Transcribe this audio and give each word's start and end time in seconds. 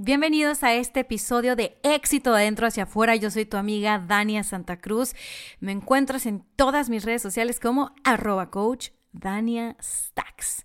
Bienvenidos 0.00 0.62
a 0.62 0.74
este 0.74 1.00
episodio 1.00 1.56
de 1.56 1.76
Éxito 1.82 2.30
de 2.32 2.42
Adentro 2.42 2.68
hacia 2.68 2.84
afuera. 2.84 3.16
Yo 3.16 3.32
soy 3.32 3.46
tu 3.46 3.56
amiga 3.56 3.98
Dania 3.98 4.44
Santa 4.44 4.76
Cruz. 4.76 5.16
Me 5.58 5.72
encuentras 5.72 6.24
en 6.24 6.44
todas 6.54 6.88
mis 6.88 7.04
redes 7.04 7.20
sociales 7.20 7.58
como 7.58 7.92
arroba 8.04 8.48
coach 8.48 8.90
Dania 9.10 9.76
Stacks. 9.82 10.64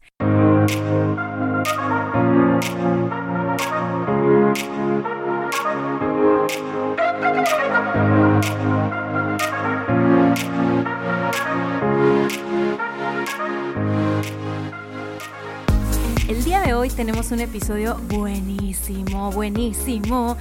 El 16.27 16.41
día 16.45 16.61
de 16.61 16.73
hoy 16.73 16.89
tenemos 16.89 17.31
un 17.31 17.41
episodio 17.41 17.97
buenísimo, 18.07 19.29
buenísimo. 19.31 20.37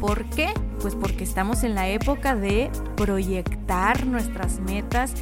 ¿Por 0.00 0.24
qué? 0.30 0.52
Pues 0.80 0.96
porque 0.96 1.22
estamos 1.22 1.62
en 1.62 1.76
la 1.76 1.88
época 1.88 2.34
de 2.34 2.68
proyectar 2.96 4.06
nuestras 4.06 4.58
metas, 4.58 5.14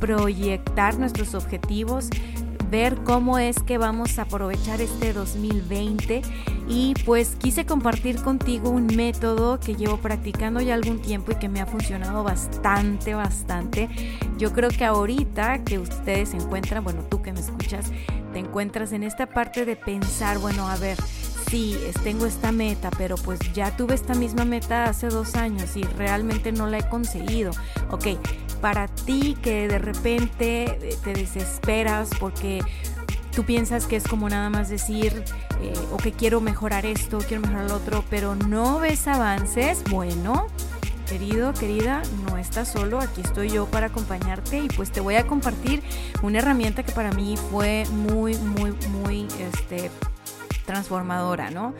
proyectar 0.00 0.98
nuestros 0.98 1.34
objetivos, 1.34 2.08
ver 2.70 2.96
cómo 3.04 3.38
es 3.38 3.62
que 3.62 3.76
vamos 3.76 4.18
a 4.18 4.22
aprovechar 4.22 4.80
este 4.80 5.12
2020 5.12 6.22
y 6.66 6.94
pues 7.04 7.36
quise 7.36 7.66
compartir 7.66 8.22
contigo 8.22 8.70
un 8.70 8.86
método 8.86 9.60
que 9.60 9.74
llevo 9.74 9.98
practicando 9.98 10.60
ya 10.60 10.74
algún 10.74 11.02
tiempo 11.02 11.32
y 11.32 11.34
que 11.34 11.48
me 11.48 11.60
ha 11.60 11.66
funcionado 11.66 12.22
bastante, 12.22 13.14
bastante. 13.14 13.90
Yo 14.38 14.52
creo 14.52 14.70
que 14.70 14.84
ahorita 14.84 15.64
que 15.64 15.78
ustedes 15.80 16.30
se 16.30 16.36
encuentran, 16.36 16.82
bueno, 16.82 17.02
tú 17.02 17.20
que 17.20 17.32
me 17.32 17.40
escuchas, 17.40 17.90
te 18.32 18.38
encuentras 18.38 18.92
en 18.92 19.02
esta 19.02 19.26
parte 19.26 19.64
de 19.64 19.76
pensar, 19.76 20.38
bueno, 20.38 20.68
a 20.68 20.76
ver, 20.76 20.96
sí, 21.50 21.78
tengo 22.04 22.26
esta 22.26 22.52
meta, 22.52 22.90
pero 22.96 23.16
pues 23.16 23.40
ya 23.52 23.76
tuve 23.76 23.94
esta 23.94 24.14
misma 24.14 24.44
meta 24.44 24.84
hace 24.84 25.08
dos 25.08 25.34
años 25.34 25.76
y 25.76 25.82
realmente 25.82 26.52
no 26.52 26.66
la 26.66 26.78
he 26.78 26.88
conseguido. 26.88 27.52
Ok, 27.90 28.06
para 28.60 28.88
ti 28.88 29.36
que 29.42 29.68
de 29.68 29.78
repente 29.78 30.64
eh, 30.64 30.96
te 31.02 31.12
desesperas 31.12 32.10
porque 32.20 32.60
tú 33.34 33.44
piensas 33.44 33.86
que 33.86 33.96
es 33.96 34.04
como 34.04 34.28
nada 34.28 34.50
más 34.50 34.68
decir, 34.68 35.24
eh, 35.62 35.72
o 35.92 35.96
que 35.96 36.12
quiero 36.12 36.40
mejorar 36.40 36.86
esto, 36.86 37.18
quiero 37.18 37.42
mejorar 37.42 37.68
lo 37.68 37.76
otro, 37.76 38.04
pero 38.10 38.34
no 38.34 38.78
ves 38.78 39.06
avances, 39.08 39.82
bueno, 39.90 40.46
querido, 41.10 41.52
querida, 41.52 42.02
no 42.28 42.38
estás 42.38 42.70
solo, 42.70 43.00
aquí 43.00 43.20
estoy 43.20 43.50
yo 43.50 43.66
para 43.66 43.86
acompañarte 43.86 44.60
y 44.60 44.68
pues 44.68 44.92
te 44.92 45.00
voy 45.00 45.16
a 45.16 45.26
compartir 45.26 45.82
una 46.22 46.38
herramienta 46.38 46.84
que 46.84 46.92
para 46.92 47.10
mí 47.10 47.36
fue 47.50 47.84
muy, 47.90 48.36
muy, 48.36 48.72
muy 48.90 49.26
este, 49.40 49.90
transformadora, 50.66 51.50
¿no? 51.50 51.74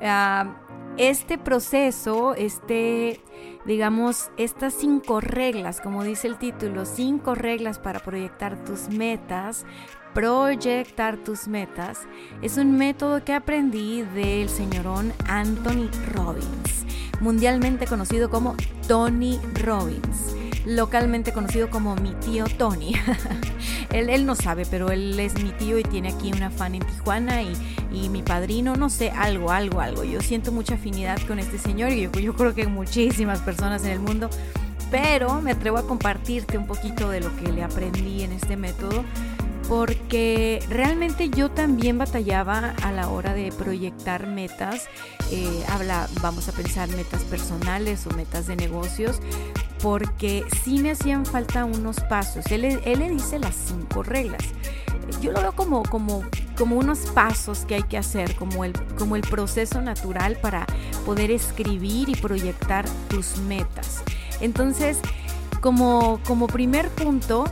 Ah, 0.00 0.54
este 0.98 1.36
proceso, 1.36 2.36
este, 2.36 3.20
digamos, 3.64 4.30
estas 4.36 4.72
cinco 4.72 5.20
reglas, 5.20 5.80
como 5.80 6.04
dice 6.04 6.28
el 6.28 6.38
título, 6.38 6.84
cinco 6.84 7.34
reglas 7.34 7.80
para 7.80 7.98
proyectar 7.98 8.64
tus 8.64 8.88
metas, 8.88 9.66
proyectar 10.14 11.16
tus 11.16 11.48
metas, 11.48 12.06
es 12.40 12.56
un 12.56 12.78
método 12.78 13.24
que 13.24 13.34
aprendí 13.34 14.02
del 14.02 14.48
señorón 14.48 15.12
Anthony 15.26 15.90
Robbins, 16.14 16.86
mundialmente 17.20 17.86
conocido 17.86 18.30
como 18.30 18.56
Tony 18.86 19.40
Robbins 19.64 20.36
localmente 20.66 21.32
conocido 21.32 21.70
como 21.70 21.94
mi 21.96 22.10
tío 22.14 22.44
Tony. 22.58 22.92
él, 23.92 24.10
él, 24.10 24.26
no 24.26 24.34
sabe, 24.34 24.66
pero 24.68 24.90
él 24.90 25.18
es 25.18 25.40
mi 25.42 25.50
tío 25.50 25.78
y 25.78 25.84
tiene 25.84 26.08
aquí 26.08 26.32
una 26.32 26.50
fan 26.50 26.74
en 26.74 26.84
Tijuana 26.84 27.42
y, 27.42 27.52
y, 27.92 28.08
mi 28.08 28.22
padrino, 28.22 28.74
no 28.74 28.90
sé, 28.90 29.10
algo, 29.10 29.52
algo, 29.52 29.80
algo. 29.80 30.04
Yo 30.04 30.20
siento 30.20 30.52
mucha 30.52 30.74
afinidad 30.74 31.18
con 31.26 31.38
este 31.38 31.58
señor 31.58 31.92
y 31.92 32.02
yo, 32.02 32.10
yo 32.12 32.34
creo 32.34 32.54
que 32.54 32.66
muchísimas 32.66 33.40
personas 33.40 33.84
en 33.84 33.92
el 33.92 34.00
mundo. 34.00 34.28
Pero 34.90 35.40
me 35.40 35.52
atrevo 35.52 35.78
a 35.78 35.86
compartirte 35.86 36.58
un 36.58 36.66
poquito 36.66 37.08
de 37.10 37.20
lo 37.20 37.34
que 37.36 37.50
le 37.50 37.62
aprendí 37.62 38.22
en 38.22 38.32
este 38.32 38.56
método 38.56 39.04
porque 39.68 40.62
realmente 40.68 41.28
yo 41.28 41.50
también 41.50 41.98
batallaba 41.98 42.74
a 42.82 42.92
la 42.92 43.08
hora 43.08 43.34
de 43.34 43.50
proyectar 43.52 44.26
metas, 44.26 44.88
eh, 45.30 45.64
habla, 45.68 46.08
vamos 46.22 46.48
a 46.48 46.52
pensar 46.52 46.88
metas 46.90 47.24
personales 47.24 48.06
o 48.06 48.10
metas 48.10 48.46
de 48.46 48.56
negocios, 48.56 49.20
porque 49.82 50.44
sí 50.62 50.78
me 50.78 50.92
hacían 50.92 51.26
falta 51.26 51.64
unos 51.64 52.00
pasos. 52.00 52.46
Él, 52.50 52.64
él 52.64 52.98
le 52.98 53.10
dice 53.10 53.38
las 53.38 53.54
cinco 53.54 54.02
reglas. 54.02 54.42
Yo 55.20 55.32
lo 55.32 55.40
veo 55.40 55.52
como, 55.52 55.82
como, 55.84 56.22
como 56.56 56.76
unos 56.76 56.98
pasos 57.10 57.60
que 57.66 57.76
hay 57.76 57.82
que 57.84 57.98
hacer, 57.98 58.34
como 58.36 58.64
el, 58.64 58.72
como 58.98 59.16
el 59.16 59.22
proceso 59.22 59.80
natural 59.80 60.36
para 60.36 60.66
poder 61.04 61.30
escribir 61.30 62.08
y 62.08 62.14
proyectar 62.14 62.84
tus 63.08 63.38
metas. 63.38 64.02
Entonces, 64.40 64.98
como, 65.60 66.20
como 66.26 66.46
primer 66.46 66.88
punto, 66.90 67.44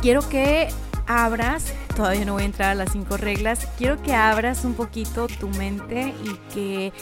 quiero 0.00 0.26
que 0.28 0.68
abras, 1.10 1.74
todavía 1.96 2.24
no 2.24 2.34
voy 2.34 2.44
a 2.44 2.46
entrar 2.46 2.70
a 2.70 2.74
las 2.76 2.92
cinco 2.92 3.16
reglas, 3.16 3.66
quiero 3.76 4.00
que 4.00 4.14
abras 4.14 4.64
un 4.64 4.74
poquito 4.74 5.26
tu 5.26 5.48
mente 5.48 6.14
y 6.24 6.54
que 6.54 6.92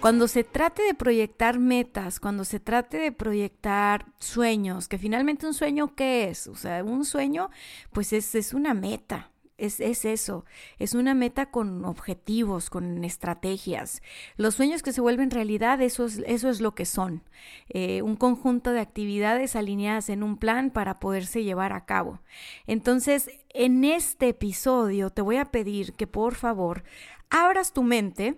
cuando 0.00 0.26
se 0.26 0.42
trate 0.42 0.82
de 0.84 0.94
proyectar 0.94 1.58
metas, 1.58 2.18
cuando 2.18 2.44
se 2.44 2.60
trate 2.60 2.96
de 2.96 3.12
proyectar 3.12 4.06
sueños, 4.18 4.88
que 4.88 4.96
finalmente 4.96 5.46
un 5.46 5.52
sueño, 5.52 5.94
¿qué 5.94 6.30
es? 6.30 6.46
O 6.46 6.56
sea, 6.56 6.82
un 6.82 7.04
sueño, 7.04 7.50
pues 7.92 8.14
es, 8.14 8.34
es 8.34 8.54
una 8.54 8.72
meta, 8.72 9.30
es, 9.58 9.80
eso, 9.80 10.44
es 10.78 10.94
una 10.94 11.14
meta 11.14 11.50
con 11.50 11.84
objetivos, 11.84 12.70
con 12.70 13.04
estrategias. 13.04 14.02
Los 14.36 14.54
sueños 14.54 14.82
que 14.82 14.92
se 14.92 15.00
vuelven 15.00 15.30
realidad, 15.30 15.82
eso 15.82 16.06
es, 16.06 16.22
eso 16.26 16.48
es 16.48 16.60
lo 16.60 16.74
que 16.74 16.86
son. 16.86 17.24
Eh, 17.68 18.02
un 18.02 18.16
conjunto 18.16 18.70
de 18.70 18.80
actividades 18.80 19.56
alineadas 19.56 20.08
en 20.08 20.22
un 20.22 20.38
plan 20.38 20.70
para 20.70 21.00
poderse 21.00 21.42
llevar 21.42 21.72
a 21.72 21.84
cabo. 21.84 22.20
Entonces, 22.66 23.30
en 23.50 23.84
este 23.84 24.28
episodio 24.28 25.10
te 25.10 25.22
voy 25.22 25.36
a 25.36 25.46
pedir 25.46 25.92
que 25.94 26.06
por 26.06 26.36
favor 26.36 26.84
abras 27.28 27.72
tu 27.72 27.82
mente, 27.82 28.36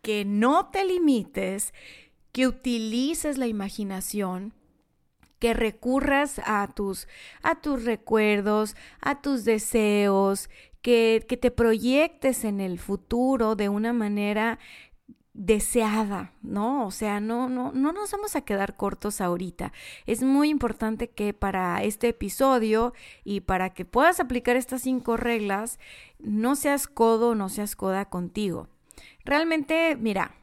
que 0.00 0.24
no 0.24 0.70
te 0.70 0.84
limites, 0.84 1.74
que 2.32 2.46
utilices 2.46 3.36
la 3.36 3.46
imaginación 3.46 4.54
que 5.40 5.54
recurras 5.54 6.40
a 6.44 6.68
tus, 6.68 7.08
a 7.42 7.56
tus 7.56 7.84
recuerdos, 7.84 8.76
a 9.00 9.20
tus 9.20 9.44
deseos, 9.44 10.48
que, 10.82 11.24
que 11.28 11.36
te 11.36 11.50
proyectes 11.50 12.44
en 12.44 12.60
el 12.60 12.78
futuro 12.78 13.56
de 13.56 13.68
una 13.68 13.92
manera 13.92 14.58
deseada, 15.32 16.32
¿no? 16.42 16.86
O 16.86 16.90
sea, 16.90 17.20
no, 17.20 17.48
no, 17.48 17.72
no 17.72 17.92
nos 17.92 18.12
vamos 18.12 18.36
a 18.36 18.42
quedar 18.42 18.76
cortos 18.76 19.20
ahorita. 19.20 19.72
Es 20.06 20.22
muy 20.22 20.50
importante 20.50 21.08
que 21.08 21.32
para 21.32 21.82
este 21.82 22.08
episodio 22.08 22.92
y 23.24 23.40
para 23.40 23.70
que 23.70 23.84
puedas 23.84 24.20
aplicar 24.20 24.56
estas 24.56 24.82
cinco 24.82 25.16
reglas, 25.16 25.78
no 26.18 26.56
seas 26.56 26.86
codo, 26.86 27.34
no 27.34 27.48
seas 27.48 27.76
coda 27.76 28.04
contigo. 28.06 28.68
Realmente, 29.24 29.96
mira, 29.96 30.34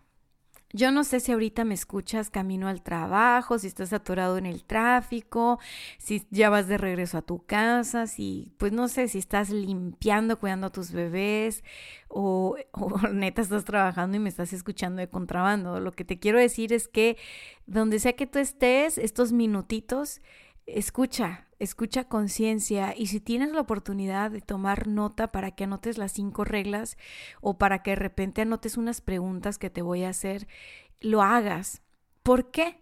yo 0.78 0.92
no 0.92 1.04
sé 1.04 1.20
si 1.20 1.32
ahorita 1.32 1.66
me 1.66 1.74
escuchas 1.74 2.30
camino 2.30 2.68
al 2.68 2.84
trabajo, 2.84 3.58
si 3.58 3.66
estás 3.68 3.94
atorado 3.94 4.38
en 4.38 4.46
el 4.46 4.64
tráfico, 4.64 5.60
si 5.98 6.26
ya 6.30 6.50
vas 6.52 6.68
de 6.68 6.78
regreso 6.78 7.18
a 7.18 7.24
tu 7.24 7.44
casa, 7.46 8.06
si, 8.06 8.54
pues 8.58 8.72
no 8.72 8.88
sé, 8.88 9.08
si 9.08 9.18
estás 9.18 9.50
limpiando, 9.50 10.40
cuidando 10.40 10.68
a 10.68 10.72
tus 10.72 10.92
bebés 10.92 11.64
o, 12.08 12.56
o 12.72 13.08
neta 13.10 13.42
estás 13.42 13.66
trabajando 13.66 14.18
y 14.18 14.20
me 14.20 14.30
estás 14.30 14.54
escuchando 14.54 15.00
de 15.00 15.10
contrabando. 15.10 15.80
Lo 15.80 15.92
que 15.92 16.06
te 16.06 16.20
quiero 16.20 16.40
decir 16.40 16.72
es 16.72 16.88
que 16.88 17.18
donde 17.66 18.00
sea 18.00 18.14
que 18.14 18.28
tú 18.28 18.38
estés, 18.38 19.00
estos 19.00 19.32
minutitos, 19.32 20.22
escucha, 20.68 21.47
escucha 21.60 22.06
conciencia 22.06 22.94
y 22.96 23.08
si 23.08 23.20
tienes 23.20 23.52
la 23.52 23.62
oportunidad 23.62 24.32
de 24.32 24.42
tomar 24.42 24.88
nota 24.88 25.32
para 25.32 25.52
que 25.52 25.64
anotes 25.64 25.98
las 25.98 26.12
cinco 26.12 26.44
reglas 26.44 26.98
o 27.42 27.58
para 27.58 27.84
que 27.84 27.92
de 27.92 27.96
repente 27.96 28.42
anotes 28.42 28.78
unas 28.78 29.02
preguntas 29.02 29.58
que 29.58 29.70
te 29.70 29.82
voy 29.82 30.04
a 30.04 30.10
hacer, 30.10 30.48
lo 31.00 31.22
hagas. 31.22 31.82
¿Por 32.24 32.52
qué? 32.52 32.80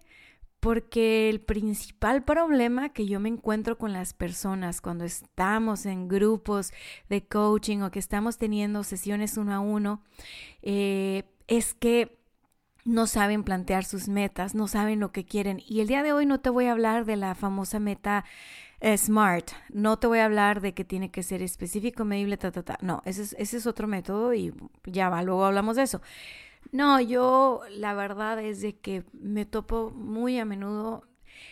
Porque 0.59 1.29
el 1.29 1.41
principal 1.41 2.23
problema 2.23 2.89
que 2.89 3.05
yo 3.05 3.19
me 3.19 3.29
encuentro 3.29 3.77
con 3.77 3.93
las 3.93 4.13
personas 4.13 4.81
cuando 4.81 5.03
estamos 5.03 5.85
en 5.85 6.07
grupos 6.07 6.71
de 7.07 7.25
coaching 7.27 7.81
o 7.81 7.91
que 7.91 7.99
estamos 7.99 8.37
teniendo 8.37 8.83
sesiones 8.83 9.37
uno 9.37 9.53
a 9.53 9.59
uno, 9.59 10.01
eh, 10.63 11.23
es 11.47 11.75
que 11.75 12.17
no 12.85 13.07
saben 13.07 13.43
plantear 13.43 13.83
sus 13.83 14.07
metas, 14.07 14.53
no 14.53 14.67
saben 14.67 14.99
lo 14.99 15.11
que 15.11 15.25
quieren. 15.25 15.61
Y 15.67 15.81
el 15.81 15.87
día 15.87 16.03
de 16.03 16.13
hoy 16.13 16.25
no 16.27 16.39
te 16.39 16.51
voy 16.51 16.65
a 16.65 16.71
hablar 16.71 17.05
de 17.05 17.15
la 17.15 17.33
famosa 17.33 17.79
meta 17.79 18.25
SMART, 18.81 19.51
no 19.69 19.97
te 19.97 20.07
voy 20.07 20.19
a 20.19 20.25
hablar 20.25 20.61
de 20.61 20.73
que 20.73 20.83
tiene 20.83 21.11
que 21.11 21.23
ser 21.23 21.41
específico, 21.41 22.05
medible, 22.05 22.37
ta, 22.37 22.51
ta, 22.51 22.63
ta. 22.63 22.77
No, 22.81 23.01
ese 23.05 23.23
es, 23.23 23.35
ese 23.39 23.57
es 23.57 23.67
otro 23.67 23.87
método 23.87 24.33
y 24.33 24.53
ya 24.85 25.09
va, 25.09 25.23
luego 25.23 25.45
hablamos 25.45 25.75
de 25.75 25.83
eso. 25.83 26.01
No, 26.71 26.99
yo 26.99 27.61
la 27.69 27.93
verdad 27.93 28.41
es 28.43 28.61
de 28.61 28.77
que 28.77 29.03
me 29.13 29.45
topo 29.45 29.91
muy 29.91 30.39
a 30.39 30.45
menudo 30.45 31.03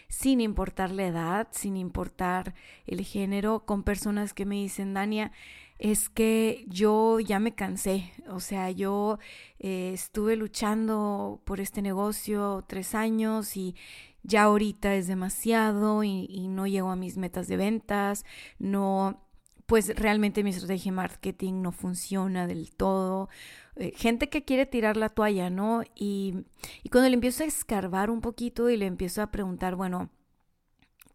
sin 0.08 0.42
importar 0.42 0.92
la 0.92 1.08
edad, 1.08 1.48
sin 1.52 1.78
importar 1.78 2.54
el 2.86 3.02
género, 3.02 3.66
con 3.66 3.84
personas 3.84 4.34
que 4.34 4.46
me 4.46 4.56
dicen, 4.56 4.94
Dania, 4.94 5.32
es 5.80 6.10
que 6.10 6.66
yo 6.68 7.20
ya 7.20 7.40
me 7.40 7.56
cansé, 7.56 8.12
o 8.30 8.40
sea, 8.40 8.72
yo 8.72 9.20
eh, 9.60 9.92
estuve 9.94 10.36
luchando 10.36 11.42
por 11.46 11.60
este 11.60 11.82
negocio 11.82 12.64
tres 12.68 12.96
años 12.96 13.58
y 13.58 13.76
ya 14.24 14.44
ahorita 14.44 14.96
es 14.96 15.08
demasiado 15.08 16.04
y, 16.04 16.48
no 16.48 16.68
llego 16.68 16.90
a 16.90 16.96
mis 16.96 17.18
metas 17.18 17.48
de 17.48 17.58
ventas, 17.58 18.26
no, 18.58 19.28
pues 19.66 19.96
realmente 19.96 20.44
mi 20.44 20.52
estrategia 20.52 20.92
de 20.92 20.96
marketing 20.96 21.62
no 21.62 21.72
funciona 21.72 22.48
del 22.48 22.72
todo. 22.76 23.30
Eh, 23.76 23.94
gente 23.96 24.30
que 24.30 24.46
quiere 24.46 24.66
tirar 24.66 24.98
la 24.98 25.10
toalla, 25.10 25.50
¿no? 25.50 25.84
Y, 25.96 26.46
y 26.84 26.90
cuando 26.90 27.10
le 27.10 27.16
empiezo 27.16 27.44
a 27.44 27.48
escarbar 27.48 28.10
un 28.10 28.22
poquito 28.22 28.70
y 28.70 28.78
le 28.78 28.86
empiezo 28.86 29.22
a 29.22 29.32
preguntar, 29.32 29.76
bueno, 29.76 30.10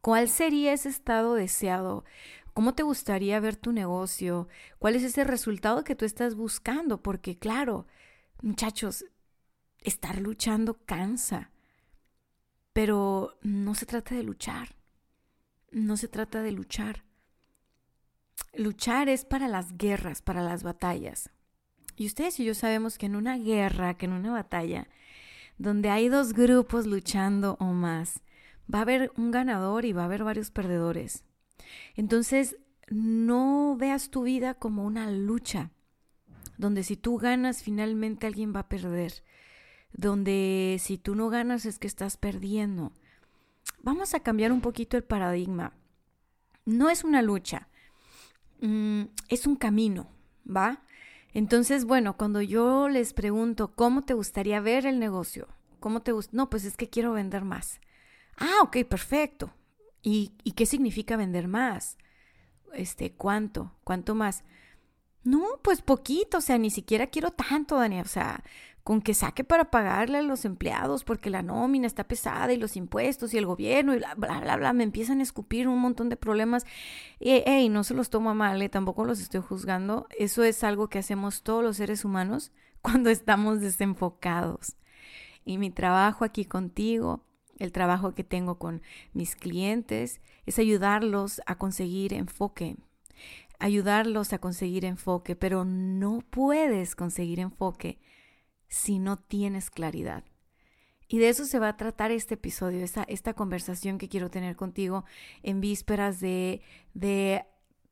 ¿cuál 0.00 0.28
sería 0.28 0.72
ese 0.72 0.88
estado 0.88 1.34
deseado? 1.34 2.04
¿Cómo 2.58 2.74
te 2.74 2.82
gustaría 2.82 3.38
ver 3.40 3.56
tu 3.56 3.72
negocio? 3.72 4.48
¿Cuál 4.80 4.96
es 4.96 5.04
ese 5.04 5.22
resultado 5.24 5.84
que 5.84 5.94
tú 5.94 6.04
estás 6.04 6.34
buscando? 6.34 7.02
Porque 7.02 7.38
claro, 7.38 7.86
muchachos, 8.42 9.04
estar 9.80 10.18
luchando 10.18 10.74
cansa. 10.84 11.52
Pero 12.78 13.36
no 13.42 13.74
se 13.74 13.86
trata 13.86 14.14
de 14.14 14.22
luchar. 14.22 14.76
No 15.72 15.96
se 15.96 16.06
trata 16.06 16.42
de 16.42 16.52
luchar. 16.52 17.02
Luchar 18.54 19.08
es 19.08 19.24
para 19.24 19.48
las 19.48 19.76
guerras, 19.76 20.22
para 20.22 20.42
las 20.42 20.62
batallas. 20.62 21.28
Y 21.96 22.06
ustedes 22.06 22.38
y 22.38 22.44
yo 22.44 22.54
sabemos 22.54 22.96
que 22.96 23.06
en 23.06 23.16
una 23.16 23.36
guerra, 23.36 23.94
que 23.94 24.06
en 24.06 24.12
una 24.12 24.30
batalla, 24.30 24.86
donde 25.56 25.90
hay 25.90 26.08
dos 26.08 26.34
grupos 26.34 26.86
luchando 26.86 27.56
o 27.58 27.72
más, 27.72 28.20
va 28.72 28.78
a 28.78 28.82
haber 28.82 29.10
un 29.16 29.32
ganador 29.32 29.84
y 29.84 29.92
va 29.92 30.02
a 30.02 30.04
haber 30.04 30.22
varios 30.22 30.52
perdedores. 30.52 31.24
Entonces, 31.96 32.58
no 32.90 33.74
veas 33.76 34.10
tu 34.10 34.22
vida 34.22 34.54
como 34.54 34.84
una 34.84 35.10
lucha, 35.10 35.72
donde 36.58 36.84
si 36.84 36.96
tú 36.96 37.18
ganas, 37.18 37.60
finalmente 37.60 38.28
alguien 38.28 38.54
va 38.54 38.60
a 38.60 38.68
perder, 38.68 39.24
donde 39.92 40.76
si 40.80 40.98
tú 40.98 41.14
no 41.14 41.28
ganas 41.28 41.66
es 41.66 41.78
que 41.78 41.86
estás 41.86 42.16
perdiendo. 42.16 42.92
Vamos 43.82 44.14
a 44.14 44.20
cambiar 44.20 44.52
un 44.52 44.60
poquito 44.60 44.96
el 44.96 45.04
paradigma. 45.04 45.72
No 46.64 46.90
es 46.90 47.04
una 47.04 47.22
lucha, 47.22 47.68
mm, 48.60 49.02
es 49.28 49.46
un 49.46 49.56
camino, 49.56 50.08
¿va? 50.44 50.82
Entonces, 51.32 51.84
bueno, 51.84 52.16
cuando 52.16 52.40
yo 52.42 52.88
les 52.88 53.12
pregunto, 53.12 53.72
¿cómo 53.74 54.02
te 54.02 54.14
gustaría 54.14 54.60
ver 54.60 54.86
el 54.86 54.98
negocio? 54.98 55.48
¿Cómo 55.80 56.00
te 56.00 56.12
gusta? 56.12 56.36
No, 56.36 56.50
pues 56.50 56.64
es 56.64 56.76
que 56.76 56.88
quiero 56.88 57.12
vender 57.12 57.44
más. 57.44 57.80
Ah, 58.36 58.62
ok, 58.62 58.78
perfecto. 58.88 59.52
¿Y, 60.02 60.32
qué 60.56 60.64
significa 60.66 61.16
vender 61.16 61.48
más? 61.48 61.98
Este, 62.72 63.12
¿cuánto? 63.12 63.72
¿Cuánto 63.84 64.14
más? 64.14 64.44
No, 65.22 65.60
pues 65.62 65.82
poquito, 65.82 66.38
o 66.38 66.40
sea, 66.40 66.58
ni 66.58 66.70
siquiera 66.70 67.08
quiero 67.08 67.30
tanto, 67.32 67.76
Dani, 67.76 68.00
o 68.00 68.04
sea, 68.06 68.42
con 68.88 69.02
que 69.02 69.12
saque 69.12 69.44
para 69.44 69.70
pagarle 69.70 70.16
a 70.16 70.22
los 70.22 70.46
empleados 70.46 71.04
porque 71.04 71.28
la 71.28 71.42
nómina 71.42 71.86
está 71.86 72.04
pesada 72.04 72.54
y 72.54 72.56
los 72.56 72.74
impuestos 72.74 73.34
y 73.34 73.36
el 73.36 73.44
gobierno 73.44 73.92
y 73.92 73.98
bla, 73.98 74.14
bla, 74.14 74.40
bla, 74.40 74.56
bla, 74.56 74.72
me 74.72 74.82
empiezan 74.82 75.20
a 75.20 75.24
escupir 75.24 75.68
un 75.68 75.78
montón 75.78 76.08
de 76.08 76.16
problemas. 76.16 76.64
Y, 77.20 77.68
no 77.68 77.84
se 77.84 77.92
los 77.92 78.08
tomo 78.08 78.34
mal, 78.34 78.62
¿eh? 78.62 78.70
tampoco 78.70 79.04
los 79.04 79.20
estoy 79.20 79.42
juzgando. 79.42 80.06
Eso 80.18 80.42
es 80.42 80.64
algo 80.64 80.88
que 80.88 80.98
hacemos 80.98 81.42
todos 81.42 81.62
los 81.62 81.76
seres 81.76 82.02
humanos 82.06 82.50
cuando 82.80 83.10
estamos 83.10 83.60
desenfocados. 83.60 84.78
Y 85.44 85.58
mi 85.58 85.68
trabajo 85.70 86.24
aquí 86.24 86.46
contigo 86.46 87.26
el 87.58 87.72
trabajo 87.72 88.14
que 88.14 88.24
tengo 88.24 88.58
con 88.58 88.80
mis 89.12 89.36
clientes 89.36 90.22
es 90.46 90.58
ayudarlos 90.58 91.42
a 91.44 91.58
conseguir 91.58 92.14
enfoque, 92.14 92.78
ayudarlos 93.58 94.32
a 94.32 94.38
conseguir 94.38 94.86
enfoque, 94.86 95.36
pero 95.36 95.66
no 95.66 96.24
puedes 96.30 96.96
conseguir 96.96 97.38
enfoque 97.38 97.98
si 98.68 98.98
no 98.98 99.16
tienes 99.16 99.70
claridad. 99.70 100.24
Y 101.08 101.18
de 101.18 101.30
eso 101.30 101.46
se 101.46 101.58
va 101.58 101.68
a 101.68 101.76
tratar 101.76 102.10
este 102.10 102.34
episodio, 102.34 102.84
esta, 102.84 103.02
esta 103.04 103.32
conversación 103.34 103.96
que 103.96 104.10
quiero 104.10 104.30
tener 104.30 104.56
contigo 104.56 105.04
en 105.42 105.60
vísperas 105.60 106.20
de, 106.20 106.60
de 106.92 107.46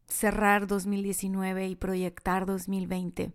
cerrar 0.06 0.66
2019 0.66 1.68
y 1.68 1.76
proyectar 1.76 2.44
2020. 2.44 3.32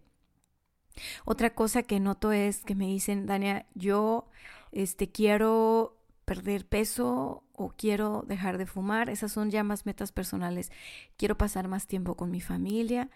Otra 1.26 1.56
cosa 1.56 1.84
que 1.84 2.00
noto 2.00 2.32
es 2.32 2.64
que 2.64 2.76
me 2.76 2.86
dicen, 2.88 3.26
Dania, 3.26 3.66
yo 3.74 4.28
este, 4.72 5.10
quiero 5.10 5.98
perder 6.26 6.68
peso 6.68 7.44
o 7.54 7.70
quiero 7.70 8.24
dejar 8.28 8.58
de 8.58 8.66
fumar. 8.66 9.10
Esas 9.10 9.32
son 9.32 9.50
ya 9.50 9.64
más 9.64 9.86
metas 9.86 10.12
personales. 10.12 10.72
Quiero 11.18 11.38
pasar 11.38 11.68
más 11.68 11.88
tiempo 11.88 12.16
con 12.16 12.30
mi 12.30 12.42
familia. 12.42 13.10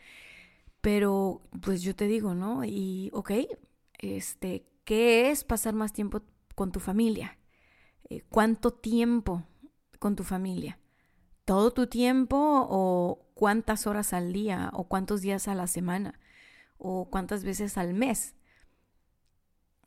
Pero 0.81 1.41
pues 1.61 1.81
yo 1.81 1.95
te 1.95 2.07
digo, 2.07 2.35
¿no? 2.35 2.63
Y 2.63 3.09
ok, 3.13 3.31
este, 4.13 4.67
¿qué 4.83 5.29
es 5.31 5.43
pasar 5.43 5.73
más 5.73 5.93
tiempo 5.93 6.21
con 6.55 6.71
tu 6.71 6.79
familia? 6.79 7.37
Eh, 8.09 8.21
¿Cuánto 8.29 8.71
tiempo 8.71 9.43
con 9.99 10.15
tu 10.15 10.23
familia? 10.23 10.79
¿Todo 11.43 11.71
tu 11.71 11.87
tiempo 11.87 12.37
o 12.37 13.27
cuántas 13.33 13.87
horas 13.87 14.13
al 14.13 14.33
día 14.33 14.71
o 14.73 14.87
cuántos 14.87 15.21
días 15.21 15.47
a 15.47 15.55
la 15.55 15.67
semana 15.67 16.19
o 16.77 17.09
cuántas 17.09 17.43
veces 17.43 17.77
al 17.77 17.93
mes? 17.93 18.35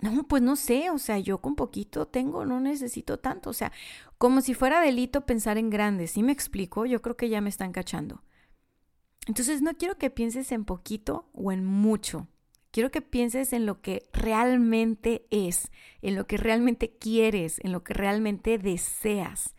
No, 0.01 0.29
pues 0.29 0.43
no 0.43 0.55
sé, 0.55 0.91
o 0.91 0.99
sea, 0.99 1.19
yo 1.19 1.41
con 1.41 1.57
poquito 1.57 2.07
tengo, 2.07 2.45
no 2.45 2.61
necesito 2.61 3.19
tanto, 3.19 3.51
o 3.51 3.53
sea, 3.53 3.73
como 4.17 4.43
si 4.43 4.55
fuera 4.55 4.81
delito 4.81 5.27
pensar 5.27 5.59
en 5.59 5.71
grande, 5.71 6.07
¿sí 6.07 6.23
me 6.23 6.31
explico? 6.31 6.87
Yo 6.87 7.03
creo 7.03 7.17
que 7.17 7.29
ya 7.29 7.41
me 7.41 7.49
están 7.49 7.73
cachando. 7.73 8.23
Entonces, 9.27 9.61
no 9.61 9.75
quiero 9.75 9.99
que 9.99 10.11
pienses 10.11 10.53
en 10.53 10.65
poquito 10.65 11.29
o 11.33 11.51
en 11.51 11.65
mucho, 11.65 12.29
quiero 12.79 12.93
que 12.93 13.03
pienses 13.03 13.53
en 13.53 13.67
lo 13.67 13.81
que 13.81 14.09
realmente 14.13 15.27
es, 15.33 15.73
en 16.01 16.15
lo 16.15 16.29
que 16.29 16.37
realmente 16.37 16.97
quieres, 16.97 17.59
en 17.65 17.73
lo 17.73 17.83
que 17.83 17.93
realmente 17.93 18.57
deseas. 18.57 19.57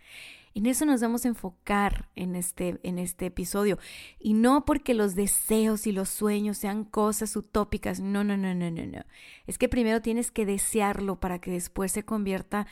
En 0.53 0.65
eso 0.67 0.85
nos 0.85 1.01
vamos 1.01 1.25
a 1.25 1.27
enfocar 1.27 2.07
en 2.15 2.37
este, 2.37 2.79
en 2.81 2.97
este 2.97 3.25
episodio. 3.25 3.77
Y 4.21 4.35
no 4.35 4.63
porque 4.63 4.93
los 4.93 5.15
deseos 5.15 5.85
y 5.85 5.91
los 5.91 6.07
sueños 6.07 6.59
sean 6.59 6.85
cosas 6.85 7.35
utópicas. 7.35 7.99
No, 7.99 8.23
no, 8.23 8.37
no, 8.37 8.55
no, 8.55 8.71
no, 8.71 8.85
no. 8.85 9.03
Es 9.47 9.57
que 9.57 9.67
primero 9.67 10.01
tienes 10.01 10.31
que 10.31 10.45
desearlo 10.45 11.19
para 11.19 11.39
que 11.39 11.51
después 11.51 11.91
se 11.91 12.03
convierta 12.03 12.67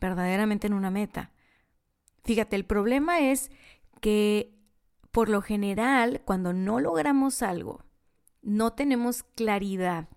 verdaderamente 0.00 0.66
en 0.66 0.72
una 0.72 0.90
meta. 0.90 1.30
Fíjate, 2.24 2.56
el 2.56 2.64
problema 2.64 3.20
es 3.20 3.52
que 4.00 4.52
por 5.12 5.28
lo 5.28 5.42
general, 5.42 6.22
cuando 6.24 6.52
no 6.52 6.80
logramos 6.80 7.40
algo, 7.44 7.84
no 8.42 8.72
tenemos 8.72 9.22
claridad 9.22 10.08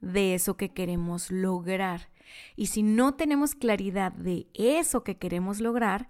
de 0.00 0.34
eso 0.34 0.56
que 0.56 0.72
queremos 0.72 1.30
lograr. 1.30 2.08
Y 2.56 2.66
si 2.66 2.82
no 2.82 3.14
tenemos 3.14 3.54
claridad 3.54 4.12
de 4.12 4.46
eso 4.54 5.04
que 5.04 5.18
queremos 5.18 5.60
lograr, 5.60 6.08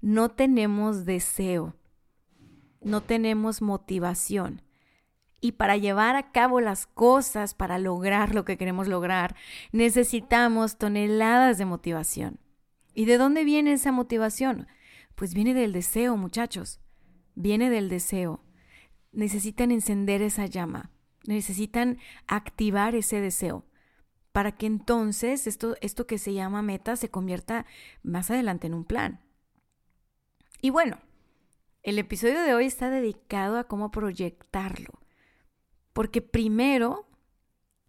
no 0.00 0.30
tenemos 0.30 1.04
deseo, 1.04 1.76
no 2.82 3.02
tenemos 3.02 3.62
motivación. 3.62 4.62
Y 5.40 5.52
para 5.52 5.76
llevar 5.76 6.16
a 6.16 6.32
cabo 6.32 6.60
las 6.60 6.86
cosas, 6.86 7.54
para 7.54 7.78
lograr 7.78 8.34
lo 8.34 8.44
que 8.44 8.56
queremos 8.56 8.88
lograr, 8.88 9.36
necesitamos 9.72 10.78
toneladas 10.78 11.58
de 11.58 11.66
motivación. 11.66 12.40
¿Y 12.94 13.04
de 13.04 13.18
dónde 13.18 13.44
viene 13.44 13.72
esa 13.72 13.92
motivación? 13.92 14.68
Pues 15.14 15.34
viene 15.34 15.52
del 15.52 15.72
deseo, 15.72 16.16
muchachos. 16.16 16.80
Viene 17.34 17.68
del 17.68 17.88
deseo. 17.88 18.42
Necesitan 19.12 19.70
encender 19.70 20.22
esa 20.22 20.46
llama. 20.46 20.93
Necesitan 21.26 21.98
activar 22.26 22.94
ese 22.94 23.20
deseo 23.20 23.64
para 24.32 24.52
que 24.52 24.66
entonces 24.66 25.46
esto, 25.46 25.76
esto 25.80 26.06
que 26.06 26.18
se 26.18 26.34
llama 26.34 26.60
meta 26.60 26.96
se 26.96 27.08
convierta 27.08 27.66
más 28.02 28.30
adelante 28.30 28.66
en 28.66 28.74
un 28.74 28.84
plan. 28.84 29.20
Y 30.60 30.70
bueno, 30.70 30.98
el 31.84 31.98
episodio 31.98 32.42
de 32.42 32.54
hoy 32.54 32.64
está 32.64 32.90
dedicado 32.90 33.58
a 33.58 33.68
cómo 33.68 33.90
proyectarlo, 33.90 35.00
porque 35.92 36.20
primero 36.20 37.06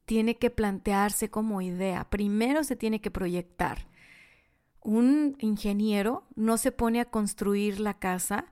tiene 0.06 0.38
que 0.38 0.50
plantearse 0.50 1.32
como 1.32 1.62
idea, 1.62 2.10
primero 2.10 2.64
se 2.64 2.76
tiene 2.76 3.02
que 3.02 3.10
proyectar. 3.10 3.88
Un 4.82 5.36
ingeniero 5.40 6.28
no 6.36 6.58
se 6.58 6.72
pone 6.72 7.00
a 7.00 7.10
construir 7.10 7.80
la 7.80 7.98
casa 7.98 8.52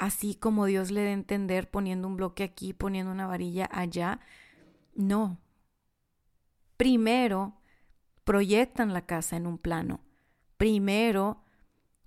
así 0.00 0.34
como 0.34 0.66
Dios 0.66 0.90
le 0.90 1.02
dé 1.02 1.10
a 1.10 1.12
entender 1.12 1.70
poniendo 1.70 2.08
un 2.08 2.16
bloque 2.16 2.42
aquí, 2.42 2.72
poniendo 2.72 3.12
una 3.12 3.28
varilla 3.28 3.68
allá. 3.72 4.20
No. 4.94 5.38
primero 6.76 7.60
proyectan 8.24 8.92
la 8.92 9.06
casa 9.06 9.36
en 9.36 9.46
un 9.46 9.58
plano. 9.58 10.00
Primero 10.56 11.42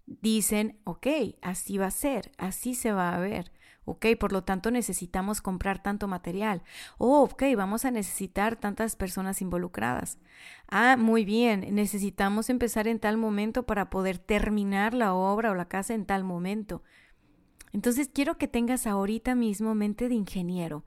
dicen, 0.05 0.79
ok, 0.83 1.07
así 1.41 1.77
va 1.77 1.87
a 1.87 1.91
ser, 1.91 2.31
así 2.37 2.75
se 2.75 2.91
va 2.91 3.15
a 3.15 3.19
ver. 3.19 3.51
Ok, 3.85 4.05
por 4.19 4.31
lo 4.31 4.43
tanto 4.43 4.71
necesitamos 4.71 5.41
comprar 5.41 5.83
tanto 5.83 6.07
material. 6.07 6.63
Oh, 6.97 7.23
ok, 7.23 7.43
vamos 7.57 7.85
a 7.85 7.91
necesitar 7.91 8.55
tantas 8.55 8.95
personas 8.95 9.41
involucradas. 9.41 10.19
Ah, 10.69 10.95
muy 10.97 11.25
bien, 11.25 11.75
necesitamos 11.75 12.49
empezar 12.49 12.87
en 12.87 12.99
tal 12.99 13.17
momento 13.17 13.65
para 13.65 13.89
poder 13.89 14.17
terminar 14.19 14.93
la 14.93 15.13
obra 15.13 15.51
o 15.51 15.55
la 15.55 15.67
casa 15.67 15.93
en 15.93 16.05
tal 16.05 16.23
momento. 16.23 16.83
Entonces 17.73 18.09
quiero 18.13 18.37
que 18.37 18.47
tengas 18.47 18.87
ahorita 18.87 19.35
mismo 19.35 19.75
mente 19.75 20.07
de 20.07 20.15
ingeniero, 20.15 20.85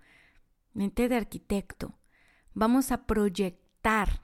mente 0.73 1.09
de 1.09 1.17
arquitecto. 1.17 1.99
Vamos 2.55 2.93
a 2.93 3.07
proyectar. 3.07 4.23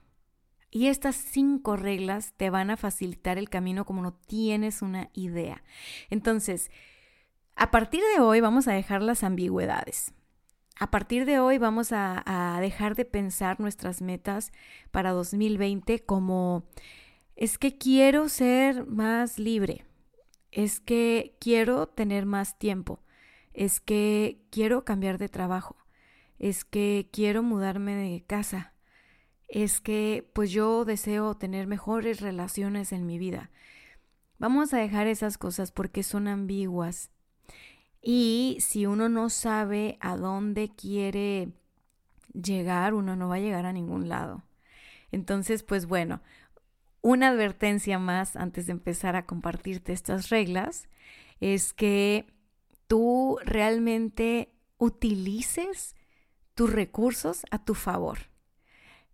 Y 0.71 0.87
estas 0.87 1.15
cinco 1.15 1.75
reglas 1.75 2.33
te 2.35 2.49
van 2.49 2.71
a 2.71 2.77
facilitar 2.77 3.37
el 3.37 3.49
camino 3.49 3.85
como 3.85 4.01
no 4.01 4.13
tienes 4.13 4.81
una 4.81 5.11
idea. 5.13 5.61
Entonces, 6.09 6.71
a 7.55 7.69
partir 7.69 8.01
de 8.15 8.21
hoy 8.21 8.39
vamos 8.39 8.67
a 8.67 8.73
dejar 8.73 9.03
las 9.03 9.23
ambigüedades. 9.23 10.13
A 10.79 10.89
partir 10.89 11.25
de 11.25 11.39
hoy 11.39 11.59
vamos 11.59 11.91
a, 11.91 12.57
dejar 12.59 12.95
de 12.95 13.05
pensar 13.05 13.59
nuestras 13.59 14.01
metas 14.01 14.51
para 14.89 15.11
2020 15.11 15.99
como 15.99 16.63
es 17.35 17.57
que 17.57 17.77
quiero 17.77 18.29
ser 18.29 18.87
más 18.87 19.37
libre, 19.37 19.85
es 20.53 20.79
que 20.79 21.35
quiero 21.39 21.87
tener 21.87 22.27
más 22.27 22.59
tiempo, 22.59 22.99
es 23.53 23.79
que 23.79 24.39
quiero 24.51 24.85
cambiar 24.85 25.17
de 25.17 25.27
trabajo, 25.27 25.75
es 26.37 26.63
que 26.63 27.09
quiero 27.11 27.41
mudarme 27.41 27.95
de 27.95 28.23
casa, 28.23 28.73
es 29.47 29.81
que 29.81 30.29
pues 30.33 30.51
yo 30.51 30.85
deseo 30.85 31.35
tener 31.35 31.65
mejores 31.65 32.21
relaciones 32.21 32.91
en 32.91 33.07
mi 33.07 33.17
vida. 33.17 33.49
Vamos 34.37 34.73
a 34.73 34.77
dejar 34.77 35.07
esas 35.07 35.39
cosas 35.39 35.71
porque 35.71 36.03
son 36.03 36.27
ambiguas 36.27 37.09
y 38.01 38.57
si 38.59 38.85
uno 38.85 39.09
no 39.09 39.29
sabe 39.29 39.97
a 40.01 40.17
dónde 40.17 40.69
quiere 40.69 41.51
llegar, 42.33 42.93
uno 42.93 43.15
no 43.15 43.27
va 43.27 43.35
a 43.35 43.39
llegar 43.39 43.65
a 43.65 43.73
ningún 43.73 44.07
lado. 44.07 44.43
Entonces, 45.11 45.63
pues 45.63 45.87
bueno, 45.87 46.21
una 47.03 47.27
advertencia 47.27 47.99
más 47.99 48.35
antes 48.37 48.65
de 48.65 48.71
empezar 48.71 49.15
a 49.15 49.25
compartirte 49.25 49.91
estas 49.91 50.29
reglas 50.29 50.87
es 51.41 51.73
que 51.73 52.25
tú 52.87 53.37
realmente 53.43 54.55
utilices 54.77 55.95
tus 56.55 56.71
recursos 56.71 57.43
a 57.51 57.63
tu 57.63 57.75
favor. 57.75 58.19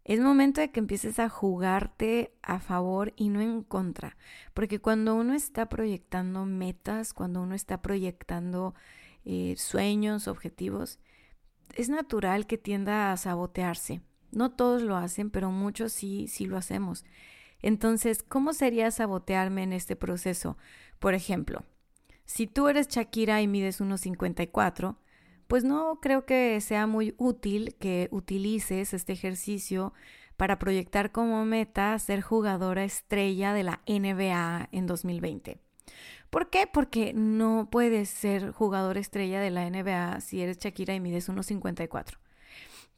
Es 0.05 0.19
momento 0.19 0.61
de 0.61 0.71
que 0.71 0.79
empieces 0.79 1.17
a 1.17 1.29
jugarte 1.29 2.31
a 2.43 2.59
favor 2.59 3.13
y 3.15 3.29
no 3.29 3.41
en 3.41 3.63
contra, 3.63 4.17
porque 4.53 4.79
cuando 4.79 5.15
uno 5.15 5.33
está 5.33 5.67
proyectando 5.67 6.45
metas, 6.45 7.13
cuando 7.13 7.41
uno 7.41 7.55
está 7.55 7.81
proyectando 7.81 8.75
eh, 9.25 9.55
sueños, 9.57 10.27
objetivos, 10.27 10.99
es 11.75 11.89
natural 11.89 12.45
que 12.45 12.59
tienda 12.59 13.11
a 13.11 13.17
sabotearse. 13.17 14.01
No 14.31 14.51
todos 14.51 14.83
lo 14.83 14.95
hacen, 14.95 15.31
pero 15.31 15.51
muchos 15.51 15.91
sí, 15.91 16.27
sí 16.27 16.45
lo 16.45 16.57
hacemos. 16.57 17.03
Entonces, 17.61 18.23
¿cómo 18.23 18.53
sería 18.53 18.91
sabotearme 18.91 19.63
en 19.63 19.73
este 19.73 19.95
proceso? 19.95 20.57
Por 20.99 21.13
ejemplo, 21.13 21.63
si 22.25 22.47
tú 22.47 22.67
eres 22.67 22.87
Shakira 22.87 23.41
y 23.41 23.47
mides 23.47 23.81
1,54, 23.81 24.97
pues 25.47 25.63
no 25.63 25.99
creo 25.99 26.25
que 26.25 26.61
sea 26.61 26.85
muy 26.85 27.15
útil 27.17 27.75
que 27.79 28.07
utilices 28.11 28.93
este 28.93 29.13
ejercicio 29.13 29.93
para 30.37 30.59
proyectar 30.59 31.11
como 31.11 31.43
meta 31.43 31.97
ser 31.99 32.21
jugadora 32.21 32.83
estrella 32.83 33.51
de 33.51 33.63
la 33.63 33.81
NBA 33.87 34.69
en 34.71 34.85
2020. 34.85 35.59
¿Por 36.29 36.49
qué? 36.49 36.67
Porque 36.71 37.13
no 37.13 37.67
puedes 37.71 38.09
ser 38.09 38.51
jugador 38.51 38.97
estrella 38.97 39.41
de 39.41 39.49
la 39.49 39.67
NBA 39.67 40.21
si 40.21 40.41
eres 40.41 40.59
Shakira 40.59 40.93
y 40.93 40.99
mides 40.99 41.27
1,54. 41.29 42.19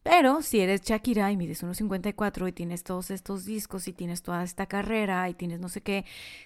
Pero 0.04 0.42
si 0.42 0.60
eres 0.60 0.82
Shakira 0.82 1.32
y 1.32 1.38
mides 1.38 1.64
1,54 1.64 2.50
y 2.50 2.52
tienes 2.52 2.84
todos 2.84 3.12
estos 3.12 3.46
discos 3.46 3.88
y 3.88 3.94
tienes 3.94 4.24
toda 4.24 4.44
esta 4.44 4.66
carrera 4.66 5.30
y 5.30 5.36
tienes 5.36 5.60
no 5.60 5.70
sé 5.70 5.82
qué, 5.82 6.06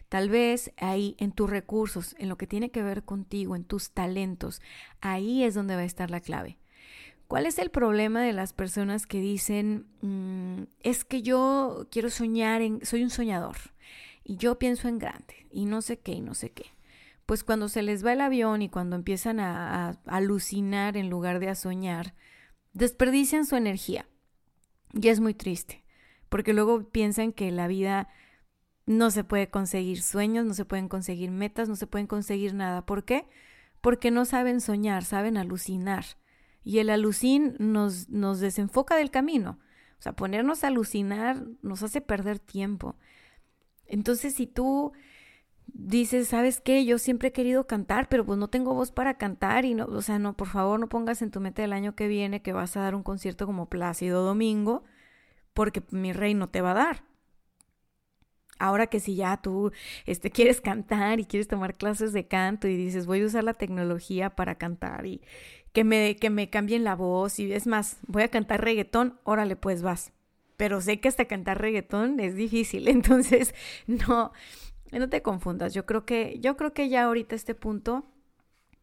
tal 0.09 0.29
vez 0.29 0.73
ahí 0.77 1.15
en 1.19 1.31
tus 1.31 1.49
recursos, 1.49 2.15
en 2.19 2.27
lo 2.27 2.37
que 2.37 2.47
tiene 2.47 2.69
que 2.69 2.83
ver 2.83 3.03
contigo, 3.03 3.55
en 3.55 3.63
tus 3.63 3.91
talentos, 3.91 4.61
ahí 4.99 5.43
es 5.43 5.53
donde 5.53 5.75
va 5.75 5.81
a 5.81 5.85
estar 5.85 6.11
la 6.11 6.19
clave. 6.19 6.57
¿Cuál 7.27 7.45
es 7.45 7.57
el 7.57 7.71
problema 7.71 8.21
de 8.21 8.33
las 8.33 8.51
personas 8.51 9.07
que 9.07 9.19
dicen, 9.19 9.87
mm, 10.01 10.63
es 10.81 11.05
que 11.05 11.21
yo 11.21 11.87
quiero 11.89 12.09
soñar, 12.09 12.61
en, 12.61 12.85
soy 12.85 13.03
un 13.03 13.09
soñador 13.09 13.55
y 14.25 14.35
yo 14.35 14.59
pienso 14.59 14.89
en 14.89 14.99
grande 14.99 15.47
y 15.49 15.65
no 15.65 15.81
sé 15.81 15.97
qué 15.97 16.11
y 16.11 16.21
no 16.21 16.33
sé 16.33 16.51
qué? 16.51 16.65
Pues 17.25 17.43
cuando 17.43 17.69
se 17.69 17.83
les 17.83 18.05
va 18.05 18.13
el 18.13 18.21
avión 18.21 18.61
y 18.61 18.69
cuando 18.69 18.97
empiezan 18.97 19.39
a 19.39 19.97
alucinar 20.05 20.97
en 20.97 21.09
lugar 21.09 21.39
de 21.39 21.49
a 21.49 21.55
soñar, 21.55 22.13
desperdician 22.75 23.45
su 23.47 23.55
energía. 23.55 24.07
Y 24.93 25.07
es 25.07 25.19
muy 25.19 25.33
triste, 25.33 25.83
porque 26.29 26.53
luego 26.53 26.83
piensan 26.89 27.31
que 27.31 27.49
la 27.51 27.67
vida 27.67 28.09
no 28.85 29.09
se 29.09 29.23
puede 29.23 29.49
conseguir 29.49 30.03
sueños, 30.03 30.45
no 30.45 30.53
se 30.53 30.65
pueden 30.65 30.87
conseguir 30.87 31.31
metas, 31.31 31.67
no 31.67 31.75
se 31.75 31.87
pueden 31.87 32.05
conseguir 32.05 32.53
nada. 32.53 32.85
¿Por 32.85 33.03
qué? 33.03 33.27
Porque 33.81 34.11
no 34.11 34.25
saben 34.25 34.61
soñar, 34.61 35.03
saben 35.03 35.37
alucinar. 35.37 36.05
Y 36.63 36.79
el 36.79 36.89
alucin 36.89 37.55
nos, 37.59 38.09
nos 38.09 38.39
desenfoca 38.39 38.95
del 38.95 39.09
camino. 39.09 39.59
O 39.97 40.01
sea, 40.01 40.13
ponernos 40.13 40.63
a 40.63 40.67
alucinar 40.67 41.45
nos 41.61 41.81
hace 41.81 42.01
perder 42.01 42.39
tiempo. 42.39 42.95
Entonces, 43.85 44.35
si 44.35 44.47
tú 44.47 44.93
dices, 45.67 46.27
¿sabes 46.29 46.61
qué? 46.61 46.85
Yo 46.85 46.97
siempre 46.97 47.29
he 47.29 47.31
querido 47.31 47.67
cantar, 47.67 48.09
pero 48.09 48.25
pues 48.25 48.39
no 48.39 48.49
tengo 48.49 48.73
voz 48.73 48.91
para 48.91 49.17
cantar 49.17 49.65
y 49.65 49.73
no, 49.75 49.85
o 49.85 50.01
sea, 50.01 50.19
no, 50.19 50.35
por 50.35 50.47
favor, 50.47 50.79
no 50.79 50.89
pongas 50.89 51.21
en 51.21 51.31
tu 51.31 51.39
meta 51.39 51.61
del 51.61 51.73
año 51.73 51.95
que 51.95 52.07
viene 52.07 52.41
que 52.41 52.53
vas 52.53 52.77
a 52.77 52.81
dar 52.81 52.95
un 52.95 53.03
concierto 53.03 53.45
como 53.45 53.69
Plácido 53.69 54.23
Domingo, 54.23 54.83
porque 55.53 55.83
mi 55.91 56.13
rey 56.13 56.33
no 56.33 56.49
te 56.49 56.61
va 56.61 56.71
a 56.71 56.75
dar. 56.75 57.03
Ahora 58.57 58.87
que 58.87 58.99
si 59.01 59.15
ya 59.15 59.37
tú 59.41 59.71
este, 60.05 60.31
quieres 60.31 60.61
cantar 60.61 61.19
y 61.19 61.25
quieres 61.25 61.47
tomar 61.47 61.75
clases 61.75 62.13
de 62.13 62.27
canto 62.27 62.67
y 62.67 62.77
dices, 62.77 63.05
voy 63.05 63.21
a 63.21 63.25
usar 63.25 63.43
la 63.43 63.53
tecnología 63.53 64.29
para 64.35 64.55
cantar 64.55 65.05
y 65.05 65.21
que 65.73 65.83
me, 65.83 66.15
que 66.15 66.29
me 66.29 66.49
cambien 66.49 66.85
la 66.85 66.95
voz 66.95 67.37
y 67.39 67.51
es 67.51 67.67
más, 67.67 67.97
voy 68.07 68.23
a 68.23 68.29
cantar 68.29 68.63
reggaetón, 68.63 69.19
órale, 69.23 69.57
pues 69.57 69.81
vas. 69.81 70.13
Pero 70.55 70.79
sé 70.79 71.01
que 71.01 71.09
hasta 71.09 71.25
cantar 71.25 71.59
reggaetón 71.59 72.19
es 72.21 72.35
difícil, 72.35 72.87
entonces 72.89 73.53
no, 73.87 74.31
no 74.99 75.09
te 75.09 75.21
confundas, 75.21 75.73
yo 75.73 75.85
creo 75.85 76.05
que, 76.05 76.39
yo 76.39 76.57
creo 76.57 76.73
que 76.73 76.89
ya 76.89 77.03
ahorita 77.03 77.35
este 77.35 77.55
punto 77.55 78.05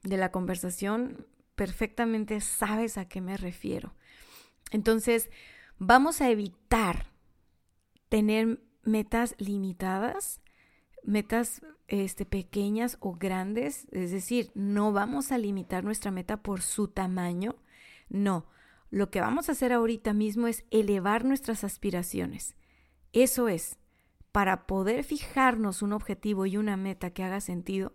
de 0.02 0.16
la 0.16 0.30
conversación 0.30 1.26
perfectamente 1.54 2.40
sabes 2.40 2.98
a 2.98 3.06
qué 3.06 3.20
me 3.20 3.36
refiero. 3.36 3.94
Entonces, 4.70 5.30
vamos 5.78 6.20
a 6.20 6.30
evitar 6.30 7.06
tener 8.08 8.60
metas 8.82 9.34
limitadas, 9.38 10.40
metas 11.04 11.62
este, 11.88 12.24
pequeñas 12.26 12.96
o 13.00 13.14
grandes, 13.14 13.86
es 13.90 14.10
decir, 14.10 14.50
no 14.54 14.92
vamos 14.92 15.32
a 15.32 15.38
limitar 15.38 15.84
nuestra 15.84 16.10
meta 16.10 16.42
por 16.42 16.62
su 16.62 16.88
tamaño, 16.88 17.56
no. 18.08 18.46
Lo 18.90 19.10
que 19.10 19.20
vamos 19.20 19.48
a 19.48 19.52
hacer 19.52 19.72
ahorita 19.72 20.12
mismo 20.12 20.46
es 20.48 20.64
elevar 20.70 21.24
nuestras 21.24 21.64
aspiraciones. 21.64 22.56
Eso 23.12 23.48
es, 23.48 23.78
para 24.32 24.66
poder 24.66 25.04
fijarnos 25.04 25.82
un 25.82 25.92
objetivo 25.92 26.46
y 26.46 26.56
una 26.56 26.76
meta 26.76 27.10
que 27.10 27.22
haga 27.22 27.40
sentido, 27.40 27.92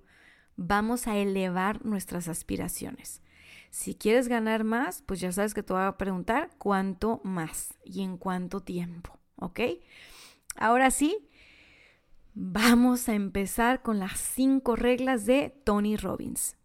vamos 0.55 1.07
a 1.07 1.17
elevar 1.17 1.83
nuestras 1.85 2.27
aspiraciones. 2.27 3.21
Si 3.69 3.95
quieres 3.95 4.27
ganar 4.27 4.63
más, 4.63 5.01
pues 5.01 5.19
ya 5.19 5.31
sabes 5.31 5.53
que 5.53 5.63
te 5.63 5.73
voy 5.73 5.83
a 5.83 5.97
preguntar 5.97 6.49
cuánto 6.57 7.21
más 7.23 7.73
y 7.83 8.01
en 8.03 8.17
cuánto 8.17 8.61
tiempo, 8.61 9.19
¿ok? 9.35 9.59
Ahora 10.55 10.89
sí, 10.91 11.27
vamos 12.33 13.09
a 13.09 13.13
empezar 13.13 13.81
con 13.81 13.99
las 13.99 14.19
cinco 14.19 14.75
reglas 14.75 15.25
de 15.25 15.53
Tony 15.63 15.97
Robbins. 15.97 16.55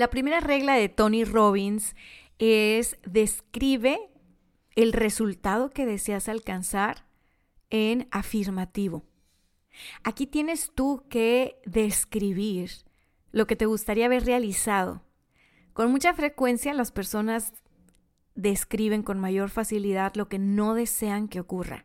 La 0.00 0.08
primera 0.08 0.40
regla 0.40 0.76
de 0.76 0.88
Tony 0.88 1.24
Robbins 1.24 1.94
es 2.38 2.96
describe 3.04 4.00
el 4.74 4.94
resultado 4.94 5.68
que 5.68 5.84
deseas 5.84 6.26
alcanzar 6.30 7.04
en 7.68 8.08
afirmativo. 8.10 9.04
Aquí 10.02 10.26
tienes 10.26 10.72
tú 10.74 11.04
que 11.10 11.60
describir 11.66 12.70
lo 13.30 13.46
que 13.46 13.56
te 13.56 13.66
gustaría 13.66 14.06
haber 14.06 14.24
realizado. 14.24 15.02
Con 15.74 15.92
mucha 15.92 16.14
frecuencia 16.14 16.72
las 16.72 16.92
personas 16.92 17.52
describen 18.34 19.02
con 19.02 19.20
mayor 19.20 19.50
facilidad 19.50 20.14
lo 20.14 20.30
que 20.30 20.38
no 20.38 20.72
desean 20.72 21.28
que 21.28 21.40
ocurra. 21.40 21.84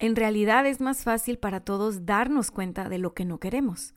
En 0.00 0.16
realidad 0.16 0.66
es 0.66 0.80
más 0.80 1.04
fácil 1.04 1.38
para 1.38 1.60
todos 1.60 2.06
darnos 2.06 2.50
cuenta 2.50 2.88
de 2.88 2.98
lo 2.98 3.14
que 3.14 3.24
no 3.24 3.38
queremos. 3.38 3.94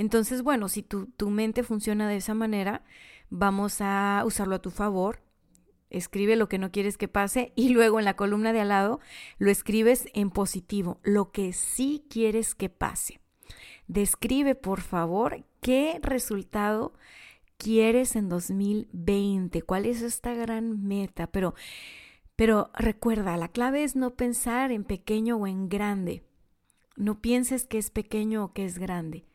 Entonces, 0.00 0.40
bueno, 0.40 0.70
si 0.70 0.82
tu, 0.82 1.08
tu 1.08 1.28
mente 1.28 1.62
funciona 1.62 2.08
de 2.08 2.16
esa 2.16 2.32
manera, 2.32 2.84
vamos 3.28 3.82
a 3.82 4.22
usarlo 4.24 4.54
a 4.54 4.62
tu 4.62 4.70
favor. 4.70 5.20
Escribe 5.90 6.36
lo 6.36 6.48
que 6.48 6.56
no 6.56 6.72
quieres 6.72 6.96
que 6.96 7.06
pase 7.06 7.52
y 7.54 7.68
luego 7.74 7.98
en 7.98 8.06
la 8.06 8.16
columna 8.16 8.54
de 8.54 8.60
al 8.60 8.70
lado 8.70 9.00
lo 9.36 9.50
escribes 9.50 10.08
en 10.14 10.30
positivo, 10.30 11.00
lo 11.02 11.32
que 11.32 11.52
sí 11.52 12.06
quieres 12.08 12.54
que 12.54 12.70
pase. 12.70 13.20
Describe, 13.88 14.54
por 14.54 14.80
favor, 14.80 15.44
qué 15.60 16.00
resultado 16.02 16.94
quieres 17.58 18.16
en 18.16 18.30
2020, 18.30 19.60
cuál 19.60 19.84
es 19.84 20.00
esta 20.00 20.32
gran 20.32 20.82
meta, 20.82 21.26
pero 21.26 21.52
pero 22.36 22.70
recuerda, 22.72 23.36
la 23.36 23.48
clave 23.48 23.84
es 23.84 23.96
no 23.96 24.14
pensar 24.14 24.72
en 24.72 24.84
pequeño 24.84 25.36
o 25.36 25.46
en 25.46 25.68
grande. 25.68 26.22
No 26.96 27.20
pienses 27.20 27.66
que 27.66 27.76
es 27.76 27.90
pequeño 27.90 28.44
o 28.44 28.52
que 28.54 28.64
es 28.64 28.78
grande. 28.78 29.26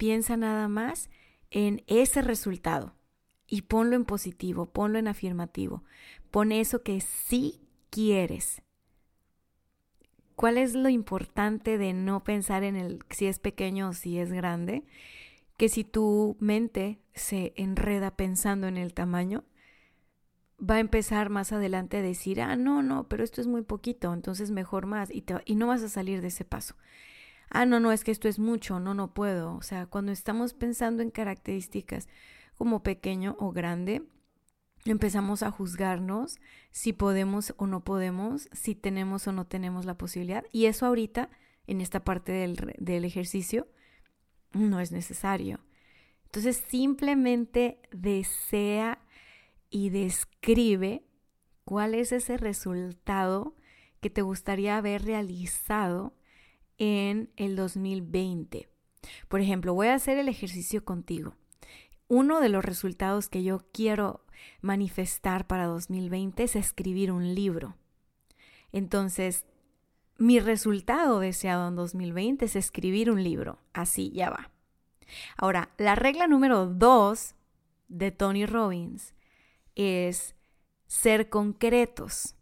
Piensa 0.00 0.38
nada 0.38 0.66
más 0.66 1.10
en 1.50 1.82
ese 1.86 2.22
resultado 2.22 2.94
y 3.46 3.60
ponlo 3.60 3.96
en 3.96 4.06
positivo, 4.06 4.64
ponlo 4.64 4.98
en 4.98 5.08
afirmativo. 5.08 5.84
Pon 6.30 6.52
eso 6.52 6.82
que 6.82 7.02
sí 7.02 7.60
quieres. 7.90 8.62
¿Cuál 10.36 10.56
es 10.56 10.74
lo 10.74 10.88
importante 10.88 11.76
de 11.76 11.92
no 11.92 12.24
pensar 12.24 12.64
en 12.64 12.76
el 12.76 13.00
si 13.10 13.26
es 13.26 13.38
pequeño 13.38 13.90
o 13.90 13.92
si 13.92 14.18
es 14.18 14.32
grande? 14.32 14.86
Que 15.58 15.68
si 15.68 15.84
tu 15.84 16.34
mente 16.40 17.02
se 17.12 17.52
enreda 17.56 18.16
pensando 18.16 18.68
en 18.68 18.78
el 18.78 18.94
tamaño, 18.94 19.44
va 20.58 20.76
a 20.76 20.80
empezar 20.80 21.28
más 21.28 21.52
adelante 21.52 21.98
a 21.98 22.02
decir, 22.02 22.40
ah, 22.40 22.56
no, 22.56 22.82
no, 22.82 23.06
pero 23.06 23.22
esto 23.22 23.42
es 23.42 23.46
muy 23.46 23.60
poquito, 23.60 24.14
entonces 24.14 24.50
mejor 24.50 24.86
más, 24.86 25.10
y, 25.14 25.20
te, 25.20 25.34
y 25.44 25.56
no 25.56 25.66
vas 25.66 25.82
a 25.82 25.90
salir 25.90 26.22
de 26.22 26.28
ese 26.28 26.46
paso. 26.46 26.74
Ah, 27.50 27.66
no, 27.66 27.80
no, 27.80 27.90
es 27.90 28.04
que 28.04 28.12
esto 28.12 28.28
es 28.28 28.38
mucho, 28.38 28.78
no, 28.78 28.94
no 28.94 29.12
puedo. 29.12 29.54
O 29.56 29.62
sea, 29.62 29.86
cuando 29.86 30.12
estamos 30.12 30.54
pensando 30.54 31.02
en 31.02 31.10
características 31.10 32.08
como 32.56 32.82
pequeño 32.82 33.36
o 33.40 33.50
grande, 33.50 34.02
empezamos 34.84 35.42
a 35.42 35.50
juzgarnos 35.50 36.38
si 36.70 36.92
podemos 36.92 37.54
o 37.56 37.66
no 37.66 37.82
podemos, 37.82 38.48
si 38.52 38.74
tenemos 38.76 39.26
o 39.26 39.32
no 39.32 39.46
tenemos 39.46 39.84
la 39.84 39.98
posibilidad. 39.98 40.44
Y 40.52 40.66
eso 40.66 40.86
ahorita, 40.86 41.28
en 41.66 41.80
esta 41.80 42.04
parte 42.04 42.30
del, 42.30 42.74
del 42.78 43.04
ejercicio, 43.04 43.66
no 44.52 44.78
es 44.78 44.92
necesario. 44.92 45.60
Entonces 46.26 46.62
simplemente 46.68 47.80
desea 47.90 49.00
y 49.70 49.90
describe 49.90 51.04
cuál 51.64 51.94
es 51.94 52.12
ese 52.12 52.36
resultado 52.36 53.56
que 54.00 54.10
te 54.10 54.22
gustaría 54.22 54.76
haber 54.76 55.04
realizado 55.04 56.14
en 56.80 57.30
el 57.36 57.56
2020. 57.56 58.68
Por 59.28 59.40
ejemplo, 59.40 59.74
voy 59.74 59.88
a 59.88 59.94
hacer 59.94 60.18
el 60.18 60.28
ejercicio 60.28 60.84
contigo. 60.84 61.36
Uno 62.08 62.40
de 62.40 62.48
los 62.48 62.64
resultados 62.64 63.28
que 63.28 63.44
yo 63.44 63.66
quiero 63.72 64.24
manifestar 64.62 65.46
para 65.46 65.66
2020 65.66 66.42
es 66.42 66.56
escribir 66.56 67.12
un 67.12 67.34
libro. 67.34 67.76
Entonces, 68.72 69.44
mi 70.16 70.40
resultado 70.40 71.20
deseado 71.20 71.68
en 71.68 71.76
2020 71.76 72.46
es 72.46 72.56
escribir 72.56 73.10
un 73.10 73.22
libro. 73.22 73.58
Así, 73.74 74.10
ya 74.12 74.30
va. 74.30 74.50
Ahora, 75.36 75.70
la 75.76 75.94
regla 75.94 76.26
número 76.28 76.66
dos 76.66 77.34
de 77.88 78.10
Tony 78.10 78.46
Robbins 78.46 79.14
es 79.74 80.34
ser 80.86 81.28
concretos. 81.28 82.36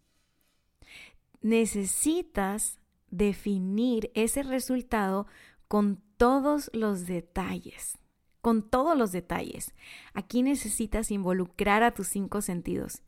Necesitas 1.40 2.77
definir 3.10 4.10
ese 4.14 4.42
resultado 4.42 5.26
con 5.68 6.02
todos 6.16 6.70
los 6.72 7.06
detalles, 7.06 7.98
con 8.40 8.68
todos 8.68 8.96
los 8.96 9.12
detalles. 9.12 9.74
Aquí 10.14 10.42
necesitas 10.42 11.10
involucrar 11.10 11.82
a 11.82 11.92
tus 11.92 12.08
cinco 12.08 12.40
sentidos. 12.42 13.02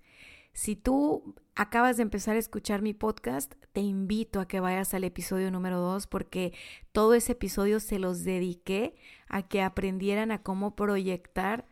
Si 0.53 0.74
tú 0.77 1.35
acabas 1.55 1.96
de 1.96 2.03
empezar 2.03 2.37
a 2.37 2.40
escuchar 2.40 2.83
mi 2.83 2.92
podcast, 2.92 3.55
te 3.72 3.81
invito 3.81 4.40
a 4.40 4.48
que 4.48 4.61
vayas 4.61 4.94
al 4.94 5.05
episodio 5.05 5.51
número 5.51 5.79
dos 5.79 6.07
porque 6.07 6.53
todo 6.92 7.14
ese 7.14 7.33
episodio 7.33 7.81
se 7.81 7.98
los 7.98 8.24
dediqué 8.24 8.96
a 9.29 9.42
que 9.42 9.62
aprendieran 9.62 10.33
a 10.33 10.42
cómo 10.42 10.74
proyectar 10.74 11.66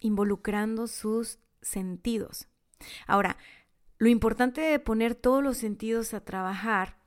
involucrando 0.00 0.86
sus 0.86 1.38
sentidos. 1.62 2.48
Ahora, 3.06 3.38
lo 3.98 4.08
importante 4.08 4.60
de 4.60 4.78
poner 4.78 5.14
todos 5.14 5.42
los 5.42 5.56
sentidos 5.56 6.14
a 6.14 6.24
trabajar 6.24 6.97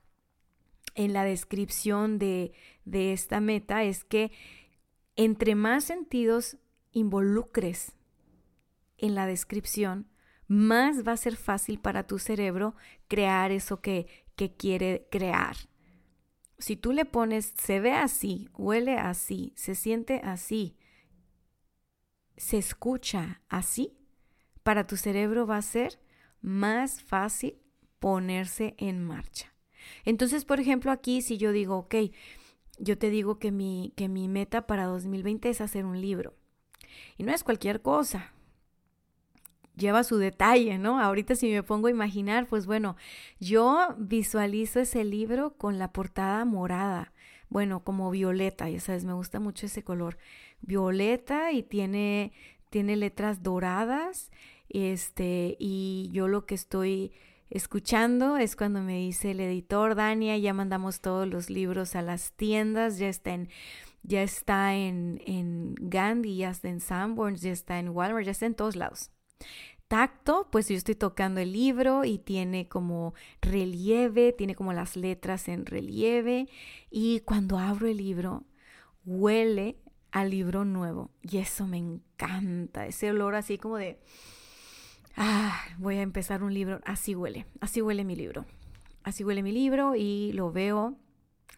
en 0.95 1.13
la 1.13 1.23
descripción 1.23 2.19
de, 2.19 2.53
de 2.85 3.13
esta 3.13 3.39
meta 3.39 3.83
es 3.83 4.03
que 4.03 4.31
entre 5.15 5.55
más 5.55 5.83
sentidos 5.83 6.57
involucres 6.91 7.93
en 8.97 9.15
la 9.15 9.25
descripción, 9.25 10.07
más 10.47 11.07
va 11.07 11.13
a 11.13 11.17
ser 11.17 11.35
fácil 11.35 11.79
para 11.79 12.05
tu 12.05 12.19
cerebro 12.19 12.75
crear 13.07 13.51
eso 13.51 13.81
que, 13.81 14.07
que 14.35 14.55
quiere 14.55 15.07
crear. 15.09 15.55
Si 16.57 16.75
tú 16.75 16.91
le 16.91 17.05
pones, 17.05 17.53
se 17.57 17.79
ve 17.79 17.93
así, 17.93 18.49
huele 18.57 18.97
así, 18.97 19.53
se 19.55 19.75
siente 19.75 20.21
así, 20.23 20.77
se 22.37 22.57
escucha 22.57 23.41
así, 23.49 23.97
para 24.63 24.85
tu 24.85 24.97
cerebro 24.97 25.47
va 25.47 25.57
a 25.57 25.61
ser 25.61 25.99
más 26.41 27.01
fácil 27.01 27.57
ponerse 27.99 28.75
en 28.77 29.03
marcha. 29.03 29.50
Entonces, 30.05 30.45
por 30.45 30.59
ejemplo, 30.59 30.91
aquí 30.91 31.21
si 31.21 31.37
yo 31.37 31.51
digo, 31.51 31.77
ok, 31.77 31.95
yo 32.79 32.97
te 32.97 33.09
digo 33.09 33.37
que 33.39 33.51
mi, 33.51 33.93
que 33.95 34.09
mi 34.09 34.27
meta 34.27 34.65
para 34.67 34.85
2020 34.85 35.49
es 35.49 35.61
hacer 35.61 35.85
un 35.85 36.01
libro. 36.01 36.33
Y 37.17 37.23
no 37.23 37.33
es 37.33 37.43
cualquier 37.43 37.81
cosa. 37.81 38.33
Lleva 39.75 40.03
su 40.03 40.17
detalle, 40.17 40.77
¿no? 40.77 40.99
Ahorita 40.99 41.35
si 41.35 41.49
me 41.49 41.63
pongo 41.63 41.87
a 41.87 41.91
imaginar, 41.91 42.47
pues 42.47 42.65
bueno, 42.65 42.97
yo 43.39 43.95
visualizo 43.97 44.79
ese 44.79 45.03
libro 45.03 45.57
con 45.57 45.79
la 45.79 45.93
portada 45.93 46.43
morada, 46.45 47.13
bueno, 47.49 47.83
como 47.83 48.11
violeta, 48.11 48.69
ya 48.69 48.79
sabes, 48.79 49.05
me 49.05 49.13
gusta 49.13 49.39
mucho 49.39 49.65
ese 49.65 49.83
color, 49.83 50.17
violeta 50.61 51.51
y 51.51 51.63
tiene, 51.63 52.31
tiene 52.69 52.95
letras 52.95 53.43
doradas, 53.43 54.31
este, 54.69 55.57
y 55.59 56.09
yo 56.13 56.27
lo 56.27 56.45
que 56.45 56.55
estoy 56.55 57.11
escuchando 57.51 58.37
es 58.37 58.55
cuando 58.55 58.81
me 58.81 58.97
dice 58.97 59.31
el 59.31 59.41
editor, 59.41 59.95
Dania, 59.95 60.37
ya 60.37 60.53
mandamos 60.53 61.01
todos 61.01 61.27
los 61.27 61.49
libros 61.49 61.95
a 61.95 62.01
las 62.01 62.31
tiendas, 62.31 62.97
ya 62.97 63.09
está 63.09 63.33
en, 63.33 63.49
ya 64.03 64.23
está 64.23 64.75
en, 64.75 65.21
en 65.25 65.75
Gandhi, 65.79 66.37
ya 66.37 66.49
está 66.49 66.69
en 66.69 66.79
Sanborns, 66.79 67.41
ya 67.41 67.51
está 67.51 67.77
en 67.77 67.89
Walmart, 67.89 68.25
ya 68.25 68.31
está 68.31 68.45
en 68.45 68.55
todos 68.55 68.75
lados. 68.75 69.11
Tacto, 69.87 70.47
pues 70.49 70.69
yo 70.69 70.75
estoy 70.75 70.95
tocando 70.95 71.41
el 71.41 71.51
libro 71.51 72.05
y 72.05 72.17
tiene 72.17 72.69
como 72.69 73.13
relieve, 73.41 74.31
tiene 74.31 74.55
como 74.55 74.71
las 74.71 74.95
letras 74.95 75.49
en 75.49 75.65
relieve 75.65 76.47
y 76.89 77.19
cuando 77.19 77.59
abro 77.59 77.87
el 77.87 77.97
libro 77.97 78.45
huele 79.03 79.75
al 80.11 80.29
libro 80.29 80.63
nuevo 80.63 81.11
y 81.21 81.39
eso 81.39 81.67
me 81.67 81.77
encanta, 81.77 82.87
ese 82.87 83.09
olor 83.09 83.35
así 83.35 83.57
como 83.57 83.75
de 83.75 83.99
ah, 85.15 85.63
voy 85.77 85.97
a 85.97 86.01
empezar 86.01 86.43
un 86.43 86.53
libro, 86.53 86.81
así 86.85 87.15
huele, 87.15 87.45
así 87.59 87.81
huele 87.81 88.03
mi 88.03 88.15
libro, 88.15 88.45
así 89.03 89.23
huele 89.23 89.43
mi 89.43 89.51
libro 89.51 89.95
y 89.95 90.31
lo 90.33 90.51
veo, 90.51 90.97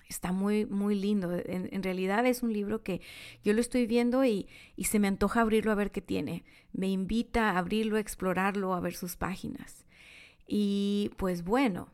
está 0.09 0.31
muy, 0.31 0.65
muy 0.65 0.95
lindo, 0.95 1.31
en, 1.33 1.83
realidad 1.83 2.25
es 2.25 2.43
un 2.43 2.53
libro 2.53 2.83
que 2.83 3.01
yo 3.43 3.53
lo 3.53 3.61
estoy 3.61 3.87
viendo 3.87 4.23
y, 4.25 4.47
y 4.75 4.85
se 4.85 4.99
me 4.99 5.07
antoja 5.07 5.41
abrirlo 5.41 5.71
a 5.71 5.75
ver 5.75 5.91
qué 5.91 6.01
tiene, 6.01 6.43
me 6.71 6.87
invita 6.87 7.51
a 7.51 7.57
abrirlo, 7.57 7.97
a 7.97 8.01
explorarlo, 8.01 8.73
a 8.73 8.79
ver 8.79 8.93
sus 8.93 9.15
páginas. 9.15 9.85
Y 10.45 11.11
pues 11.17 11.43
bueno, 11.43 11.89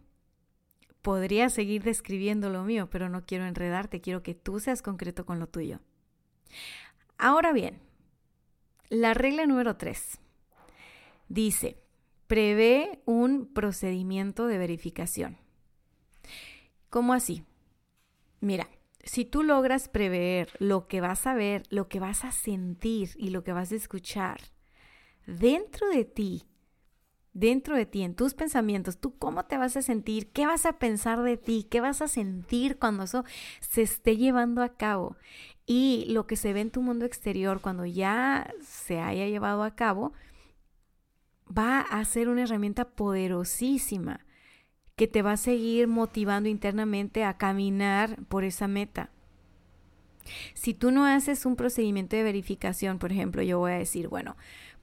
podría 1.02 1.50
seguir 1.50 1.84
describiendo 1.84 2.50
lo 2.50 2.64
mío, 2.64 2.90
pero 2.90 3.10
no 3.10 3.26
quiero 3.26 3.46
enredarte, 3.46 4.02
quiero 4.02 4.24
que 4.24 4.34
tú 4.36 4.60
seas 4.60 4.82
concreto 4.82 5.26
con 5.26 5.40
lo 5.40 5.48
tuyo. 5.48 5.80
Ahora 7.18 7.54
bien, 7.54 7.80
la 8.90 9.14
regla 9.14 9.46
número 9.46 9.78
tres 9.78 10.20
Dice, 11.30 11.78
prevé 12.28 13.02
un 13.06 13.46
procedimiento 13.46 14.48
de 14.48 14.58
verificación. 14.58 15.38
¿Cómo 16.90 17.14
así? 17.14 17.44
Mira, 18.42 18.68
si 19.04 19.26
tú 19.26 19.44
logras 19.44 19.90
prever 19.90 20.52
lo 20.60 20.88
que 20.88 21.02
vas 21.02 21.28
a 21.28 21.36
ver, 21.36 21.64
lo 21.70 21.88
que 21.88 22.00
vas 22.00 22.26
a 22.26 22.32
sentir 22.32 23.12
y 23.16 23.30
lo 23.30 23.44
que 23.44 23.54
vas 23.54 23.72
a 23.72 23.76
escuchar 23.76 24.40
dentro 25.26 25.88
de 25.90 26.06
ti, 26.06 26.44
dentro 27.34 27.76
de 27.76 27.86
ti, 27.86 28.02
en 28.02 28.16
tus 28.16 28.34
pensamientos, 28.34 28.98
tú 28.98 29.18
cómo 29.18 29.46
te 29.46 29.58
vas 29.58 29.78
a 29.78 29.82
sentir, 29.82 30.32
qué 30.32 30.48
vas 30.48 30.66
a 30.66 30.80
pensar 30.80 31.22
de 31.22 31.38
ti, 31.38 31.68
qué 31.70 31.80
vas 31.80 32.02
a 32.02 32.08
sentir 32.08 32.78
cuando 32.80 33.04
eso 33.04 33.24
se 33.60 33.84
esté 33.84 34.18
llevando 34.18 34.64
a 34.64 34.76
cabo. 34.76 35.16
Y 35.66 36.06
lo 36.10 36.26
que 36.26 36.36
se 36.36 36.54
ve 36.54 36.62
en 36.62 36.72
tu 36.72 36.82
mundo 36.82 37.06
exterior 37.06 37.62
cuando 37.62 37.86
ya 37.86 38.52
se 38.64 39.00
haya 39.00 39.28
llevado 39.28 39.64
a 39.64 39.76
cabo, 39.76 40.14
va 41.56 41.82
a 41.82 42.04
ser 42.06 42.30
una 42.30 42.44
herramienta 42.44 42.86
poderosísima 42.86 44.22
que 44.96 45.08
te 45.08 45.22
va 45.22 45.34
a 45.34 45.38
seguir 45.38 45.88
motivando 45.88 46.50
internamente 46.50 47.24
a 47.24 47.38
caminar 47.38 48.18
por 48.26 48.44
esa 48.44 48.68
meta. 48.68 49.12
Si 50.54 50.74
tú 50.74 50.92
no 50.92 51.06
haces 51.06 51.46
un 51.46 51.56
procedimiento 51.56 52.16
de 52.16 52.24
verificación, 52.24 53.00
por 53.00 53.12
ejemplo, 53.12 53.42
yo 53.42 53.60
voy 53.60 53.72
a 53.72 53.78
decir, 53.78 54.10
bueno, 54.10 54.36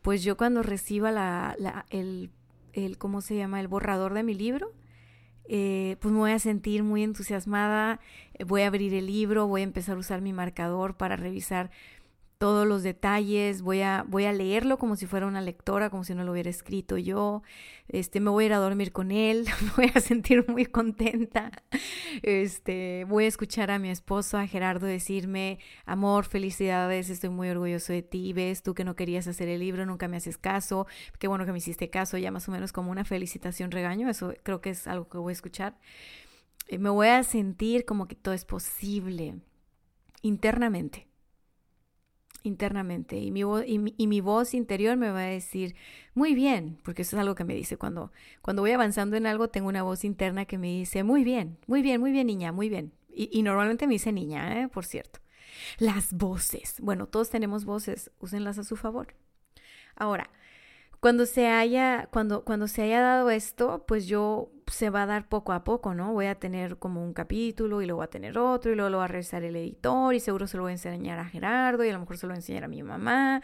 pues 0.03 0.25
yo 0.25 0.37
cuando 0.37 0.63
reciba 0.63 1.11
la, 1.13 1.85
el, 1.91 2.31
el, 2.73 2.99
¿cómo 2.99 3.21
se 3.21 3.37
llama? 3.37 3.61
El 3.61 3.69
borrador 3.69 4.15
de 4.15 4.23
mi 4.23 4.35
libro, 4.35 4.73
eh, 5.49 5.97
pues 6.01 6.13
me 6.13 6.19
voy 6.19 6.33
a 6.33 6.39
sentir 6.39 6.83
muy 6.83 7.05
entusiasmada, 7.05 8.01
eh, 8.35 8.45
voy 8.45 8.63
a 8.63 8.67
abrir 8.67 8.95
el 8.95 9.07
libro, 9.07 9.47
voy 9.47 9.61
a 9.61 9.65
empezar 9.65 9.97
a 9.97 10.01
usar 10.01 10.21
mi 10.21 10.33
marcador 10.33 10.97
para 10.97 11.17
revisar 11.17 11.71
todos 12.38 12.66
los 12.66 12.83
detalles, 12.83 13.62
voy 13.62 13.81
a, 13.81 14.05
voy 14.07 14.27
a 14.27 14.33
leerlo 14.33 14.77
como 14.77 14.96
si 14.96 15.07
fuera 15.07 15.27
una 15.27 15.40
lectora, 15.40 15.88
como 15.88 16.05
si 16.05 16.14
no 16.14 16.22
lo 16.22 16.33
hubiera 16.33 16.51
escrito 16.51 16.99
yo, 16.99 17.42
este, 17.88 18.20
me 18.20 18.31
voy 18.31 18.44
a 18.44 18.46
ir 18.46 18.53
a 18.53 18.59
dormir 18.59 18.92
con 18.92 19.11
él, 19.11 19.46
voy 19.77 19.90
a 19.94 20.01
sentir 20.01 20.44
muy 20.49 20.66
contenta, 20.66 21.51
este, 22.22 23.07
voy 23.09 23.25
a 23.25 23.29
escuchar 23.29 23.70
a 23.70 23.79
mi 23.79 23.88
esposo, 23.88 24.37
a 24.37 24.46
Gerardo, 24.46 24.87
decirme, 24.87 25.59
amor, 25.87 26.27
felicidades, 26.27 27.09
estoy 27.09 27.31
muy 27.31 27.49
orgulloso 27.49 27.94
de 27.94 28.03
ti, 28.03 28.35
ves 28.35 28.62
tú 28.62 28.75
que 28.75 28.85
no 28.85 28.96
querías 28.96 29.27
hacer 29.27 29.49
el 29.49 29.61
libro, 29.61 29.87
nunca 29.87 30.07
me 30.07 30.18
haces 30.18 30.37
caso, 30.37 30.87
qué 31.18 31.29
bueno 31.29 31.46
que 31.46 31.53
me 31.53 31.59
hiciste 31.59 31.88
caso, 31.88 32.18
ya 32.18 32.31
más 32.31 32.49
o 32.49 32.53
menos 32.53 32.72
como 32.72 32.90
una 32.90 33.05
felicitación 33.05 33.70
regaño, 33.70 34.11
eso 34.11 34.35
creo 34.42 34.61
que 34.61 34.70
es 34.70 34.87
algo 34.87 35.09
que 35.09 35.18
voy 35.18 35.31
a 35.31 35.33
escuchar. 35.33 35.79
Eh, 36.68 36.79
me 36.79 36.90
voy 36.90 37.09
a 37.09 37.22
sentir 37.22 37.85
como 37.85 38.09
que 38.09 38.16
todo 38.16 38.35
es 38.35 38.44
posible 38.44 39.37
internamente 40.22 41.07
internamente 42.47 43.19
y 43.19 43.31
mi, 43.31 43.43
y, 43.67 44.07
mi, 44.07 44.21
voz 44.21 44.55
interior 44.55 44.97
me 44.97 45.11
va 45.11 45.21
a 45.21 45.27
decir, 45.27 45.75
muy 46.15 46.35
bien, 46.35 46.79
porque 46.85 47.03
eso 47.03 47.17
es 47.17 47.21
algo 47.21 47.35
que 47.35 47.45
me 47.45 47.55
dice 47.55 47.77
cuando, 47.77 48.13
cuando 48.43 48.63
voy 48.63 48.73
avanzando 48.73 49.17
en 49.17 49.27
algo, 49.27 49.49
tengo 49.49 49.69
una 49.69 49.83
voz 49.83 50.05
interna 50.05 50.45
que 50.47 50.59
me 50.59 50.69
dice, 50.69 51.03
muy 51.03 51.25
bien, 51.25 51.59
muy 51.67 51.83
bien, 51.83 52.01
muy 52.01 52.13
bien 52.13 52.27
niña, 52.27 52.53
muy 52.53 52.69
bien. 52.69 52.93
Y, 53.19 53.43
normalmente 53.43 53.87
me 53.87 53.95
dice 53.95 54.13
niña, 54.13 54.61
¿eh? 54.61 54.69
por 54.69 54.85
cierto. 54.85 55.21
Las 55.79 56.13
voces. 56.13 56.77
Bueno, 56.81 57.07
todos 57.07 57.31
tenemos 57.31 57.65
voces, 57.65 58.11
úsenlas 58.21 58.59
a 58.59 58.65
su 58.65 58.77
favor. 58.77 59.15
Ahora, 59.95 60.29
cuando 61.01 61.27
se 61.27 61.49
haya, 61.49 62.09
cuando, 62.11 62.45
cuando 62.45 62.69
se 62.69 62.83
haya 62.83 63.01
dado 63.01 63.31
esto, 63.31 63.85
pues 63.87 64.07
yo 64.07 64.51
se 64.67 64.91
va 64.91 65.03
a 65.03 65.07
dar 65.07 65.29
poco 65.29 65.53
a 65.53 65.65
poco, 65.65 65.95
¿no? 65.95 66.13
Voy 66.13 66.27
a 66.27 66.35
tener 66.37 66.79
como 66.79 67.05
un 67.05 67.13
capítulo 67.13 67.83
y 67.83 67.87
luego 67.87 67.99
voy 67.99 68.05
a 68.05 68.11
tener 68.11 68.39
otro 68.39 68.73
y 68.73 68.75
luego 68.75 68.91
lo 68.91 68.99
va 68.99 69.05
a 69.05 69.09
revisar 69.09 69.45
el 69.45 69.57
editor 69.57 70.15
y 70.15 70.21
seguro 70.21 70.47
se 70.47 70.57
lo 70.57 70.65
voy 70.65 70.71
a 70.71 70.75
enseñar 70.75 71.19
a 71.19 71.25
Gerardo 71.25 71.85
y 71.85 71.91
a 71.91 71.93
lo 71.93 72.01
mejor 72.01 72.19
se 72.19 72.27
lo 72.27 72.31
voy 72.31 72.37
a 72.37 72.39
enseñar 72.39 72.65
a 72.65 72.69
mi 72.69 72.83
mamá. 72.83 73.43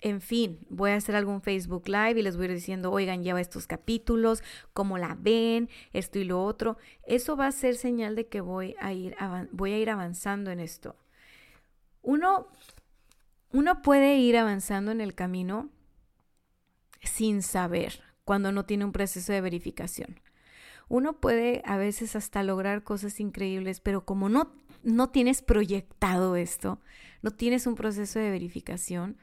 En 0.00 0.20
fin, 0.20 0.60
voy 0.70 0.92
a 0.92 0.96
hacer 0.96 1.16
algún 1.16 1.42
Facebook 1.42 1.88
Live 1.88 2.20
y 2.20 2.22
les 2.22 2.36
voy 2.36 2.46
a 2.46 2.48
ir 2.50 2.54
diciendo, 2.54 2.92
oigan, 2.92 3.22
lleva 3.22 3.40
estos 3.40 3.66
capítulos, 3.66 4.42
cómo 4.72 4.96
la 4.96 5.16
ven, 5.18 5.68
esto 5.92 6.18
y 6.18 6.24
lo 6.24 6.42
otro. 6.44 6.78
Eso 7.04 7.36
va 7.36 7.48
a 7.48 7.52
ser 7.52 7.76
señal 7.76 8.14
de 8.14 8.28
que 8.28 8.40
voy 8.40 8.76
a 8.80 8.92
ir, 8.92 9.16
voy 9.50 9.72
a 9.72 9.78
ir 9.78 9.90
avanzando 9.90 10.50
en 10.52 10.60
esto. 10.60 10.96
Uno, 12.02 12.46
uno 13.52 13.82
puede 13.82 14.18
ir 14.18 14.36
avanzando 14.36 14.92
en 14.92 15.00
el 15.00 15.14
camino 15.14 15.68
sin 17.02 17.42
saber 17.42 18.02
cuando 18.24 18.52
no 18.52 18.64
tiene 18.64 18.84
un 18.84 18.92
proceso 18.92 19.32
de 19.32 19.40
verificación. 19.40 20.20
Uno 20.88 21.20
puede 21.20 21.62
a 21.64 21.76
veces 21.76 22.16
hasta 22.16 22.42
lograr 22.42 22.82
cosas 22.82 23.20
increíbles, 23.20 23.80
pero 23.80 24.04
como 24.04 24.28
no, 24.28 24.52
no 24.82 25.10
tienes 25.10 25.42
proyectado 25.42 26.36
esto, 26.36 26.80
no 27.22 27.30
tienes 27.30 27.66
un 27.66 27.74
proceso 27.74 28.18
de 28.18 28.30
verificación, 28.30 29.18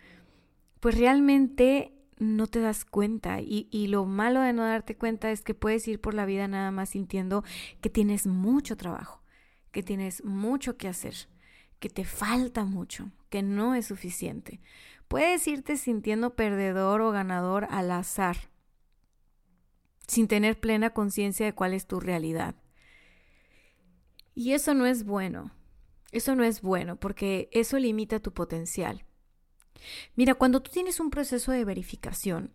pues 0.79 0.97
realmente 0.97 1.93
no 2.17 2.47
te 2.47 2.59
das 2.59 2.85
cuenta. 2.85 3.41
Y, 3.41 3.67
y, 3.71 3.87
lo 3.87 4.05
malo 4.05 4.41
de 4.41 4.53
no 4.53 4.63
darte 4.63 4.95
cuenta 4.95 5.31
es 5.31 5.41
que 5.41 5.53
puedes 5.53 5.87
ir 5.87 5.99
por 5.99 6.13
la 6.13 6.25
vida 6.25 6.47
nada 6.47 6.71
más 6.71 6.89
sintiendo 6.89 7.43
que 7.81 7.89
tienes 7.89 8.27
mucho 8.27 8.77
trabajo, 8.77 9.23
que 9.71 9.83
tienes 9.83 10.23
mucho 10.23 10.77
que 10.77 10.87
hacer, 10.87 11.15
que 11.85 11.89
te 11.91 12.03
falta 12.03 12.63
mucho, 12.63 13.11
que 13.29 13.43
no 13.43 13.75
es 13.75 13.85
suficiente. 13.85 14.59
Puedes 15.07 15.47
irte 15.47 15.77
sintiendo 15.77 16.35
perdedor 16.35 17.01
o 17.01 17.11
ganador 17.11 17.67
al 17.69 17.91
azar, 17.91 18.49
sin 20.07 20.27
tener 20.27 20.59
plena 20.59 20.95
conciencia 20.95 21.45
de 21.45 21.53
cuál 21.53 21.75
es 21.75 21.85
tu 21.85 21.99
realidad. 21.99 22.55
Y 24.33 24.53
eso 24.53 24.73
no 24.73 24.87
es 24.87 25.05
bueno. 25.05 25.51
Eso 26.11 26.33
no 26.33 26.43
es 26.43 26.63
bueno 26.63 26.95
porque 26.95 27.49
eso 27.51 27.77
limita 27.77 28.19
tu 28.19 28.33
potencial. 28.33 29.05
Mira, 30.15 30.33
cuando 30.33 30.63
tú 30.63 30.71
tienes 30.71 30.99
un 30.99 31.11
proceso 31.11 31.51
de 31.51 31.65
verificación 31.65 32.51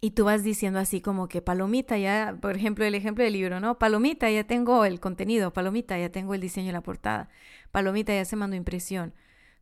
y 0.00 0.12
tú 0.12 0.24
vas 0.24 0.44
diciendo 0.44 0.78
así 0.78 1.00
como 1.00 1.28
que 1.28 1.42
palomita 1.42 1.98
ya, 1.98 2.36
por 2.40 2.56
ejemplo, 2.56 2.84
el 2.84 2.94
ejemplo 2.94 3.24
del 3.24 3.32
libro, 3.32 3.60
¿no? 3.60 3.78
Palomita 3.78 4.30
ya 4.30 4.44
tengo 4.44 4.84
el 4.84 5.00
contenido, 5.00 5.52
palomita 5.52 5.98
ya 5.98 6.10
tengo 6.10 6.34
el 6.34 6.40
diseño 6.40 6.68
de 6.68 6.72
la 6.74 6.82
portada, 6.82 7.28
palomita 7.72 8.14
ya 8.14 8.24
se 8.24 8.36
mandó 8.36 8.56
impresión. 8.56 9.14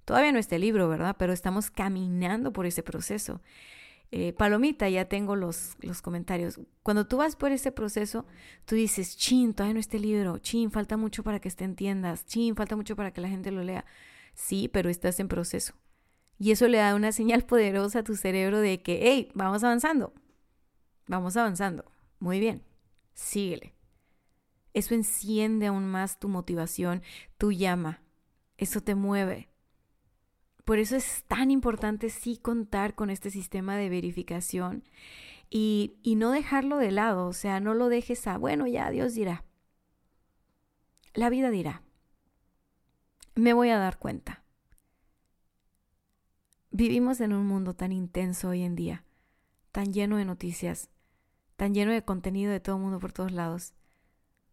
Todavía 0.05 0.33
no 0.33 0.39
está 0.39 0.57
el 0.57 0.63
libro, 0.63 0.89
¿verdad? 0.89 1.17
Pero 1.19 1.33
estamos 1.33 1.71
caminando 1.71 2.53
por 2.53 2.67
ese 2.67 2.83
proceso. 2.83 3.41
Eh, 4.13 4.33
palomita, 4.35 4.89
ya 4.89 5.07
tengo 5.07 5.35
los, 5.35 5.75
los 5.81 6.01
comentarios. 6.01 6.61
Cuando 6.83 7.07
tú 7.07 7.17
vas 7.17 7.35
por 7.35 7.51
ese 7.51 7.73
proceso, 7.73 8.25
tú 8.67 8.77
dices, 8.77 9.17
chin, 9.17 9.53
todavía 9.53 9.75
no 9.75 9.81
está 9.81 9.97
el 9.97 10.05
libro, 10.05 10.39
chin, 10.39 10.71
falta 10.71 10.97
mucho 10.97 11.25
para 11.25 11.41
que 11.41 11.49
esté 11.49 11.65
en 11.65 11.75
tiendas, 11.75 12.25
chin, 12.27 12.55
falta 12.55 12.77
mucho 12.77 12.95
para 12.95 13.11
que 13.11 13.21
la 13.21 13.29
gente 13.29 13.51
lo 13.51 13.65
lea. 13.65 13.85
Sí, 14.35 14.69
pero 14.69 14.91
estás 14.91 15.19
en 15.19 15.29
proceso. 15.29 15.75
Y 16.39 16.53
eso 16.53 16.69
le 16.69 16.79
da 16.79 16.95
una 16.95 17.13
señal 17.13 17.45
poderosa 17.45 18.01
a 18.01 18.05
tu 18.05 18.15
cerebro 18.15 18.61
de 18.61 18.83
que, 18.83 19.01
hey, 19.03 19.31
vamos 19.35 19.65
avanzando, 19.65 20.13
vamos 21.07 21.37
avanzando. 21.37 21.85
Muy 22.19 22.41
bien, 22.41 22.63
síguele. 23.15 23.75
Eso 24.73 24.95
enciende 24.95 25.67
aún 25.67 25.87
más 25.87 26.19
tu 26.19 26.29
motivación, 26.29 27.03
tu 27.39 27.53
llama. 27.53 28.03
Eso 28.59 28.83
te 28.83 28.95
mueve. 28.95 29.49
Por 30.65 30.79
eso 30.79 30.97
es 30.97 31.25
tan 31.29 31.51
importante 31.51 32.11
sí 32.11 32.37
contar 32.37 32.95
con 32.95 33.09
este 33.09 33.31
sistema 33.31 33.77
de 33.77 33.89
verificación 33.89 34.85
y, 35.49 35.95
no 36.17 36.33
dejarlo 36.33 36.79
de 36.79 36.91
lado, 36.91 37.29
o 37.29 37.33
sea, 37.33 37.61
no 37.61 37.73
lo 37.73 37.89
dejes 37.89 38.27
a, 38.27 38.37
bueno, 38.37 38.67
ya 38.67 38.91
Dios 38.91 39.15
dirá. 39.15 39.45
La 41.15 41.31
vida 41.31 41.51
dirá. 41.51 41.83
Me 43.35 43.53
voy 43.53 43.71
a 43.71 43.79
dar 43.79 43.99
cuenta. 43.99 44.43
Vivimos 46.71 47.21
en 47.21 47.33
un 47.33 47.47
mundo 47.47 47.75
tan 47.75 47.93
intenso 47.93 48.49
hoy 48.49 48.63
en 48.63 48.75
día, 48.75 49.05
tan 49.73 49.93
lleno 49.93 50.17
de 50.17 50.25
noticias, 50.25 50.91
tan 51.57 51.75
lleno 51.75 51.93
de 51.93 52.05
contenido 52.05 52.53
de 52.53 52.61
todo 52.61 52.79
mundo 52.79 52.99
por 52.99 53.13
todos 53.13 53.33
lados, 53.33 53.75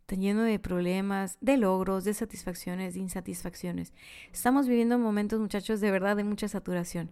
tan 0.05 0.21
lleno 0.21 0.43
de 0.43 0.59
problemas, 0.59 1.37
de 1.41 1.57
logros, 1.57 2.03
de 2.03 2.13
satisfacciones, 2.13 2.93
de 2.93 3.01
insatisfacciones. 3.01 3.93
Estamos 4.31 4.67
viviendo 4.67 4.97
momentos, 4.97 5.39
muchachos, 5.39 5.81
de 5.81 5.91
verdad 5.91 6.15
de 6.15 6.23
mucha 6.23 6.47
saturación. 6.47 7.11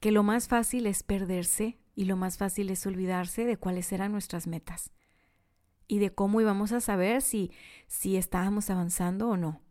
Que 0.00 0.12
lo 0.12 0.22
más 0.22 0.48
fácil 0.48 0.86
es 0.86 1.02
perderse 1.02 1.78
y 1.94 2.04
lo 2.04 2.16
más 2.16 2.36
fácil 2.36 2.70
es 2.70 2.86
olvidarse 2.86 3.44
de 3.44 3.56
cuáles 3.56 3.90
eran 3.92 4.12
nuestras 4.12 4.46
metas 4.46 4.92
y 5.88 5.98
de 5.98 6.10
cómo 6.10 6.40
íbamos 6.40 6.72
a 6.72 6.80
saber 6.80 7.22
si, 7.22 7.52
si 7.86 8.16
estábamos 8.16 8.70
avanzando 8.70 9.28
o 9.28 9.36
no. 9.36 9.62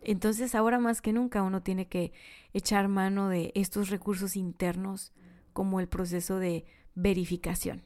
Entonces 0.00 0.54
ahora 0.54 0.78
más 0.78 1.02
que 1.02 1.12
nunca 1.12 1.42
uno 1.42 1.62
tiene 1.62 1.88
que 1.88 2.12
echar 2.52 2.88
mano 2.88 3.28
de 3.28 3.52
estos 3.54 3.90
recursos 3.90 4.34
internos 4.34 5.12
como 5.52 5.80
el 5.80 5.88
proceso 5.88 6.38
de 6.38 6.64
verificación. 6.94 7.82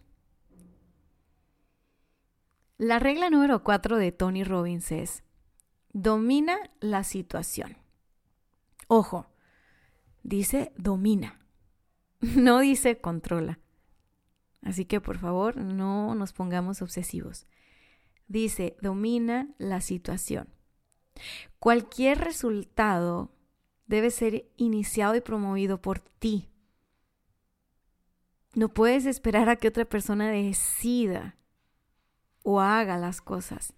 La 2.76 2.98
regla 2.98 3.30
número 3.30 3.62
cuatro 3.62 3.96
de 3.96 4.12
Tony 4.12 4.44
Robbins 4.44 4.90
es, 4.90 5.22
domina 5.92 6.58
la 6.80 7.04
situación. 7.04 7.76
Ojo, 8.88 9.30
dice 10.22 10.72
domina, 10.76 11.40
no 12.20 12.60
dice 12.60 13.00
controla. 13.00 13.60
Así 14.62 14.86
que 14.86 15.00
por 15.00 15.18
favor 15.18 15.56
no 15.56 16.14
nos 16.14 16.32
pongamos 16.32 16.82
obsesivos. 16.82 17.46
Dice, 18.26 18.76
domina 18.80 19.50
la 19.58 19.80
situación. 19.80 20.48
Cualquier 21.58 22.18
resultado 22.18 23.30
debe 23.86 24.10
ser 24.10 24.50
iniciado 24.56 25.14
y 25.14 25.20
promovido 25.20 25.80
por 25.80 26.00
ti. 26.00 26.48
No 28.54 28.68
puedes 28.68 29.06
esperar 29.06 29.48
a 29.48 29.56
que 29.56 29.68
otra 29.68 29.84
persona 29.84 30.30
decida 30.30 31.36
o 32.42 32.60
haga 32.60 32.98
las 32.98 33.20
cosas 33.20 33.74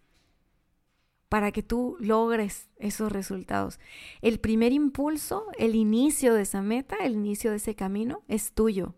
para 1.28 1.50
que 1.50 1.62
tú 1.62 1.96
logres 1.98 2.68
esos 2.76 3.10
resultados. 3.10 3.80
El 4.22 4.38
primer 4.38 4.72
impulso, 4.72 5.46
el 5.58 5.74
inicio 5.74 6.34
de 6.34 6.42
esa 6.42 6.62
meta, 6.62 6.96
el 7.02 7.14
inicio 7.14 7.50
de 7.50 7.56
ese 7.56 7.74
camino 7.74 8.22
es 8.28 8.52
tuyo. 8.52 8.94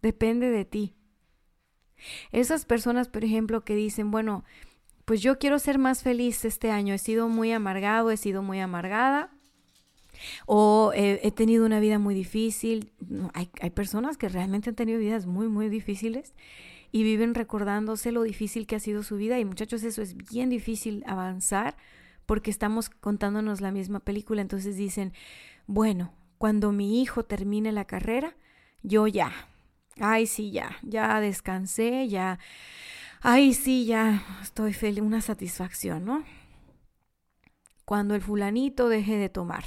Depende 0.00 0.50
de 0.50 0.64
ti. 0.64 0.96
Esas 2.32 2.64
personas, 2.64 3.08
por 3.08 3.24
ejemplo, 3.24 3.64
que 3.64 3.74
dicen, 3.74 4.10
bueno, 4.10 4.44
pues 5.04 5.20
yo 5.20 5.38
quiero 5.38 5.58
ser 5.58 5.78
más 5.78 6.02
feliz 6.02 6.44
este 6.44 6.70
año, 6.70 6.94
he 6.94 6.98
sido 6.98 7.28
muy 7.28 7.52
amargado, 7.52 8.10
he 8.10 8.16
sido 8.16 8.42
muy 8.42 8.60
amargada, 8.60 9.36
o 10.46 10.92
he, 10.94 11.30
tenido 11.32 11.66
una 11.66 11.80
vida 11.80 11.98
muy 11.98 12.14
difícil. 12.14 12.92
hay, 13.34 13.50
hay 13.60 13.70
personas 13.70 14.16
que 14.16 14.28
realmente 14.28 14.70
han 14.70 14.76
tenido 14.76 14.98
vidas 14.98 15.26
muy, 15.26 15.48
muy 15.48 15.68
difíciles 15.68 16.34
y 16.92 17.02
viven 17.02 17.34
recordándose 17.34 18.12
lo 18.12 18.22
difícil 18.22 18.66
que 18.66 18.76
ha 18.76 18.80
sido 18.80 19.02
su 19.02 19.16
vida 19.16 19.38
y 19.38 19.44
muchachos, 19.44 19.82
eso 19.84 20.02
es 20.02 20.16
bien 20.16 20.50
difícil 20.50 21.04
avanzar 21.06 21.76
porque 22.26 22.50
estamos 22.50 22.90
contándonos 22.90 23.60
la 23.60 23.70
misma 23.70 24.00
película. 24.00 24.42
Entonces 24.42 24.76
dicen, 24.76 25.12
bueno, 25.66 26.12
cuando 26.38 26.72
mi 26.72 27.02
hijo 27.02 27.24
termine 27.24 27.72
la 27.72 27.84
carrera, 27.84 28.36
yo 28.82 29.06
ya, 29.06 29.32
ay 30.00 30.26
sí, 30.26 30.50
ya, 30.50 30.76
ya 30.82 31.20
descansé, 31.20 32.08
ya, 32.08 32.38
ay 33.20 33.52
sí, 33.54 33.84
ya 33.84 34.24
estoy 34.42 34.72
feliz, 34.72 35.02
una 35.02 35.20
satisfacción, 35.20 36.04
¿no? 36.04 36.24
Cuando 37.84 38.14
el 38.14 38.22
fulanito 38.22 38.88
deje 38.88 39.16
de 39.16 39.28
tomar, 39.28 39.64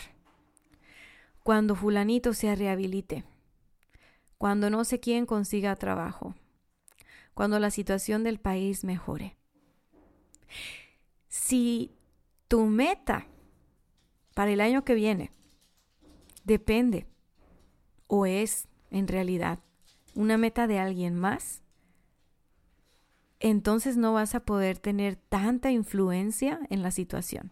cuando 1.44 1.76
fulanito 1.76 2.34
se 2.34 2.56
rehabilite, 2.56 3.26
cuando 4.38 4.70
no 4.70 4.86
sé 4.86 5.00
quién 5.00 5.26
consiga 5.26 5.76
trabajo, 5.76 6.36
cuando 7.34 7.60
la 7.60 7.70
situación 7.70 8.24
del 8.24 8.40
país 8.40 8.84
mejore. 8.84 9.38
Si 11.28 11.92
tu 12.48 12.66
meta 12.66 13.28
para 14.34 14.52
el 14.52 14.62
año 14.62 14.84
que 14.84 14.96
viene 14.96 15.32
depende 16.44 17.08
o 18.08 18.26
es 18.26 18.68
en 18.92 19.08
realidad 19.08 19.60
una 20.16 20.38
meta 20.38 20.68
de 20.68 20.80
alguien 20.80 21.16
más, 21.16 21.62
entonces 23.40 23.98
no 23.98 24.14
vas 24.14 24.36
a 24.36 24.46
poder 24.46 24.78
tener 24.78 25.16
tanta 25.16 25.72
influencia 25.72 26.60
en 26.70 26.82
la 26.82 26.92
situación. 26.92 27.52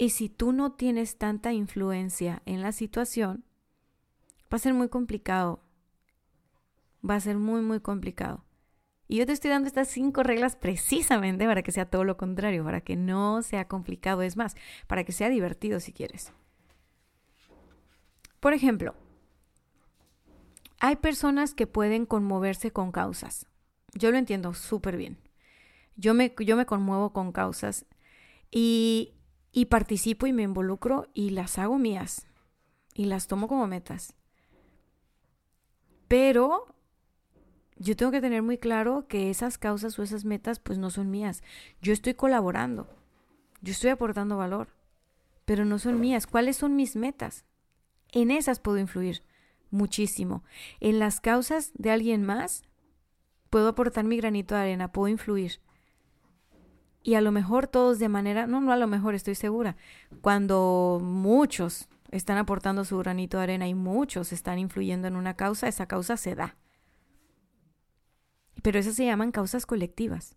Y 0.00 0.08
si 0.08 0.30
tú 0.30 0.52
no 0.52 0.72
tienes 0.72 1.18
tanta 1.18 1.52
influencia 1.52 2.40
en 2.46 2.62
la 2.62 2.72
situación, 2.72 3.44
va 4.50 4.56
a 4.56 4.58
ser 4.58 4.72
muy 4.72 4.88
complicado. 4.88 5.62
Va 7.08 7.16
a 7.16 7.20
ser 7.20 7.36
muy, 7.36 7.60
muy 7.60 7.80
complicado. 7.80 8.42
Y 9.08 9.18
yo 9.18 9.26
te 9.26 9.32
estoy 9.32 9.50
dando 9.50 9.66
estas 9.66 9.88
cinco 9.88 10.22
reglas 10.22 10.56
precisamente 10.56 11.44
para 11.44 11.62
que 11.62 11.70
sea 11.70 11.90
todo 11.90 12.04
lo 12.04 12.16
contrario, 12.16 12.64
para 12.64 12.80
que 12.80 12.96
no 12.96 13.42
sea 13.42 13.68
complicado, 13.68 14.22
es 14.22 14.38
más, 14.38 14.56
para 14.86 15.04
que 15.04 15.12
sea 15.12 15.28
divertido 15.28 15.80
si 15.80 15.92
quieres. 15.92 16.32
Por 18.40 18.54
ejemplo, 18.54 18.94
hay 20.78 20.96
personas 20.96 21.52
que 21.52 21.66
pueden 21.66 22.06
conmoverse 22.06 22.70
con 22.70 22.90
causas. 22.90 23.48
Yo 23.92 24.10
lo 24.10 24.16
entiendo 24.16 24.54
súper 24.54 24.96
bien. 24.96 25.18
Yo 25.94 26.14
me, 26.14 26.34
yo 26.38 26.56
me 26.56 26.64
conmuevo 26.64 27.12
con 27.12 27.32
causas 27.32 27.84
y, 28.50 29.12
y 29.52 29.66
participo 29.66 30.26
y 30.26 30.32
me 30.32 30.42
involucro 30.42 31.08
y 31.14 31.30
las 31.30 31.58
hago 31.58 31.78
mías 31.78 32.26
y 32.94 33.06
las 33.06 33.26
tomo 33.26 33.48
como 33.48 33.66
metas. 33.66 34.14
Pero 36.08 36.74
yo 37.76 37.96
tengo 37.96 38.12
que 38.12 38.20
tener 38.20 38.42
muy 38.42 38.58
claro 38.58 39.06
que 39.08 39.30
esas 39.30 39.58
causas 39.58 39.98
o 39.98 40.02
esas 40.02 40.24
metas 40.24 40.58
pues 40.58 40.78
no 40.78 40.90
son 40.90 41.10
mías. 41.10 41.42
Yo 41.80 41.92
estoy 41.92 42.14
colaborando, 42.14 42.88
yo 43.62 43.72
estoy 43.72 43.90
aportando 43.90 44.36
valor, 44.36 44.68
pero 45.44 45.64
no 45.64 45.78
son 45.78 46.00
mías. 46.00 46.26
¿Cuáles 46.26 46.56
son 46.56 46.76
mis 46.76 46.96
metas? 46.96 47.44
En 48.12 48.30
esas 48.30 48.60
puedo 48.60 48.78
influir 48.78 49.22
muchísimo. 49.70 50.44
En 50.80 50.98
las 50.98 51.20
causas 51.20 51.72
de 51.74 51.90
alguien 51.90 52.24
más 52.24 52.64
puedo 53.50 53.68
aportar 53.68 54.04
mi 54.04 54.16
granito 54.16 54.54
de 54.54 54.60
arena, 54.62 54.92
puedo 54.92 55.08
influir. 55.08 55.60
Y 57.02 57.14
a 57.14 57.20
lo 57.20 57.32
mejor 57.32 57.66
todos 57.66 57.98
de 57.98 58.08
manera, 58.08 58.46
no, 58.46 58.60
no 58.60 58.72
a 58.72 58.76
lo 58.76 58.86
mejor 58.86 59.14
estoy 59.14 59.34
segura, 59.34 59.76
cuando 60.20 61.00
muchos 61.02 61.88
están 62.10 62.36
aportando 62.36 62.84
su 62.84 62.98
granito 62.98 63.38
de 63.38 63.44
arena 63.44 63.68
y 63.68 63.74
muchos 63.74 64.32
están 64.32 64.58
influyendo 64.58 65.08
en 65.08 65.16
una 65.16 65.34
causa, 65.34 65.68
esa 65.68 65.86
causa 65.86 66.16
se 66.16 66.34
da. 66.34 66.56
Pero 68.62 68.78
eso 68.78 68.92
se 68.92 69.06
llaman 69.06 69.32
causas 69.32 69.64
colectivas. 69.64 70.36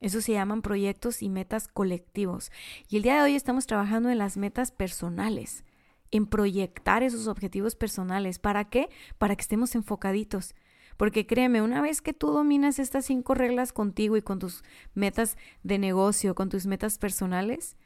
Eso 0.00 0.20
se 0.20 0.32
llaman 0.32 0.62
proyectos 0.62 1.22
y 1.22 1.28
metas 1.28 1.68
colectivos. 1.68 2.50
Y 2.88 2.96
el 2.96 3.02
día 3.02 3.16
de 3.16 3.22
hoy 3.22 3.34
estamos 3.34 3.66
trabajando 3.66 4.10
en 4.10 4.18
las 4.18 4.36
metas 4.36 4.70
personales, 4.70 5.64
en 6.10 6.26
proyectar 6.26 7.02
esos 7.02 7.26
objetivos 7.26 7.74
personales. 7.74 8.38
¿Para 8.38 8.64
qué? 8.68 8.88
Para 9.18 9.34
que 9.34 9.42
estemos 9.42 9.74
enfocaditos. 9.74 10.54
Porque 10.96 11.26
créeme, 11.26 11.62
una 11.62 11.80
vez 11.80 12.00
que 12.00 12.12
tú 12.12 12.30
dominas 12.30 12.78
estas 12.78 13.06
cinco 13.06 13.34
reglas 13.34 13.72
contigo 13.72 14.16
y 14.16 14.22
con 14.22 14.38
tus 14.38 14.62
metas 14.94 15.36
de 15.62 15.78
negocio, 15.78 16.34
con 16.34 16.48
tus 16.48 16.66
metas 16.66 16.98
personales, 16.98 17.76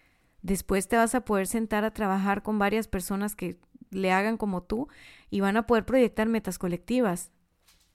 después 0.42 0.88
te 0.88 0.96
vas 0.96 1.14
a 1.14 1.24
poder 1.24 1.46
sentar 1.46 1.84
a 1.84 1.92
trabajar 1.92 2.42
con 2.42 2.58
varias 2.58 2.88
personas 2.88 3.34
que 3.34 3.58
le 3.90 4.12
hagan 4.12 4.36
como 4.36 4.62
tú 4.62 4.88
y 5.30 5.40
van 5.40 5.56
a 5.56 5.66
poder 5.66 5.84
proyectar 5.84 6.28
metas 6.28 6.58
colectivas. 6.58 7.30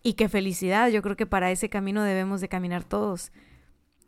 Y 0.02 0.14
qué 0.14 0.28
felicidad, 0.28 0.90
yo 0.90 1.02
creo 1.02 1.16
que 1.16 1.26
para 1.26 1.52
ese 1.52 1.70
camino 1.70 2.04
debemos 2.04 2.42
de 2.42 2.50
caminar 2.50 2.84
todos, 2.84 3.32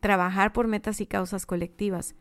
trabajar 0.00 0.52
por 0.52 0.66
metas 0.66 1.00
y 1.00 1.06
causas 1.06 1.46
colectivas. 1.46 2.14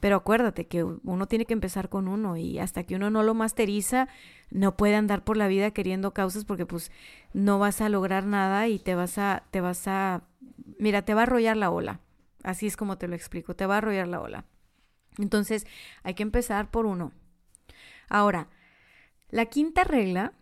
Pero 0.00 0.16
acuérdate 0.16 0.66
que 0.66 0.84
uno 0.84 1.26
tiene 1.26 1.46
que 1.46 1.54
empezar 1.54 1.88
con 1.88 2.08
uno 2.08 2.36
y 2.36 2.58
hasta 2.58 2.84
que 2.84 2.96
uno 2.96 3.10
no 3.10 3.22
lo 3.22 3.34
masteriza, 3.34 4.08
no 4.50 4.76
puede 4.76 4.96
andar 4.96 5.24
por 5.24 5.36
la 5.36 5.48
vida 5.48 5.70
queriendo 5.70 6.12
causas 6.12 6.44
porque 6.44 6.66
pues 6.66 6.92
no 7.32 7.58
vas 7.58 7.80
a 7.80 7.88
lograr 7.88 8.26
nada 8.26 8.68
y 8.68 8.78
te 8.78 8.94
vas 8.94 9.18
a, 9.18 9.44
te 9.50 9.60
vas 9.60 9.88
a, 9.88 10.24
mira, 10.78 11.02
te 11.02 11.14
va 11.14 11.22
a 11.22 11.24
arrollar 11.24 11.56
la 11.56 11.70
ola. 11.70 12.00
Así 12.42 12.66
es 12.66 12.76
como 12.76 12.98
te 12.98 13.08
lo 13.08 13.14
explico, 13.14 13.56
te 13.56 13.66
va 13.66 13.76
a 13.76 13.78
arrollar 13.78 14.08
la 14.08 14.20
ola. 14.20 14.44
Entonces 15.18 15.66
hay 16.02 16.14
que 16.14 16.22
empezar 16.22 16.70
por 16.70 16.86
uno. 16.86 17.12
Ahora, 18.08 18.48
la 19.30 19.46
quinta 19.46 19.84
regla 19.84 20.32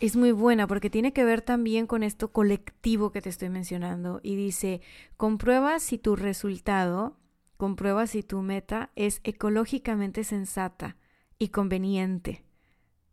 es 0.00 0.16
muy 0.16 0.32
buena 0.32 0.66
porque 0.66 0.90
tiene 0.90 1.12
que 1.12 1.24
ver 1.24 1.42
también 1.42 1.86
con 1.86 2.02
esto 2.02 2.32
colectivo 2.32 3.12
que 3.12 3.22
te 3.22 3.30
estoy 3.30 3.48
mencionando 3.48 4.20
y 4.22 4.36
dice, 4.36 4.80
comprueba 5.16 5.78
si 5.80 5.98
tu 5.98 6.16
resultado, 6.16 7.16
comprueba 7.56 8.06
si 8.06 8.22
tu 8.22 8.42
meta 8.42 8.90
es 8.96 9.20
ecológicamente 9.24 10.24
sensata 10.24 10.96
y 11.38 11.48
conveniente. 11.48 12.44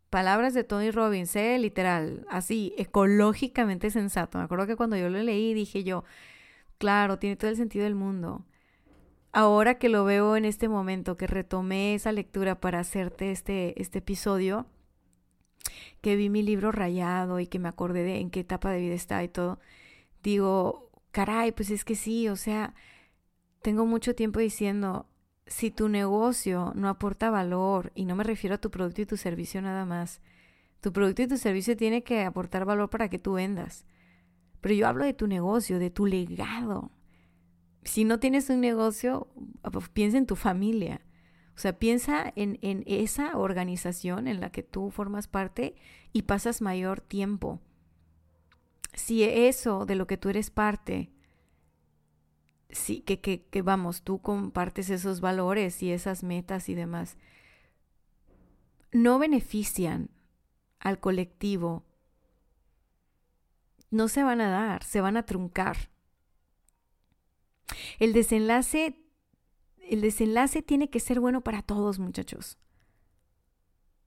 Palabras 0.10 0.54
de 0.54 0.64
Tony 0.64 0.92
Robbins, 0.92 1.36
¿eh? 1.36 1.58
literal, 1.58 2.26
así, 2.30 2.74
ecológicamente 2.78 3.90
sensato. 3.90 4.38
Me 4.38 4.44
acuerdo 4.44 4.68
que 4.68 4.76
cuando 4.76 4.96
yo 4.96 5.10
lo 5.10 5.22
leí 5.22 5.54
dije 5.54 5.84
yo, 5.84 6.04
claro, 6.78 7.18
tiene 7.18 7.36
todo 7.36 7.50
el 7.50 7.58
sentido 7.58 7.86
del 7.86 7.96
mundo. 7.96 8.46
Ahora 9.32 9.80
que 9.80 9.90
lo 9.90 10.06
veo 10.06 10.36
en 10.36 10.46
este 10.46 10.70
momento, 10.70 11.18
que 11.18 11.26
retomé 11.26 11.96
esa 11.96 12.12
lectura 12.12 12.60
para 12.60 12.80
hacerte 12.80 13.32
este, 13.32 13.82
este 13.82 14.00
episodio, 14.00 14.68
que 16.02 16.16
vi 16.16 16.30
mi 16.30 16.44
libro 16.44 16.72
rayado 16.72 17.40
y 17.40 17.48
que 17.48 17.58
me 17.58 17.70
acordé 17.70 18.04
de 18.04 18.20
en 18.20 18.30
qué 18.30 18.42
etapa 18.42 18.70
de 18.72 18.82
vida 18.82 18.94
está 18.94 19.24
y 19.24 19.30
todo, 19.30 19.60
digo, 20.22 20.92
caray, 21.12 21.52
pues 21.52 21.72
es 21.72 21.84
que 21.86 21.96
sí, 21.96 22.28
o 22.30 22.36
sea, 22.36 22.76
tengo 23.63 23.86
mucho 23.86 24.13
tiempo 24.13 24.39
diciendo, 24.39 25.08
si 25.47 25.71
tu 25.71 25.89
negocio 25.89 26.73
no 26.76 26.89
aporta 26.89 27.32
valor, 27.32 27.91
y 27.95 28.06
no 28.06 28.15
me 28.15 28.23
refiero 28.23 28.56
a 28.56 28.60
tu 28.60 28.69
producto 28.69 29.02
y 29.02 29.06
tu 29.06 29.17
servicio 29.17 29.62
nada 29.62 29.86
más, 29.86 30.21
tu 30.82 30.91
producto 30.91 31.21
y 31.23 31.28
tu 31.28 31.38
servicio 31.38 31.78
tiene 31.78 32.04
que 32.04 32.23
aportar 32.23 32.65
valor 32.65 32.89
para 32.89 33.10
que 33.10 33.19
tú 33.19 33.34
vendas. 33.34 33.86
Pero 34.60 34.76
yo 34.76 34.88
hablo 34.88 35.06
de 35.06 35.13
tu 35.13 35.28
negocio, 35.28 35.80
de 35.80 35.89
tu 35.89 36.06
legado. 36.06 36.91
Si 37.84 38.04
no 38.04 38.19
tienes 38.19 38.49
un 38.49 38.60
negocio, 38.60 39.28
pues 39.71 39.88
piensa 39.89 40.17
en 40.17 40.26
tu 40.26 40.36
familia. 40.36 41.02
O 41.56 41.60
sea, 41.60 41.80
piensa 41.80 42.34
en, 42.36 42.60
en 42.62 42.84
esa 42.86 43.38
organización 43.38 44.28
en 44.28 44.41
la 44.41 44.52
que 44.52 44.63
tú 44.63 44.91
formas 44.91 45.28
parte 45.28 45.76
y 46.12 46.23
pasas 46.23 46.62
mayor 46.62 46.99
tiempo. 46.99 47.62
Si 48.93 49.23
eso 49.23 49.86
de 49.86 49.95
lo 49.95 50.06
que 50.06 50.17
tú 50.17 50.30
eres 50.30 50.49
parte, 50.49 51.12
sí, 52.74 53.02
que, 53.02 53.20
que, 53.20 53.62
vamos, 53.62 54.04
tú 54.04 54.20
compartes 54.20 54.90
esos 54.90 55.22
valores 55.22 55.82
y 55.82 55.92
esas 55.92 56.24
metas 56.24 56.70
y 56.70 56.76
demás, 56.76 57.18
no 58.92 59.20
benefician 59.20 60.10
al 60.80 61.00
colectivo, 61.00 61.84
no 63.90 64.08
se 64.08 64.24
van 64.24 64.42
a 64.42 64.50
dar, 64.50 64.84
se 64.84 65.02
van 65.02 65.18
a 65.18 65.26
truncar. 65.26 65.90
El 68.00 68.14
desenlace 68.14 69.04
el 69.90 70.02
desenlace 70.02 70.62
tiene 70.62 70.90
que 70.90 71.00
ser 71.00 71.20
bueno 71.20 71.42
para 71.42 71.62
todos, 71.62 72.00
muchachos. 72.00 72.58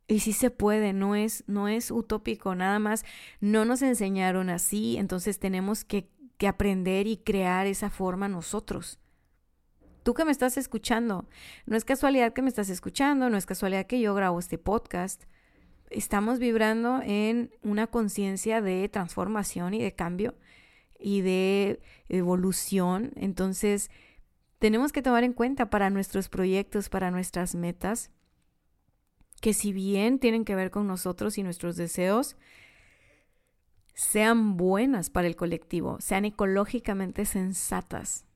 Y 0.09 0.21
sí 0.21 0.33
se 0.33 0.51
puede, 0.51 0.93
no 0.93 1.17
es, 1.17 1.45
no 1.47 1.69
es 1.69 1.91
utópico, 1.91 2.55
nada 2.55 2.79
más 2.79 3.05
no 3.41 3.65
nos 3.65 3.83
enseñaron 3.83 4.51
así, 4.51 4.97
entonces 4.99 5.39
tenemos 5.39 5.85
que, 5.85 6.09
que 6.39 6.49
aprender 6.49 7.07
y 7.07 7.19
crear 7.19 7.67
esa 7.67 7.91
forma 7.91 8.29
nosotros. 8.29 8.99
Tú 10.03 10.15
que 10.15 10.25
me 10.25 10.31
estás 10.31 10.57
escuchando, 10.57 11.29
no 11.67 11.77
es 11.77 11.85
casualidad 11.85 12.33
que 12.33 12.43
me 12.43 12.49
estás 12.49 12.69
escuchando, 12.69 13.29
no 13.29 13.37
es 13.37 13.47
casualidad 13.47 13.87
que 13.87 14.01
yo 14.01 14.15
grabo 14.15 14.39
este 14.39 14.59
podcast. 14.59 15.25
Estamos 15.91 16.39
vibrando 16.39 17.01
en 17.03 17.51
una 17.63 17.89
conciencia 17.89 18.61
de 18.61 18.89
transformación 18.89 19.75
y 19.75 19.83
de 19.83 19.95
cambio 19.95 20.35
y 20.99 21.23
de 21.23 21.81
evolución. 22.09 23.13
Entonces, 23.17 23.91
tenemos 24.59 24.93
que 24.93 25.03
tomar 25.03 25.25
en 25.25 25.33
cuenta 25.33 25.71
para 25.71 25.91
nuestros 25.91 26.29
proyectos, 26.29 26.89
para 26.89 27.11
nuestras 27.11 27.55
metas, 27.55 28.11
que 29.41 29.53
si 29.53 29.73
bien 29.73 30.19
tienen 30.19 30.45
que 30.45 30.55
ver 30.55 30.71
con 30.71 30.87
nosotros 30.87 31.37
y 31.37 31.43
nuestros 31.43 31.77
deseos, 31.77 32.37
sean 33.97 34.59
buenas 34.59 35.09
para 35.09 35.27
el 35.27 35.37
colectivo, 35.37 35.97
sean 36.01 36.27
ecológicamente 36.27 37.25
sensatas. 37.25 38.27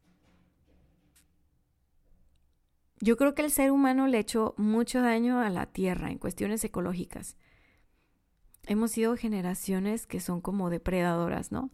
Yo 2.99 3.19
creo 3.19 3.35
que 3.35 3.43
el 3.43 3.51
ser 3.51 3.71
humano 3.71 4.07
le 4.07 4.19
ha 4.19 4.53
mucho 4.57 5.03
daño 5.03 5.39
a 5.39 5.51
la 5.51 5.67
tierra 5.67 6.11
en 6.11 6.19
cuestiones 6.19 6.65
ecológicas. 6.65 7.37
Hemos 8.67 8.93
sido 8.93 9.17
generaciones 9.17 10.07
que 10.07 10.21
son 10.21 10.41
como 10.41 10.71
depredadoras, 10.71 11.53
¿no? 11.53 11.71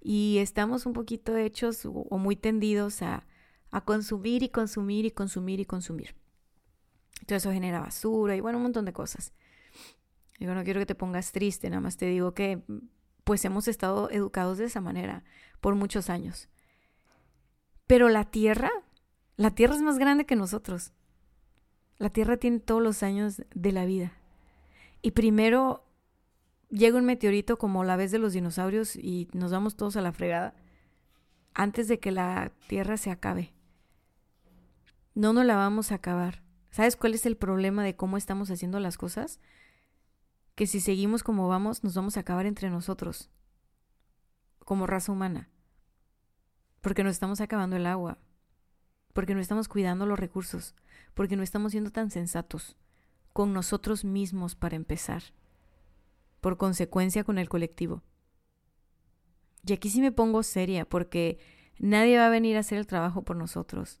Y 0.00 0.38
estamos 0.38 0.86
un 0.86 0.92
poquito 0.92 1.36
hechos 1.36 1.84
o 1.84 2.18
muy 2.18 2.36
tendidos 2.36 3.02
a, 3.02 3.26
a 3.72 3.84
consumir 3.84 4.44
y 4.44 4.48
consumir 4.48 5.06
y 5.06 5.10
consumir 5.10 5.58
y 5.58 5.64
consumir. 5.64 6.14
Entonces 7.20 7.42
eso 7.42 7.52
genera 7.52 7.80
basura 7.80 8.36
y 8.36 8.40
bueno, 8.40 8.58
un 8.58 8.64
montón 8.64 8.84
de 8.84 8.92
cosas. 8.92 9.32
Yo 10.42 10.54
no 10.54 10.64
quiero 10.64 10.80
que 10.80 10.86
te 10.86 10.94
pongas 10.94 11.30
triste, 11.30 11.70
nada 11.70 11.80
más 11.80 11.96
te 11.96 12.06
digo 12.06 12.34
que 12.34 12.62
pues 13.24 13.44
hemos 13.44 13.68
estado 13.68 14.10
educados 14.10 14.58
de 14.58 14.64
esa 14.64 14.80
manera 14.80 15.22
por 15.60 15.76
muchos 15.76 16.10
años. 16.10 16.48
Pero 17.86 18.08
la 18.08 18.24
Tierra, 18.24 18.70
la 19.36 19.52
Tierra 19.52 19.76
es 19.76 19.82
más 19.82 19.98
grande 19.98 20.26
que 20.26 20.34
nosotros. 20.34 20.92
La 21.98 22.10
Tierra 22.10 22.36
tiene 22.36 22.58
todos 22.58 22.82
los 22.82 23.04
años 23.04 23.42
de 23.54 23.70
la 23.72 23.84
vida. 23.84 24.12
Y 25.00 25.12
primero 25.12 25.84
llega 26.68 26.98
un 26.98 27.04
meteorito 27.04 27.58
como 27.58 27.84
la 27.84 27.96
vez 27.96 28.10
de 28.10 28.18
los 28.18 28.32
dinosaurios 28.32 28.96
y 28.96 29.28
nos 29.32 29.52
vamos 29.52 29.76
todos 29.76 29.96
a 29.96 30.02
la 30.02 30.12
fregada 30.12 30.56
antes 31.54 31.86
de 31.86 32.00
que 32.00 32.10
la 32.10 32.50
Tierra 32.66 32.96
se 32.96 33.10
acabe. 33.10 33.52
No 35.14 35.32
nos 35.32 35.44
la 35.44 35.54
vamos 35.54 35.92
a 35.92 35.96
acabar. 35.96 36.42
¿Sabes 36.72 36.96
cuál 36.96 37.14
es 37.14 37.26
el 37.26 37.36
problema 37.36 37.84
de 37.84 37.94
cómo 37.94 38.16
estamos 38.16 38.50
haciendo 38.50 38.80
las 38.80 38.96
cosas? 38.98 39.38
Que 40.54 40.66
si 40.66 40.80
seguimos 40.80 41.22
como 41.22 41.48
vamos, 41.48 41.82
nos 41.82 41.94
vamos 41.94 42.16
a 42.16 42.20
acabar 42.20 42.46
entre 42.46 42.70
nosotros, 42.70 43.30
como 44.64 44.86
raza 44.86 45.12
humana. 45.12 45.48
Porque 46.80 47.04
nos 47.04 47.12
estamos 47.12 47.40
acabando 47.40 47.76
el 47.76 47.86
agua, 47.86 48.18
porque 49.12 49.34
no 49.34 49.40
estamos 49.40 49.68
cuidando 49.68 50.06
los 50.06 50.18
recursos, 50.18 50.74
porque 51.14 51.36
no 51.36 51.42
estamos 51.42 51.72
siendo 51.72 51.90
tan 51.90 52.10
sensatos 52.10 52.76
con 53.32 53.52
nosotros 53.52 54.04
mismos 54.04 54.54
para 54.54 54.76
empezar, 54.76 55.22
por 56.40 56.56
consecuencia 56.56 57.24
con 57.24 57.38
el 57.38 57.48
colectivo. 57.48 58.02
Y 59.64 59.72
aquí 59.72 59.90
sí 59.90 60.00
me 60.00 60.12
pongo 60.12 60.42
seria, 60.42 60.84
porque 60.84 61.38
nadie 61.78 62.18
va 62.18 62.26
a 62.26 62.30
venir 62.30 62.56
a 62.56 62.60
hacer 62.60 62.78
el 62.78 62.86
trabajo 62.86 63.22
por 63.22 63.36
nosotros. 63.36 64.00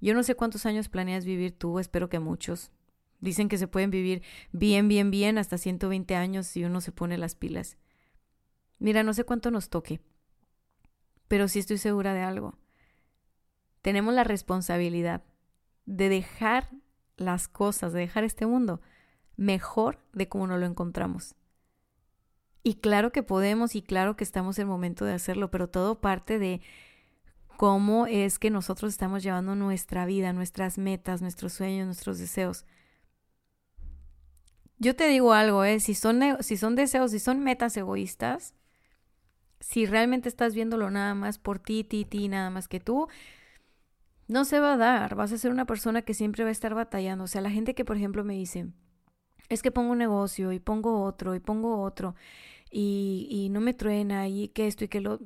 Yo 0.00 0.14
no 0.14 0.22
sé 0.22 0.34
cuántos 0.34 0.66
años 0.66 0.88
planeas 0.88 1.24
vivir 1.24 1.56
tú, 1.56 1.78
espero 1.78 2.08
que 2.08 2.18
muchos. 2.18 2.70
Dicen 3.22 3.48
que 3.48 3.56
se 3.56 3.68
pueden 3.68 3.90
vivir 3.90 4.22
bien, 4.50 4.88
bien, 4.88 5.12
bien 5.12 5.38
hasta 5.38 5.56
120 5.56 6.16
años 6.16 6.46
si 6.46 6.64
uno 6.64 6.80
se 6.80 6.90
pone 6.92 7.16
las 7.16 7.36
pilas. 7.36 7.78
Mira, 8.80 9.04
no 9.04 9.14
sé 9.14 9.22
cuánto 9.22 9.52
nos 9.52 9.70
toque, 9.70 10.00
pero 11.28 11.46
sí 11.46 11.60
estoy 11.60 11.78
segura 11.78 12.14
de 12.14 12.22
algo. 12.22 12.58
Tenemos 13.80 14.12
la 14.12 14.24
responsabilidad 14.24 15.22
de 15.86 16.08
dejar 16.08 16.68
las 17.16 17.46
cosas, 17.46 17.92
de 17.92 18.00
dejar 18.00 18.24
este 18.24 18.44
mundo 18.44 18.82
mejor 19.36 19.98
de 20.12 20.28
como 20.28 20.48
nos 20.48 20.58
lo 20.58 20.66
encontramos. 20.66 21.36
Y 22.64 22.74
claro 22.74 23.12
que 23.12 23.22
podemos 23.22 23.76
y 23.76 23.82
claro 23.82 24.16
que 24.16 24.24
estamos 24.24 24.58
en 24.58 24.62
el 24.62 24.68
momento 24.68 25.04
de 25.04 25.14
hacerlo, 25.14 25.50
pero 25.50 25.68
todo 25.68 26.00
parte 26.00 26.40
de 26.40 26.60
cómo 27.56 28.06
es 28.08 28.40
que 28.40 28.50
nosotros 28.50 28.92
estamos 28.92 29.22
llevando 29.22 29.54
nuestra 29.54 30.06
vida, 30.06 30.32
nuestras 30.32 30.76
metas, 30.76 31.22
nuestros 31.22 31.52
sueños, 31.52 31.86
nuestros 31.86 32.18
deseos. 32.18 32.66
Yo 34.82 34.96
te 34.96 35.06
digo 35.06 35.32
algo, 35.32 35.62
¿eh? 35.64 35.78
si, 35.78 35.94
son, 35.94 36.20
si 36.40 36.56
son 36.56 36.74
deseos, 36.74 37.12
si 37.12 37.20
son 37.20 37.38
metas 37.40 37.76
egoístas, 37.76 38.54
si 39.60 39.86
realmente 39.86 40.28
estás 40.28 40.54
viéndolo 40.54 40.90
nada 40.90 41.14
más 41.14 41.38
por 41.38 41.60
ti, 41.60 41.84
ti, 41.84 42.04
ti, 42.04 42.28
nada 42.28 42.50
más 42.50 42.66
que 42.66 42.80
tú, 42.80 43.06
no 44.26 44.44
se 44.44 44.58
va 44.58 44.74
a 44.74 44.76
dar. 44.76 45.14
Vas 45.14 45.32
a 45.32 45.38
ser 45.38 45.52
una 45.52 45.66
persona 45.66 46.02
que 46.02 46.14
siempre 46.14 46.42
va 46.42 46.48
a 46.48 46.58
estar 46.58 46.74
batallando. 46.74 47.24
O 47.24 47.28
sea, 47.28 47.40
la 47.42 47.50
gente 47.50 47.74
que, 47.74 47.84
por 47.84 47.96
ejemplo, 47.96 48.24
me 48.24 48.34
dice, 48.34 48.66
es 49.48 49.62
que 49.62 49.70
pongo 49.70 49.92
un 49.92 49.98
negocio 49.98 50.50
y 50.52 50.58
pongo 50.58 51.02
otro 51.04 51.36
y 51.36 51.40
pongo 51.40 51.80
otro 51.80 52.16
y, 52.70 53.28
y 53.30 53.50
no 53.50 53.60
me 53.60 53.74
truena 53.74 54.26
y 54.26 54.48
que 54.48 54.66
esto 54.66 54.84
y 54.84 54.88
que 54.88 55.00
lo... 55.00 55.20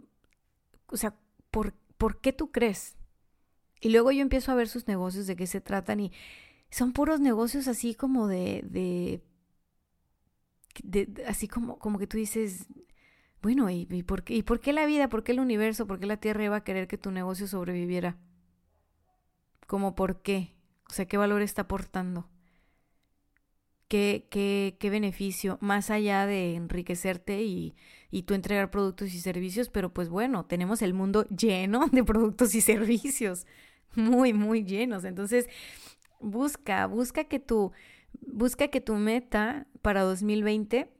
O 0.88 0.98
sea, 0.98 1.14
¿por 1.50 1.72
¿por 1.96 2.20
qué 2.20 2.32
tú 2.32 2.50
crees? 2.50 2.96
Y 3.80 3.90
luego 3.90 4.10
yo 4.10 4.22
empiezo 4.22 4.52
a 4.52 4.54
ver 4.54 4.68
sus 4.68 4.86
negocios, 4.86 5.26
de 5.26 5.36
qué 5.36 5.46
se 5.46 5.60
tratan 5.60 6.00
y 6.00 6.12
son 6.70 6.92
puros 6.92 7.20
negocios 7.20 7.68
así 7.68 7.94
como 7.94 8.26
de, 8.26 8.62
de, 8.64 9.22
así 11.26 11.48
como, 11.48 11.78
como 11.78 11.98
que 11.98 12.06
tú 12.06 12.16
dices, 12.16 12.66
bueno, 13.42 13.70
¿y, 13.70 13.86
por 14.02 14.24
qué, 14.24 14.34
¿y 14.34 14.42
por 14.42 14.60
qué 14.60 14.72
la 14.72 14.86
vida, 14.86 15.08
por 15.08 15.22
qué 15.22 15.32
el 15.32 15.40
universo, 15.40 15.86
por 15.86 16.00
qué 16.00 16.06
la 16.06 16.16
Tierra 16.16 16.44
iba 16.44 16.56
a 16.56 16.64
querer 16.64 16.88
que 16.88 16.98
tu 16.98 17.10
negocio 17.10 17.46
sobreviviera? 17.46 18.18
¿Cómo 19.66 19.94
por 19.94 20.22
qué? 20.22 20.54
O 20.88 20.92
sea, 20.92 21.06
¿qué 21.06 21.16
valor 21.16 21.42
está 21.42 21.62
aportando? 21.62 22.28
¿Qué, 23.88 24.26
qué, 24.30 24.76
qué 24.80 24.90
beneficio? 24.90 25.58
Más 25.60 25.90
allá 25.90 26.26
de 26.26 26.56
enriquecerte 26.56 27.42
y, 27.42 27.76
y 28.10 28.22
tú 28.22 28.34
entregar 28.34 28.70
productos 28.70 29.14
y 29.14 29.20
servicios, 29.20 29.68
pero 29.68 29.92
pues 29.92 30.08
bueno, 30.08 30.44
tenemos 30.46 30.82
el 30.82 30.92
mundo 30.94 31.24
lleno 31.28 31.86
de 31.92 32.02
productos 32.02 32.54
y 32.54 32.60
servicios, 32.60 33.46
muy, 33.94 34.32
muy 34.32 34.64
llenos. 34.64 35.04
Entonces, 35.04 35.48
busca, 36.20 36.86
busca 36.86 37.24
que 37.24 37.38
tu, 37.38 37.72
busca 38.20 38.68
que 38.68 38.80
tu 38.80 38.94
meta 38.94 39.66
para 39.82 40.02
2020 40.02 40.92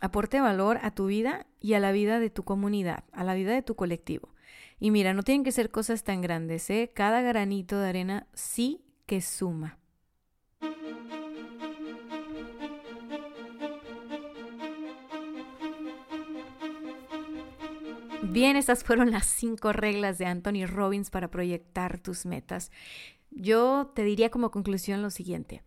aporte 0.00 0.40
valor 0.40 0.78
a 0.82 0.90
tu 0.90 1.06
vida 1.06 1.46
y 1.60 1.74
a 1.74 1.80
la 1.80 1.92
vida 1.92 2.20
de 2.20 2.30
tu 2.30 2.42
comunidad, 2.42 3.04
a 3.12 3.24
la 3.24 3.34
vida 3.34 3.52
de 3.52 3.62
tu 3.62 3.74
colectivo. 3.76 4.34
Y 4.78 4.90
mira, 4.90 5.14
no 5.14 5.22
tienen 5.22 5.44
que 5.44 5.52
ser 5.52 5.70
cosas 5.70 6.04
tan 6.04 6.20
grandes, 6.20 6.68
¿eh? 6.70 6.90
Cada 6.94 7.22
granito 7.22 7.78
de 7.78 7.88
arena 7.88 8.26
sí 8.34 8.84
que 9.06 9.20
suma. 9.22 9.78
Bien, 18.22 18.56
estas 18.56 18.84
fueron 18.84 19.12
las 19.12 19.24
cinco 19.24 19.72
reglas 19.72 20.18
de 20.18 20.26
Anthony 20.26 20.66
Robbins 20.66 21.08
para 21.08 21.30
proyectar 21.30 21.98
tus 21.98 22.26
metas. 22.26 22.70
Yo 23.38 23.92
te 23.94 24.02
diría 24.02 24.30
como 24.30 24.50
conclusión 24.50 25.02
lo 25.02 25.10
siguiente. 25.10 25.62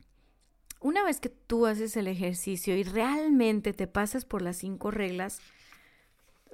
Una 0.81 1.03
vez 1.03 1.19
que 1.19 1.29
tú 1.29 1.67
haces 1.67 1.95
el 1.97 2.07
ejercicio 2.07 2.75
y 2.75 2.81
realmente 2.81 3.73
te 3.73 3.85
pasas 3.85 4.25
por 4.25 4.41
las 4.41 4.57
cinco 4.57 4.89
reglas, 4.89 5.39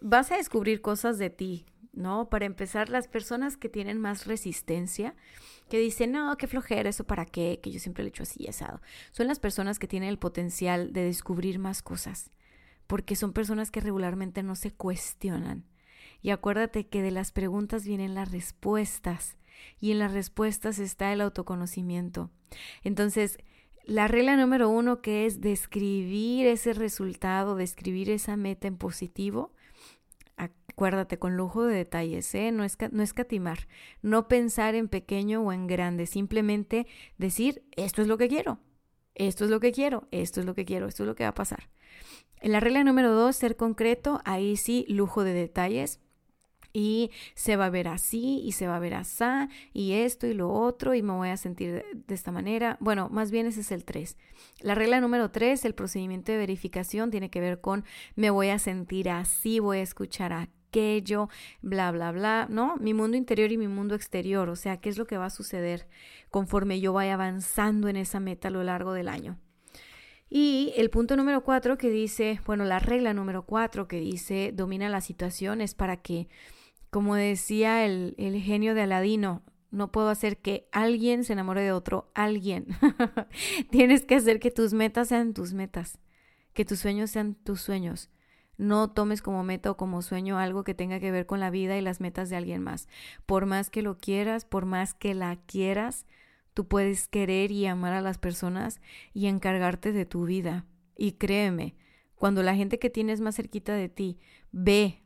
vas 0.01 0.29
a 0.33 0.35
descubrir 0.35 0.81
cosas 0.81 1.17
de 1.17 1.29
ti, 1.29 1.67
¿no? 1.93 2.29
Para 2.29 2.45
empezar, 2.45 2.89
las 2.89 3.07
personas 3.07 3.55
que 3.55 3.69
tienen 3.69 3.97
más 3.97 4.27
resistencia, 4.27 5.15
que 5.69 5.79
dicen, 5.79 6.11
no, 6.11 6.35
qué 6.35 6.47
flojera, 6.47 6.89
eso 6.89 7.05
para 7.05 7.25
qué, 7.25 7.61
que 7.63 7.71
yo 7.71 7.79
siempre 7.79 8.03
le 8.03 8.09
echo 8.09 8.23
así 8.23 8.45
asado, 8.45 8.81
son 9.13 9.27
las 9.27 9.39
personas 9.39 9.79
que 9.79 9.87
tienen 9.87 10.09
el 10.09 10.19
potencial 10.19 10.91
de 10.91 11.05
descubrir 11.05 11.59
más 11.59 11.81
cosas, 11.81 12.29
porque 12.87 13.15
son 13.15 13.31
personas 13.31 13.71
que 13.71 13.79
regularmente 13.79 14.43
no 14.43 14.57
se 14.57 14.73
cuestionan. 14.73 15.63
Y 16.21 16.31
acuérdate 16.31 16.87
que 16.87 17.01
de 17.01 17.11
las 17.11 17.31
preguntas 17.31 17.85
vienen 17.85 18.15
las 18.15 18.33
respuestas 18.33 19.37
y 19.79 19.91
en 19.91 19.99
las 19.99 20.13
respuestas 20.13 20.79
está 20.79 21.11
el 21.13 21.21
autoconocimiento. 21.21 22.31
Entonces, 22.83 23.37
la 23.85 24.07
regla 24.07 24.35
número 24.35 24.69
uno 24.69 25.01
que 25.01 25.25
es 25.25 25.41
describir 25.41 26.47
ese 26.47 26.73
resultado, 26.73 27.55
describir 27.55 28.09
esa 28.09 28.35
meta 28.35 28.67
en 28.67 28.77
positivo, 28.77 29.53
acuérdate 30.37 31.19
con 31.19 31.37
lujo 31.37 31.65
de 31.65 31.75
detalles, 31.75 32.33
¿eh? 32.35 32.51
no, 32.51 32.63
es, 32.63 32.77
no 32.91 33.03
escatimar, 33.03 33.67
no 34.01 34.27
pensar 34.27 34.75
en 34.75 34.87
pequeño 34.87 35.41
o 35.41 35.53
en 35.53 35.67
grande, 35.67 36.07
simplemente 36.07 36.87
decir, 37.17 37.63
esto 37.75 38.01
es 38.01 38.07
lo 38.07 38.17
que 38.17 38.27
quiero, 38.27 38.59
esto 39.13 39.45
es 39.45 39.51
lo 39.51 39.59
que 39.59 39.71
quiero, 39.71 40.07
esto 40.11 40.39
es 40.39 40.45
lo 40.45 40.55
que 40.55 40.65
quiero, 40.65 40.87
esto 40.87 41.03
es 41.03 41.07
lo 41.07 41.15
que 41.15 41.23
va 41.23 41.29
a 41.29 41.35
pasar. 41.35 41.69
En 42.41 42.51
la 42.51 42.59
regla 42.59 42.83
número 42.83 43.13
dos, 43.13 43.35
ser 43.35 43.55
concreto, 43.55 44.21
ahí 44.25 44.57
sí, 44.57 44.85
lujo 44.89 45.23
de 45.23 45.33
detalles 45.33 45.99
y 46.75 47.09
se 47.35 47.55
va 47.55 47.67
a 47.67 47.69
ver 47.69 47.87
así 47.87 48.41
y 48.43 48.51
se 48.51 48.67
va 48.67 48.75
a 48.75 48.79
ver 48.79 48.95
así 48.95 49.15
y 49.71 49.93
esto 49.93 50.27
y 50.27 50.33
lo 50.33 50.51
otro 50.51 50.93
y 50.93 51.01
me 51.01 51.13
voy 51.13 51.29
a 51.29 51.37
sentir 51.37 51.85
de 51.93 52.13
esta 52.13 52.33
manera. 52.33 52.75
Bueno, 52.81 53.07
más 53.09 53.31
bien 53.31 53.47
ese 53.47 53.61
es 53.61 53.71
el 53.71 53.85
3. 53.85 54.17
La 54.59 54.75
regla 54.75 54.99
número 54.99 55.31
3, 55.31 55.63
el 55.63 55.73
procedimiento 55.73 56.33
de 56.33 56.37
verificación, 56.37 57.11
tiene 57.11 57.29
que 57.29 57.39
ver 57.39 57.61
con 57.61 57.85
me 58.15 58.29
voy 58.29 58.49
a 58.49 58.59
sentir 58.59 59.09
así, 59.09 59.59
voy 59.59 59.77
a 59.77 59.83
escuchar 59.83 60.33
aquello, 60.33 61.29
bla, 61.61 61.91
bla, 61.93 62.11
bla, 62.11 62.47
¿no? 62.49 62.75
Mi 62.75 62.93
mundo 62.93 63.15
interior 63.15 63.53
y 63.53 63.57
mi 63.57 63.69
mundo 63.69 63.95
exterior, 63.95 64.49
o 64.49 64.57
sea, 64.57 64.81
qué 64.81 64.89
es 64.89 64.97
lo 64.97 65.07
que 65.07 65.17
va 65.17 65.27
a 65.27 65.29
suceder 65.29 65.87
conforme 66.29 66.81
yo 66.81 66.91
vaya 66.91 67.13
avanzando 67.13 67.87
en 67.87 67.95
esa 67.95 68.19
meta 68.19 68.49
a 68.49 68.51
lo 68.51 68.63
largo 68.63 68.91
del 68.91 69.07
año. 69.07 69.39
Y 70.29 70.73
el 70.75 70.89
punto 70.89 71.15
número 71.15 71.43
cuatro 71.45 71.77
que 71.77 71.89
dice, 71.89 72.41
bueno, 72.45 72.65
la 72.65 72.79
regla 72.79 73.13
número 73.13 73.45
cuatro 73.45 73.87
que 73.87 74.01
dice 74.01 74.51
domina 74.53 74.89
la 74.89 74.99
situación 74.99 75.61
es 75.61 75.75
para 75.75 75.97
que 75.97 76.27
como 76.95 77.15
decía 77.15 77.85
el, 77.85 78.15
genio 78.41 78.73
de 78.73 78.83
Aladino, 78.83 79.43
no 79.69 79.91
puedo 79.91 80.07
hacer 80.07 80.37
que 80.37 80.69
alguien 80.71 81.25
se 81.25 81.33
enamore 81.33 81.61
de 81.61 81.73
otro 81.73 82.09
alguien. 82.15 82.67
Tienes 83.69 84.05
que 84.05 84.15
hacer 84.15 84.39
que 84.39 84.49
tus 84.49 84.71
metas 84.71 85.09
sean 85.09 85.33
tus 85.33 85.51
metas, 85.51 85.99
que 86.53 86.63
tus 86.63 86.79
sueños 86.79 87.11
sean 87.11 87.35
tus 87.35 87.59
sueños. 87.59 88.11
No 88.57 88.91
tomes 88.91 89.21
como 89.21 89.43
meta 89.43 89.71
o 89.71 89.75
como 89.75 90.01
sueño 90.03 90.39
algo 90.39 90.63
que 90.63 90.73
tenga 90.73 91.01
que 91.01 91.11
ver 91.11 91.25
con 91.25 91.41
la 91.41 91.49
vida 91.49 91.77
y 91.77 91.81
las 91.81 91.99
metas 91.99 92.29
de 92.29 92.37
alguien 92.37 92.63
más. 92.63 92.87
Por 93.25 93.45
más 93.45 93.69
que 93.69 93.81
lo 93.81 93.97
quieras, 93.97 94.45
por 94.45 94.65
más 94.65 94.93
que 94.93 95.13
la 95.13 95.35
quieras, 95.35 96.05
tú 96.53 96.65
puedes 96.69 97.09
querer 97.09 97.51
y 97.51 97.65
amar 97.65 97.91
a 97.91 97.99
las 97.99 98.19
personas 98.19 98.79
y 99.13 99.25
encargarte 99.25 99.91
de 99.91 100.05
tu 100.05 100.23
vida. 100.23 100.65
Y 100.95 101.11
créeme, 101.17 101.75
cuando 102.15 102.41
la 102.41 102.55
gente 102.55 102.79
que 102.79 102.89
tienes 102.89 103.19
más 103.19 103.35
cerquita 103.35 103.73
de 103.73 103.89
ti 103.89 104.17
ve, 104.53 105.01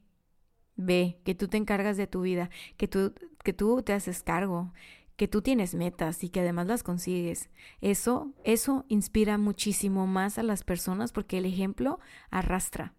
ve 0.79 1.19
que 1.25 1.35
tú 1.35 1.47
te 1.47 1.57
encargas 1.57 1.97
de 1.97 2.07
tu 2.07 2.21
vida, 2.21 2.49
que 2.77 2.87
tú, 2.87 3.13
que 3.43 3.53
tú 3.53 3.83
te 3.83 3.93
haces 3.93 4.23
cargo, 4.23 4.73
que 5.17 5.27
tú 5.27 5.41
tienes 5.41 5.75
metas 5.75 6.23
y 6.23 6.29
que 6.29 6.39
además 6.39 6.67
las 6.67 6.83
consigues. 6.83 7.49
Eso, 7.81 8.33
eso 8.45 8.85
inspira 8.87 9.37
muchísimo 9.37 10.07
más 10.07 10.37
a 10.37 10.43
las 10.43 10.63
personas 10.63 11.11
porque 11.11 11.39
el 11.39 11.45
ejemplo 11.45 11.99
arrastra. 12.31 12.93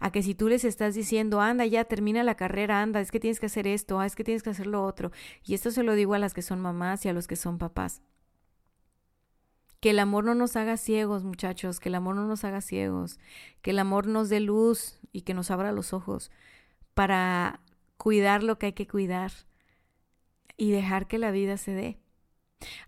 A 0.00 0.10
que 0.12 0.22
si 0.22 0.34
tú 0.34 0.48
les 0.48 0.64
estás 0.64 0.94
diciendo, 0.94 1.40
anda, 1.40 1.64
ya 1.64 1.84
termina 1.84 2.22
la 2.22 2.34
carrera, 2.34 2.82
anda, 2.82 3.00
es 3.00 3.10
que 3.10 3.20
tienes 3.20 3.40
que 3.40 3.46
hacer 3.46 3.66
esto, 3.66 4.00
ah, 4.00 4.06
es 4.06 4.16
que 4.16 4.24
tienes 4.24 4.42
que 4.42 4.50
hacer 4.50 4.66
lo 4.66 4.84
otro. 4.84 5.10
Y 5.44 5.54
esto 5.54 5.70
se 5.70 5.84
lo 5.84 5.94
digo 5.94 6.14
a 6.14 6.18
las 6.18 6.34
que 6.34 6.42
son 6.42 6.60
mamás 6.60 7.04
y 7.06 7.08
a 7.08 7.12
los 7.14 7.26
que 7.26 7.36
son 7.36 7.58
papás. 7.58 8.02
Que 9.80 9.90
el 9.90 10.00
amor 10.00 10.24
no 10.24 10.34
nos 10.34 10.56
haga 10.56 10.76
ciegos, 10.76 11.22
muchachos, 11.24 11.80
que 11.80 11.88
el 11.88 11.94
amor 11.94 12.16
no 12.16 12.26
nos 12.26 12.44
haga 12.44 12.60
ciegos, 12.60 13.18
que 13.62 13.70
el 13.70 13.78
amor 13.78 14.08
nos 14.08 14.28
dé 14.28 14.40
luz 14.40 14.98
y 15.12 15.22
que 15.22 15.32
nos 15.32 15.50
abra 15.50 15.72
los 15.72 15.94
ojos 15.94 16.30
para 16.98 17.60
cuidar 17.96 18.42
lo 18.42 18.58
que 18.58 18.66
hay 18.66 18.72
que 18.72 18.88
cuidar, 18.88 19.30
y 20.56 20.72
dejar 20.72 21.06
que 21.06 21.18
la 21.18 21.30
vida 21.30 21.56
se 21.56 21.70
dé. 21.70 22.00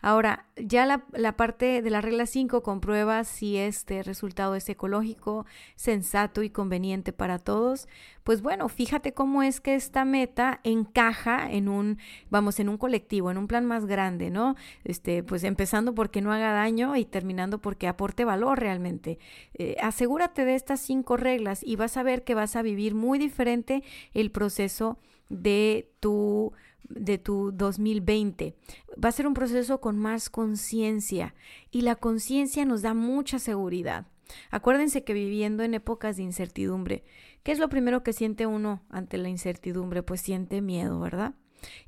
Ahora, 0.01 0.47
ya 0.57 0.85
la, 0.87 1.37
parte 1.37 1.83
de 1.83 1.91
la 1.91 2.01
regla 2.01 2.27
5 2.27 2.63
comprueba 2.63 3.23
si 3.25 3.57
este 3.57 4.03
resultado 4.03 4.55
es 4.57 4.69
ecológico, 4.69 5.47
sensato 5.77 6.43
y 6.43 6.51
conveniente 6.51 7.13
para 7.13 7.39
todos. 7.39 7.87
Pues 8.25 8.43
bueno, 8.43 8.69
fíjate 8.69 9.13
cómo 9.15 9.43
es 9.43 9.61
que 9.61 9.75
esta 9.75 10.05
meta 10.05 10.61
encaja 10.65 11.51
en 11.51 11.69
un, 11.69 11.99
vamos, 12.31 12.59
en 12.61 12.69
un 12.69 12.79
colectivo, 12.79 13.31
en 13.31 13.39
un 13.39 13.47
plan 13.47 13.65
más 13.65 13.87
grande, 13.87 14.31
¿no? 14.31 14.57
Este, 14.85 15.23
pues 15.23 15.45
empezando 15.45 15.95
porque 15.95 16.21
no 16.21 16.33
haga 16.33 16.53
daño 16.53 16.97
y 16.97 17.05
terminando 17.05 17.61
porque 17.61 17.87
aporte 17.87 18.25
valor 18.25 18.59
realmente. 18.59 19.19
Eh, 19.55 19.77
asegúrate 19.81 20.45
de 20.45 20.55
estas 20.55 20.81
cinco 20.81 21.17
reglas 21.17 21.61
y 21.63 21.77
vas 21.77 21.97
a 21.97 22.03
ver 22.03 22.25
que 22.25 22.35
vas 22.35 22.57
a 22.57 22.63
vivir 22.63 22.95
muy 22.95 23.19
diferente 23.19 23.83
el 24.15 24.31
proceso 24.31 24.99
de 25.29 25.93
tu 26.01 26.53
de 26.89 27.19
tu 27.19 27.53
2020. 27.53 28.57
Va 29.03 29.09
a 29.09 29.13
ser 29.13 29.27
un 29.27 29.35
proceso 29.35 29.81
con 29.81 29.99
más 29.99 30.31
conciencia 30.31 31.35
y 31.71 31.83
la 31.83 31.97
conciencia 31.97 32.65
nos 32.65 32.83
da 32.83 32.95
mucha 32.95 33.39
seguridad. 33.39 34.07
Acuérdense 34.51 35.05
que 35.05 35.13
viviendo 35.13 35.63
en 35.63 35.75
épocas 35.75 36.17
de 36.17 36.23
incertidumbre, 36.23 37.05
¿qué 37.43 37.53
es 37.53 37.59
lo 37.59 37.69
primero 37.69 38.03
que 38.03 38.13
siente 38.13 38.47
uno 38.47 38.83
ante 38.89 39.19
la 39.19 39.29
incertidumbre? 39.29 40.03
Pues 40.03 40.21
siente 40.21 40.61
miedo, 40.61 41.01
¿verdad? 41.01 41.35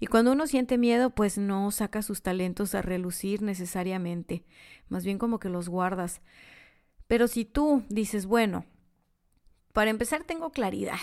Y 0.01 0.07
cuando 0.07 0.33
uno 0.33 0.47
siente 0.47 0.79
miedo, 0.79 1.11
pues 1.11 1.39
no 1.39 1.71
saca 1.71 2.03
sus 2.03 2.23
talentos 2.23 2.75
a 2.75 2.83
relucir 2.83 3.43
necesariamente, 3.43 4.45
más 4.89 5.05
bien 5.05 5.19
como 5.19 5.39
que 5.39 5.49
los 5.49 5.69
guardas. 5.69 6.21
Pero 7.07 7.29
si 7.29 7.45
tú 7.45 7.83
dices, 7.89 8.27
bueno, 8.27 8.65
para 9.73 9.91
empezar 9.91 10.25
tengo 10.25 10.51
claridad, 10.51 10.99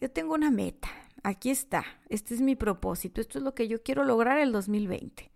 yo 0.00 0.10
tengo 0.10 0.34
una 0.34 0.50
meta, 0.50 0.88
aquí 1.24 1.50
está, 1.50 1.84
este 2.08 2.34
es 2.34 2.40
mi 2.40 2.54
propósito, 2.54 3.20
esto 3.20 3.38
es 3.38 3.44
lo 3.44 3.54
que 3.54 3.66
yo 3.66 3.82
quiero 3.82 4.04
lograr 4.04 4.38
el 4.38 4.52
2020. 4.52 5.32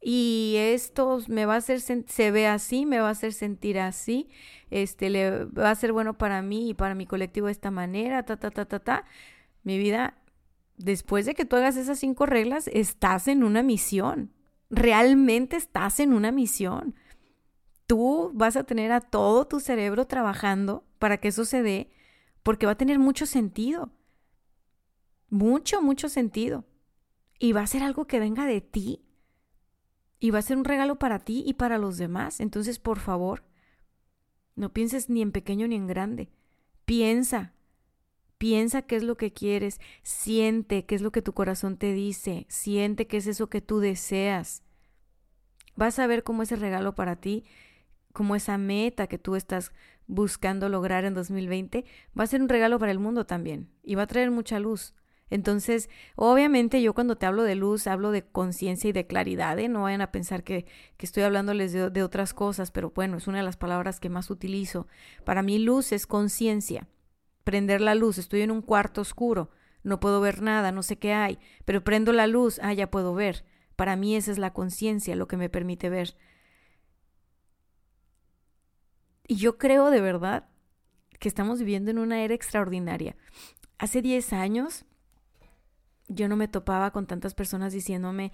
Y 0.00 0.54
esto 0.58 1.18
me 1.26 1.46
va 1.46 1.54
a 1.54 1.56
hacer, 1.56 1.80
se 1.80 2.30
ve 2.30 2.46
así, 2.46 2.86
me 2.86 3.00
va 3.00 3.08
a 3.08 3.12
hacer 3.12 3.32
sentir 3.32 3.80
así, 3.80 4.28
este, 4.70 5.10
le 5.10 5.46
va 5.46 5.70
a 5.70 5.74
ser 5.74 5.92
bueno 5.92 6.16
para 6.16 6.42
mí 6.42 6.70
y 6.70 6.74
para 6.74 6.94
mi 6.94 7.06
colectivo 7.06 7.46
de 7.46 7.52
esta 7.52 7.70
manera, 7.70 8.22
ta, 8.24 8.36
ta, 8.36 8.50
ta, 8.50 8.66
ta, 8.66 8.78
ta. 8.78 9.04
Mi 9.64 9.78
vida, 9.78 10.18
después 10.76 11.26
de 11.26 11.34
que 11.34 11.46
tú 11.46 11.56
hagas 11.56 11.76
esas 11.76 11.98
cinco 11.98 12.26
reglas, 12.26 12.68
estás 12.72 13.26
en 13.26 13.42
una 13.42 13.62
misión. 13.62 14.32
Realmente 14.70 15.56
estás 15.56 15.98
en 15.98 16.12
una 16.12 16.30
misión. 16.30 16.94
Tú 17.86 18.30
vas 18.34 18.56
a 18.56 18.64
tener 18.64 18.92
a 18.92 19.00
todo 19.00 19.46
tu 19.46 19.60
cerebro 19.60 20.06
trabajando 20.06 20.84
para 20.98 21.16
que 21.16 21.28
eso 21.28 21.44
se 21.44 21.62
dé, 21.62 21.90
porque 22.42 22.66
va 22.66 22.72
a 22.72 22.78
tener 22.78 22.98
mucho 22.98 23.26
sentido 23.26 23.95
mucho, 25.28 25.82
mucho 25.82 26.08
sentido. 26.08 26.64
Y 27.38 27.52
va 27.52 27.62
a 27.62 27.66
ser 27.66 27.82
algo 27.82 28.06
que 28.06 28.20
venga 28.20 28.46
de 28.46 28.60
ti. 28.60 29.02
Y 30.18 30.30
va 30.30 30.38
a 30.38 30.42
ser 30.42 30.56
un 30.56 30.64
regalo 30.64 30.98
para 30.98 31.18
ti 31.18 31.44
y 31.46 31.54
para 31.54 31.78
los 31.78 31.98
demás. 31.98 32.40
Entonces, 32.40 32.78
por 32.78 32.98
favor, 32.98 33.44
no 34.54 34.72
pienses 34.72 35.10
ni 35.10 35.20
en 35.22 35.32
pequeño 35.32 35.68
ni 35.68 35.76
en 35.76 35.86
grande. 35.86 36.30
Piensa. 36.86 37.52
Piensa 38.38 38.82
qué 38.82 38.96
es 38.96 39.02
lo 39.02 39.16
que 39.16 39.32
quieres. 39.32 39.80
Siente 40.02 40.86
qué 40.86 40.94
es 40.94 41.02
lo 41.02 41.12
que 41.12 41.22
tu 41.22 41.34
corazón 41.34 41.76
te 41.76 41.92
dice. 41.92 42.46
Siente 42.48 43.06
qué 43.06 43.18
es 43.18 43.26
eso 43.26 43.48
que 43.48 43.60
tú 43.60 43.80
deseas. 43.80 44.62
Vas 45.74 45.98
a 45.98 46.06
ver 46.06 46.22
cómo 46.22 46.42
ese 46.42 46.56
regalo 46.56 46.94
para 46.94 47.16
ti, 47.16 47.44
como 48.12 48.34
esa 48.34 48.56
meta 48.56 49.06
que 49.06 49.18
tú 49.18 49.36
estás 49.36 49.72
buscando 50.06 50.70
lograr 50.70 51.04
en 51.04 51.12
2020, 51.12 51.84
va 52.18 52.24
a 52.24 52.26
ser 52.26 52.40
un 52.40 52.48
regalo 52.48 52.78
para 52.78 52.92
el 52.92 52.98
mundo 52.98 53.26
también. 53.26 53.70
Y 53.82 53.94
va 53.94 54.02
a 54.02 54.06
traer 54.06 54.30
mucha 54.30 54.58
luz. 54.58 54.94
Entonces, 55.28 55.90
obviamente 56.14 56.80
yo 56.82 56.94
cuando 56.94 57.16
te 57.16 57.26
hablo 57.26 57.42
de 57.42 57.56
luz, 57.56 57.86
hablo 57.86 58.12
de 58.12 58.22
conciencia 58.24 58.90
y 58.90 58.92
de 58.92 59.06
claridad, 59.06 59.58
¿eh? 59.58 59.68
no 59.68 59.82
vayan 59.82 60.00
a 60.00 60.12
pensar 60.12 60.44
que, 60.44 60.66
que 60.96 61.06
estoy 61.06 61.24
hablándoles 61.24 61.72
de, 61.72 61.90
de, 61.90 62.02
otras 62.02 62.32
cosas, 62.32 62.70
pero 62.70 62.92
bueno, 62.94 63.16
es 63.16 63.26
una 63.26 63.38
de 63.38 63.44
las 63.44 63.56
palabras 63.56 63.98
que 63.98 64.08
más 64.08 64.30
utilizo. 64.30 64.86
Para 65.24 65.42
mí 65.42 65.58
luz 65.58 65.90
es 65.90 66.06
conciencia, 66.06 66.86
prender 67.42 67.80
la 67.80 67.96
luz, 67.96 68.18
estoy 68.18 68.42
en 68.42 68.52
un 68.52 68.62
cuarto 68.62 69.00
oscuro, 69.00 69.50
no 69.82 69.98
puedo 69.98 70.20
ver 70.20 70.42
nada, 70.42 70.70
no 70.70 70.82
sé 70.82 70.98
qué 70.98 71.12
hay, 71.12 71.38
pero 71.64 71.82
prendo 71.82 72.12
la 72.12 72.26
luz, 72.26 72.60
ah, 72.62 72.72
ya 72.72 72.90
puedo 72.90 73.14
ver. 73.14 73.44
Para 73.76 73.94
mí 73.94 74.16
esa 74.16 74.32
es 74.32 74.38
la 74.38 74.52
conciencia, 74.52 75.16
lo 75.16 75.28
que 75.28 75.36
me 75.36 75.50
permite 75.50 75.90
ver. 75.90 76.16
Y 79.28 79.36
yo 79.36 79.58
creo 79.58 79.90
de 79.90 80.00
verdad 80.00 80.48
que 81.18 81.28
estamos 81.28 81.58
viviendo 81.58 81.90
en 81.90 81.98
una 81.98 82.22
era 82.22 82.34
extraordinaria. 82.34 83.16
Hace 83.78 84.02
10 84.02 84.32
años 84.32 84.86
yo 86.08 86.28
no 86.28 86.36
me 86.36 86.48
topaba 86.48 86.90
con 86.90 87.06
tantas 87.06 87.34
personas 87.34 87.72
diciéndome, 87.72 88.32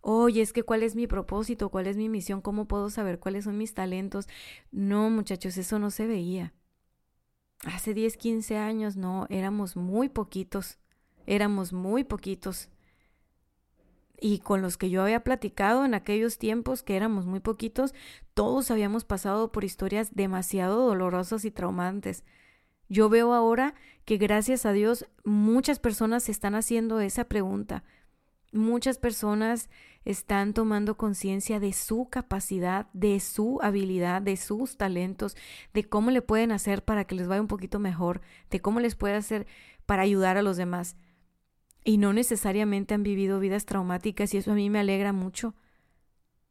oye, 0.00 0.42
es 0.42 0.52
que 0.52 0.64
cuál 0.64 0.82
es 0.82 0.96
mi 0.96 1.06
propósito, 1.06 1.70
cuál 1.70 1.86
es 1.86 1.96
mi 1.96 2.08
misión, 2.08 2.40
cómo 2.40 2.66
puedo 2.66 2.90
saber 2.90 3.18
cuáles 3.18 3.44
son 3.44 3.56
mis 3.58 3.74
talentos. 3.74 4.28
No, 4.70 5.10
muchachos, 5.10 5.56
eso 5.56 5.78
no 5.78 5.90
se 5.90 6.06
veía. 6.06 6.52
Hace 7.64 7.94
10, 7.94 8.16
15 8.16 8.56
años, 8.56 8.96
no, 8.96 9.26
éramos 9.30 9.76
muy 9.76 10.08
poquitos, 10.08 10.78
éramos 11.26 11.72
muy 11.72 12.04
poquitos. 12.04 12.68
Y 14.20 14.38
con 14.38 14.62
los 14.62 14.76
que 14.76 14.90
yo 14.90 15.02
había 15.02 15.24
platicado 15.24 15.84
en 15.84 15.94
aquellos 15.94 16.38
tiempos, 16.38 16.82
que 16.82 16.96
éramos 16.96 17.26
muy 17.26 17.40
poquitos, 17.40 17.94
todos 18.34 18.70
habíamos 18.70 19.04
pasado 19.04 19.52
por 19.52 19.64
historias 19.64 20.14
demasiado 20.14 20.86
dolorosas 20.86 21.44
y 21.44 21.50
traumantes. 21.50 22.24
Yo 22.92 23.08
veo 23.08 23.32
ahora 23.32 23.74
que 24.04 24.18
gracias 24.18 24.66
a 24.66 24.72
Dios 24.72 25.06
muchas 25.24 25.78
personas 25.78 26.28
están 26.28 26.54
haciendo 26.54 27.00
esa 27.00 27.24
pregunta. 27.24 27.84
Muchas 28.52 28.98
personas 28.98 29.70
están 30.04 30.52
tomando 30.52 30.98
conciencia 30.98 31.58
de 31.58 31.72
su 31.72 32.10
capacidad, 32.10 32.88
de 32.92 33.18
su 33.20 33.58
habilidad, 33.62 34.20
de 34.20 34.36
sus 34.36 34.76
talentos, 34.76 35.38
de 35.72 35.84
cómo 35.84 36.10
le 36.10 36.20
pueden 36.20 36.52
hacer 36.52 36.84
para 36.84 37.06
que 37.06 37.14
les 37.14 37.28
vaya 37.28 37.40
un 37.40 37.48
poquito 37.48 37.78
mejor, 37.78 38.20
de 38.50 38.60
cómo 38.60 38.78
les 38.78 38.94
puede 38.94 39.14
hacer 39.14 39.46
para 39.86 40.02
ayudar 40.02 40.36
a 40.36 40.42
los 40.42 40.58
demás. 40.58 40.98
Y 41.86 41.96
no 41.96 42.12
necesariamente 42.12 42.92
han 42.92 43.04
vivido 43.04 43.40
vidas 43.40 43.64
traumáticas 43.64 44.34
y 44.34 44.36
eso 44.36 44.52
a 44.52 44.54
mí 44.54 44.68
me 44.68 44.80
alegra 44.80 45.14
mucho. 45.14 45.54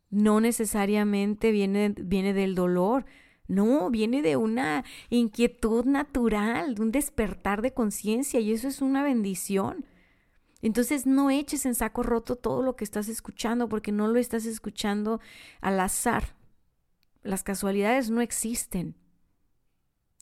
No 0.10 0.42
necesariamente 0.42 1.52
viene, 1.52 1.94
viene 1.96 2.34
del 2.34 2.56
dolor, 2.56 3.06
no, 3.52 3.90
viene 3.90 4.22
de 4.22 4.38
una 4.38 4.86
inquietud 5.10 5.84
natural, 5.84 6.76
de 6.76 6.82
un 6.82 6.92
despertar 6.92 7.62
de 7.62 7.74
conciencia 7.74 8.40
y 8.40 8.54
eso 8.54 8.70
es 8.70 8.82
una 8.82 9.04
bendición. 9.04 9.86
Entonces 10.62 11.06
no 11.06 11.30
eches 11.30 11.66
en 11.66 11.76
saco 11.76 12.02
roto 12.02 12.38
todo 12.38 12.62
lo 12.62 12.78
que 12.78 12.86
estás 12.86 13.10
escuchando 13.10 13.68
porque 13.68 13.92
no 13.92 14.08
lo 14.08 14.20
estás 14.20 14.46
escuchando 14.46 15.20
al 15.60 15.82
azar. 15.82 16.36
Las 17.24 17.44
casualidades 17.44 18.10
no 18.10 18.22
existen. 18.22 18.96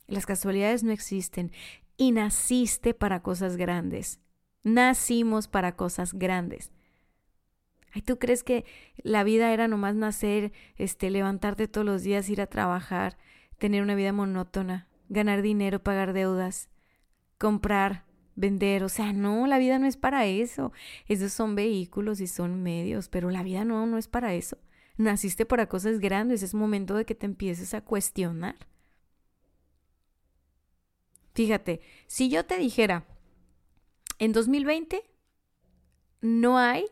Las 0.08 0.26
casualidades 0.26 0.82
no 0.82 0.90
existen. 0.90 1.52
Y 1.96 2.10
naciste 2.10 2.94
para 2.94 3.22
cosas 3.22 3.56
grandes. 3.56 4.18
Nacimos 4.64 5.46
para 5.46 5.76
cosas 5.76 6.14
grandes. 6.14 6.72
Ay, 7.92 8.02
¿tú 8.02 8.18
crees 8.18 8.44
que 8.44 8.64
la 9.02 9.24
vida 9.24 9.52
era 9.52 9.68
nomás 9.68 9.94
nacer, 9.94 10.52
este, 10.76 11.10
levantarte 11.10 11.68
todos 11.68 11.84
los 11.84 12.02
días, 12.02 12.28
ir 12.30 12.40
a 12.40 12.46
trabajar, 12.46 13.18
tener 13.58 13.82
una 13.82 13.94
vida 13.94 14.12
monótona, 14.12 14.88
ganar 15.08 15.42
dinero, 15.42 15.82
pagar 15.82 16.12
deudas, 16.12 16.68
comprar, 17.38 18.04
vender? 18.36 18.84
O 18.84 18.88
sea, 18.88 19.12
no, 19.12 19.46
la 19.46 19.58
vida 19.58 19.78
no 19.78 19.86
es 19.86 19.96
para 19.96 20.26
eso. 20.26 20.72
Esos 21.06 21.32
son 21.32 21.54
vehículos 21.54 22.20
y 22.20 22.26
son 22.26 22.62
medios, 22.62 23.08
pero 23.08 23.30
la 23.30 23.42
vida 23.42 23.64
no, 23.64 23.86
no 23.86 23.98
es 23.98 24.08
para 24.08 24.34
eso. 24.34 24.58
Naciste 24.96 25.46
para 25.46 25.66
cosas 25.66 25.98
grandes, 25.98 26.42
es 26.42 26.54
momento 26.54 26.94
de 26.94 27.04
que 27.06 27.14
te 27.14 27.26
empieces 27.26 27.74
a 27.74 27.80
cuestionar. 27.80 28.56
fíjate, 31.32 31.80
si 32.06 32.28
yo 32.28 32.44
te 32.44 32.58
dijera, 32.58 33.06
en 34.18 34.32
2020 34.32 35.02
no 36.20 36.58
hay, 36.58 36.84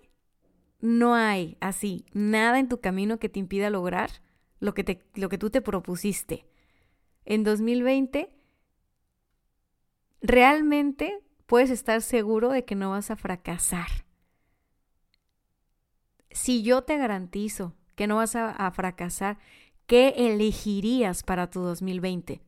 no 0.81 1.14
hay 1.14 1.57
así, 1.61 2.07
nada 2.12 2.59
en 2.59 2.68
tu 2.68 2.81
camino 2.81 3.18
que 3.18 3.29
te 3.29 3.39
impida 3.41 3.70
lograr 3.70 4.11
lo 4.61 4.74
que, 4.74 4.85
te, 4.85 5.05
lo 5.14 5.29
que 5.29 5.39
tú 5.39 5.51
te 5.51 5.61
propusiste. 5.61 6.47
En 7.24 7.45
2020, 7.45 8.31
realmente 10.20 11.20
puedes 11.47 11.70
estar 11.70 12.03
seguro 12.03 12.51
de 12.51 12.64
que 12.64 12.74
no 12.74 12.91
vas 12.91 13.11
a 13.11 13.16
fracasar. 13.16 13.89
Si 16.31 16.62
yo 16.62 16.83
te 16.83 16.97
garantizo 16.97 17.74
que 17.95 18.07
no 18.07 18.16
vas 18.16 18.37
a, 18.37 18.51
a 18.51 18.70
fracasar, 18.70 19.39
¿qué 19.87 20.14
elegirías 20.16 21.22
para 21.22 21.51
tu 21.51 21.61
2020? 21.61 22.41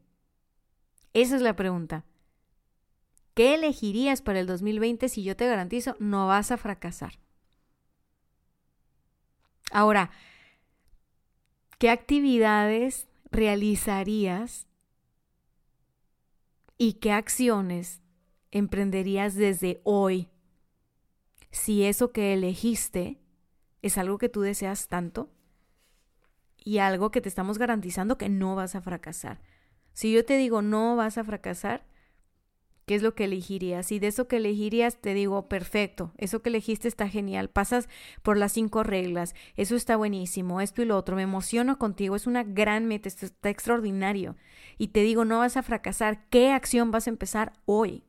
Esa 1.13 1.37
es 1.37 1.43
la 1.43 1.57
pregunta. 1.57 2.05
¿Qué 3.35 3.55
elegirías 3.55 4.23
para 4.23 4.41
el 4.41 4.47
2020 4.47 5.09
si 5.09 5.23
yo 5.25 5.37
te 5.37 5.47
garantizo 5.47 5.97
no 5.99 6.27
vas 6.29 6.51
a 6.51 6.57
fracasar? 6.57 7.19
Ahora, 9.71 10.11
¿qué 11.79 11.91
actividades 11.91 13.09
realizarías 13.31 14.67
y 16.77 16.95
qué 16.95 17.13
acciones 17.13 18.03
emprenderías 18.51 19.35
desde 19.35 19.81
hoy 19.85 20.29
si 21.53 21.85
eso 21.85 22.13
que 22.13 22.33
elegiste 22.33 23.21
es 23.83 23.97
algo 23.97 24.19
que 24.19 24.29
tú 24.29 24.41
deseas 24.41 24.89
tanto 24.89 25.31
y 26.57 26.79
algo 26.79 27.11
que 27.11 27.21
te 27.21 27.29
estamos 27.29 27.59
garantizando 27.59 28.19
que 28.19 28.29
no 28.29 28.57
vas 28.57 28.75
a 28.75 28.81
fracasar? 28.81 29.41
Si 29.93 30.13
yo 30.13 30.25
te 30.25 30.37
digo 30.37 30.63
no 30.63 30.97
vas 30.97 31.17
a 31.17 31.25
fracasar, 31.25 31.87
¿qué 32.91 32.97
es 32.97 33.03
lo 33.03 33.15
que 33.15 33.23
elegirías? 33.23 33.93
Y 33.93 34.01
de 34.01 34.09
eso 34.09 34.27
que 34.27 34.39
elegirías 34.39 34.97
te 35.01 35.15
digo, 35.15 35.49
perfecto, 35.49 36.13
eso 36.19 36.43
que 36.43 36.49
elegiste 36.49 36.89
está 36.89 37.09
genial, 37.09 37.49
pasas 37.49 37.89
por 38.25 38.37
las 38.37 38.51
cinco 38.51 38.83
reglas, 38.83 39.37
eso 39.57 39.77
está 39.77 39.95
buenísimo, 39.95 40.61
esto 40.61 40.83
y 40.83 40.87
lo 40.87 40.97
otro, 40.97 41.15
me 41.15 41.23
emociono 41.23 41.79
contigo, 41.79 42.17
es 42.17 42.27
una 42.27 42.43
gran 42.43 42.87
meta, 42.87 43.09
está 43.09 43.49
extraordinario. 43.49 44.35
Y 44.77 44.89
te 44.89 45.03
digo, 45.03 45.25
no 45.25 45.39
vas 45.39 45.57
a 45.57 45.63
fracasar, 45.63 46.27
¿qué 46.31 46.51
acción 46.51 46.91
vas 46.91 47.07
a 47.07 47.11
empezar 47.11 47.53
hoy? 47.65 48.03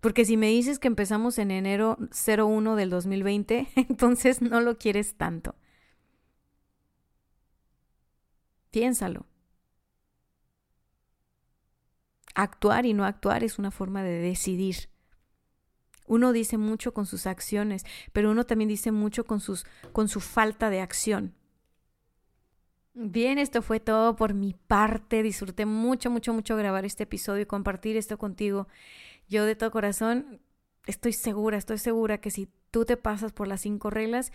Porque 0.00 0.24
si 0.24 0.36
me 0.36 0.50
dices 0.50 0.78
que 0.78 0.86
empezamos 0.86 1.36
en 1.36 1.50
enero 1.50 1.98
01 2.12 2.76
del 2.76 2.90
2020, 2.90 3.66
entonces 3.74 4.40
no 4.40 4.60
lo 4.60 4.78
quieres 4.78 5.16
tanto. 5.16 5.56
Piénsalo. 8.70 9.29
Actuar 12.40 12.86
y 12.86 12.94
no 12.94 13.04
actuar 13.04 13.44
es 13.44 13.58
una 13.58 13.70
forma 13.70 14.02
de 14.02 14.18
decidir. 14.18 14.88
Uno 16.06 16.32
dice 16.32 16.56
mucho 16.56 16.94
con 16.94 17.04
sus 17.04 17.26
acciones, 17.26 17.84
pero 18.14 18.30
uno 18.30 18.46
también 18.46 18.68
dice 18.68 18.92
mucho 18.92 19.24
con, 19.26 19.40
sus, 19.40 19.66
con 19.92 20.08
su 20.08 20.20
falta 20.20 20.70
de 20.70 20.80
acción. 20.80 21.34
Bien, 22.94 23.36
esto 23.36 23.60
fue 23.60 23.78
todo 23.78 24.16
por 24.16 24.32
mi 24.32 24.54
parte. 24.54 25.22
Disfruté 25.22 25.66
mucho, 25.66 26.10
mucho, 26.10 26.32
mucho 26.32 26.56
grabar 26.56 26.86
este 26.86 27.02
episodio 27.02 27.42
y 27.42 27.46
compartir 27.46 27.98
esto 27.98 28.16
contigo. 28.16 28.68
Yo 29.28 29.44
de 29.44 29.54
todo 29.54 29.70
corazón 29.70 30.40
estoy 30.86 31.12
segura, 31.12 31.58
estoy 31.58 31.76
segura 31.76 32.22
que 32.22 32.30
si 32.30 32.48
tú 32.70 32.86
te 32.86 32.96
pasas 32.96 33.32
por 33.32 33.48
las 33.48 33.60
cinco 33.60 33.90
reglas, 33.90 34.32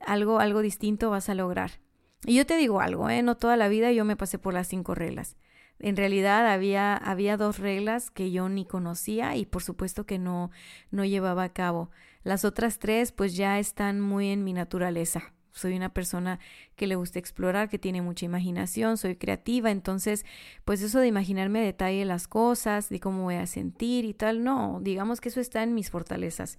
algo, 0.00 0.40
algo 0.40 0.60
distinto 0.60 1.08
vas 1.08 1.28
a 1.28 1.36
lograr. 1.36 1.78
Y 2.26 2.34
yo 2.34 2.46
te 2.46 2.56
digo 2.56 2.80
algo, 2.80 3.08
¿eh? 3.10 3.22
no 3.22 3.36
toda 3.36 3.56
la 3.56 3.68
vida 3.68 3.92
yo 3.92 4.04
me 4.04 4.16
pasé 4.16 4.40
por 4.40 4.54
las 4.54 4.66
cinco 4.66 4.96
reglas. 4.96 5.36
En 5.84 5.96
realidad 5.96 6.50
había, 6.50 6.96
había 6.96 7.36
dos 7.36 7.58
reglas 7.58 8.10
que 8.10 8.30
yo 8.30 8.48
ni 8.48 8.64
conocía 8.64 9.36
y 9.36 9.44
por 9.44 9.62
supuesto 9.62 10.06
que 10.06 10.18
no, 10.18 10.50
no 10.90 11.04
llevaba 11.04 11.42
a 11.42 11.52
cabo. 11.52 11.90
Las 12.22 12.46
otras 12.46 12.78
tres 12.78 13.12
pues 13.12 13.36
ya 13.36 13.58
están 13.58 14.00
muy 14.00 14.28
en 14.30 14.44
mi 14.44 14.54
naturaleza. 14.54 15.34
Soy 15.52 15.76
una 15.76 15.92
persona 15.92 16.40
que 16.74 16.86
le 16.86 16.94
gusta 16.94 17.18
explorar, 17.18 17.68
que 17.68 17.78
tiene 17.78 18.00
mucha 18.00 18.24
imaginación, 18.24 18.96
soy 18.96 19.16
creativa, 19.16 19.70
entonces 19.70 20.24
pues 20.64 20.80
eso 20.80 21.00
de 21.00 21.08
imaginarme 21.08 21.60
detalle 21.60 22.06
las 22.06 22.28
cosas, 22.28 22.88
de 22.88 22.98
cómo 22.98 23.24
voy 23.24 23.34
a 23.34 23.46
sentir 23.46 24.06
y 24.06 24.14
tal, 24.14 24.42
no, 24.42 24.78
digamos 24.80 25.20
que 25.20 25.28
eso 25.28 25.42
está 25.42 25.62
en 25.62 25.74
mis 25.74 25.90
fortalezas. 25.90 26.58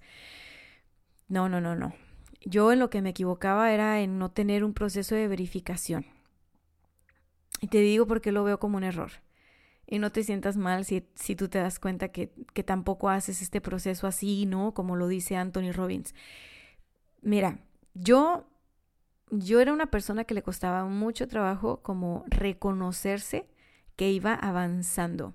No, 1.26 1.48
no, 1.48 1.60
no, 1.60 1.74
no. 1.74 1.94
Yo 2.44 2.70
en 2.70 2.78
lo 2.78 2.90
que 2.90 3.02
me 3.02 3.10
equivocaba 3.10 3.72
era 3.72 4.00
en 4.02 4.20
no 4.20 4.30
tener 4.30 4.62
un 4.62 4.72
proceso 4.72 5.16
de 5.16 5.26
verificación. 5.26 6.15
Y 7.60 7.68
te 7.68 7.78
digo 7.80 8.06
porque 8.06 8.32
lo 8.32 8.44
veo 8.44 8.58
como 8.58 8.76
un 8.76 8.84
error. 8.84 9.10
Y 9.86 9.98
no 9.98 10.10
te 10.10 10.24
sientas 10.24 10.56
mal 10.56 10.84
si, 10.84 11.06
si 11.14 11.36
tú 11.36 11.48
te 11.48 11.58
das 11.58 11.78
cuenta 11.78 12.08
que, 12.08 12.32
que 12.52 12.64
tampoco 12.64 13.08
haces 13.08 13.40
este 13.40 13.60
proceso 13.60 14.06
así, 14.06 14.46
¿no? 14.46 14.74
Como 14.74 14.96
lo 14.96 15.06
dice 15.06 15.36
Anthony 15.36 15.72
Robbins. 15.72 16.14
Mira, 17.22 17.58
yo, 17.94 18.46
yo 19.30 19.60
era 19.60 19.72
una 19.72 19.86
persona 19.86 20.24
que 20.24 20.34
le 20.34 20.42
costaba 20.42 20.84
mucho 20.86 21.28
trabajo 21.28 21.82
como 21.82 22.24
reconocerse 22.28 23.46
que 23.96 24.10
iba 24.10 24.34
avanzando. 24.34 25.34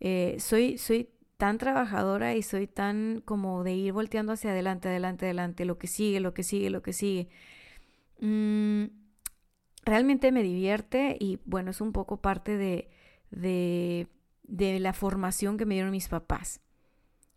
Eh, 0.00 0.36
soy, 0.38 0.78
soy 0.78 1.10
tan 1.36 1.58
trabajadora 1.58 2.34
y 2.34 2.42
soy 2.42 2.66
tan 2.66 3.22
como 3.24 3.62
de 3.64 3.72
ir 3.74 3.92
volteando 3.92 4.32
hacia 4.32 4.50
adelante, 4.50 4.88
adelante, 4.88 5.26
adelante, 5.26 5.64
lo 5.64 5.78
que 5.78 5.86
sigue, 5.86 6.20
lo 6.20 6.34
que 6.34 6.42
sigue, 6.42 6.70
lo 6.70 6.82
que 6.82 6.92
sigue. 6.92 7.28
Mm, 8.20 8.84
realmente 9.84 10.32
me 10.32 10.42
divierte 10.42 11.16
y 11.18 11.38
bueno, 11.44 11.70
es 11.70 11.80
un 11.80 11.92
poco 11.92 12.18
parte 12.18 12.56
de, 12.56 12.88
de, 13.30 14.80
la 14.80 14.92
formación 14.92 15.56
que 15.56 15.66
me 15.66 15.74
dieron 15.74 15.90
mis 15.90 16.08
papás. 16.08 16.60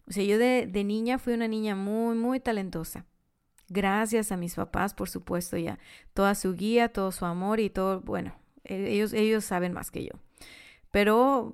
O 0.07 0.11
sea, 0.11 0.23
yo 0.23 0.37
de, 0.37 0.67
de 0.67 0.83
niña 0.83 1.19
fui 1.19 1.33
una 1.33 1.47
niña 1.47 1.75
muy, 1.75 2.15
muy 2.15 2.39
talentosa. 2.39 3.05
Gracias 3.69 4.31
a 4.31 4.37
mis 4.37 4.55
papás, 4.55 4.93
por 4.93 5.09
supuesto, 5.09 5.57
ya. 5.57 5.79
Toda 6.13 6.35
su 6.35 6.55
guía, 6.55 6.89
todo 6.89 7.11
su 7.11 7.25
amor 7.25 7.59
y 7.59 7.69
todo, 7.69 8.01
bueno, 8.01 8.35
e, 8.65 8.91
ellos, 8.91 9.13
ellos 9.13 9.45
saben 9.45 9.71
más 9.71 9.91
que 9.91 10.03
yo. 10.03 10.11
Pero 10.91 11.53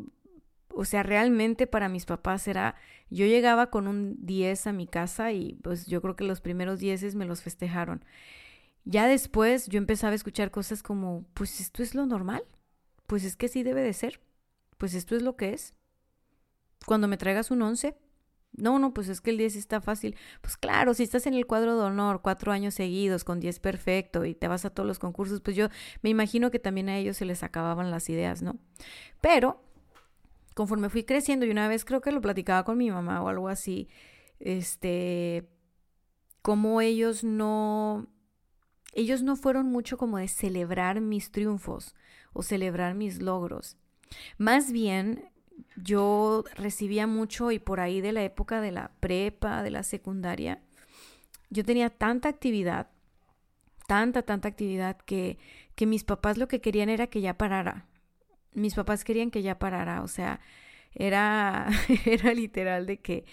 o 0.78 0.86
sea, 0.86 1.02
realmente 1.02 1.66
para 1.66 1.90
mis 1.90 2.06
papás 2.06 2.48
era, 2.48 2.76
yo 3.10 3.26
llegaba 3.26 3.72
con 3.72 3.88
un 3.88 4.16
10 4.28 4.68
a 4.68 4.74
mi 4.74 4.86
casa 4.86 5.32
y 5.32 5.56
pues 5.64 5.88
yo 5.88 6.04
creo 6.04 6.16
que 6.16 6.24
los 6.24 6.40
primeros 6.40 6.80
10 6.80 7.16
me 7.16 7.26
los 7.26 7.42
festejaron. 7.42 8.06
Ya 8.90 9.06
después 9.06 9.68
yo 9.68 9.80
empezaba 9.80 10.14
a 10.14 10.16
escuchar 10.16 10.50
cosas 10.50 10.82
como, 10.82 11.26
pues 11.34 11.60
esto 11.60 11.84
es 11.84 11.94
lo 11.94 12.06
normal, 12.06 12.46
pues 13.06 13.26
es 13.26 13.36
que 13.36 13.50
sí 13.50 13.62
debe 13.62 13.82
de 13.82 13.92
ser, 13.92 14.22
pues 14.78 14.94
esto 14.94 15.14
es 15.18 15.24
lo 15.24 15.36
que 15.36 15.52
es. 15.52 15.74
Cuando 16.86 17.10
me 17.10 17.18
traigas 17.18 17.52
un 17.52 17.62
11, 17.64 17.98
no, 18.54 18.80
no, 18.80 18.94
pues 18.94 19.10
es 19.10 19.20
que 19.20 19.32
el 19.32 19.38
10 19.38 19.58
está 19.58 19.82
fácil. 19.82 20.16
Pues 20.40 20.56
claro, 20.56 20.94
si 20.94 21.04
estás 21.04 21.28
en 21.28 21.34
el 21.34 21.46
cuadro 21.46 21.78
de 21.78 21.84
honor 21.84 22.22
cuatro 22.22 22.54
años 22.54 22.76
seguidos 22.76 23.26
con 23.26 23.42
10 23.42 23.60
perfecto 23.60 24.24
y 24.24 24.34
te 24.34 24.48
vas 24.48 24.64
a 24.64 24.70
todos 24.70 24.88
los 24.88 25.00
concursos, 25.00 25.42
pues 25.42 25.58
yo 25.58 25.68
me 26.02 26.10
imagino 26.10 26.50
que 26.50 26.60
también 26.60 26.88
a 26.88 26.98
ellos 26.98 27.18
se 27.18 27.26
les 27.26 27.44
acababan 27.44 27.92
las 27.92 28.10
ideas, 28.10 28.42
¿no? 28.42 28.58
Pero 29.20 29.62
conforme 30.54 30.88
fui 30.90 31.04
creciendo 31.04 31.46
y 31.46 31.52
una 31.52 31.68
vez 31.68 31.84
creo 31.84 32.00
que 32.00 32.14
lo 32.14 32.22
platicaba 32.22 32.64
con 32.64 32.78
mi 32.78 32.90
mamá 32.90 33.22
o 33.22 33.28
algo 33.28 33.50
así, 33.50 33.90
este, 34.40 35.50
como 36.42 36.80
ellos 36.80 37.26
no, 37.26 38.08
ellos 38.98 39.24
no 39.24 39.38
fueron 39.38 39.68
mucho 39.68 39.98
como 39.98 40.18
de 40.18 40.28
celebrar 40.28 41.00
mis 41.00 41.32
triunfos 41.32 41.96
o 42.34 42.44
celebrar 42.44 42.96
mis 42.96 43.22
logros. 43.22 43.78
Más 44.38 44.72
bien, 44.72 45.30
yo 45.76 46.44
recibía 46.56 47.08
mucho 47.08 47.52
y 47.52 47.60
por 47.60 47.80
ahí 47.80 48.02
de 48.02 48.12
la 48.12 48.24
época 48.24 48.60
de 48.60 48.72
la 48.72 48.92
prepa, 49.00 49.64
de 49.64 49.72
la 49.72 49.84
secundaria, 49.84 50.62
yo 51.50 51.64
tenía 51.64 51.90
tanta 51.90 52.28
actividad, 52.28 52.90
tanta, 53.88 54.24
tanta 54.24 54.50
actividad 54.50 54.98
que, 54.98 55.38
que 55.76 55.86
mis 55.86 56.04
papás 56.04 56.38
lo 56.38 56.50
que 56.50 56.60
querían 56.60 56.90
era 56.90 57.08
que 57.08 57.22
ya 57.22 57.38
parara 57.38 57.86
mis 58.58 58.74
papás 58.74 59.04
querían 59.04 59.32
que 59.32 59.44
ya 59.44 59.60
parara, 59.60 60.02
o 60.02 60.08
sea, 60.08 60.40
era, 60.94 61.68
era 62.06 62.34
literal 62.34 62.86
de 62.86 63.00
que, 63.00 63.26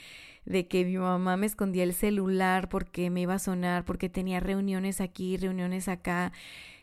de 0.45 0.69
que 0.69 0.85
mi 0.85 0.99
mamá 0.99 1.37
me 1.37 1.47
escondía 1.47 1.85
el 1.85 1.95
celular 1.95 2.69
porque 2.69 3.11
me 3.11 3.23
iba 3.23 3.35
a 3.35 3.39
sonar, 3.39 3.85
porque 3.85 4.09
tenía 4.09 4.41
reuniones 4.41 5.01
aquí, 5.01 5.37
reuniones 5.37 5.89
acá. 5.89 6.33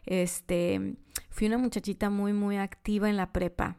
Este, 0.06 0.96
fui 1.30 1.48
una 1.48 1.58
muchachita 1.58 2.10
muy, 2.10 2.34
muy 2.34 2.58
activa 2.58 3.10
en 3.10 3.18
la 3.18 3.32
prepa, 3.32 3.78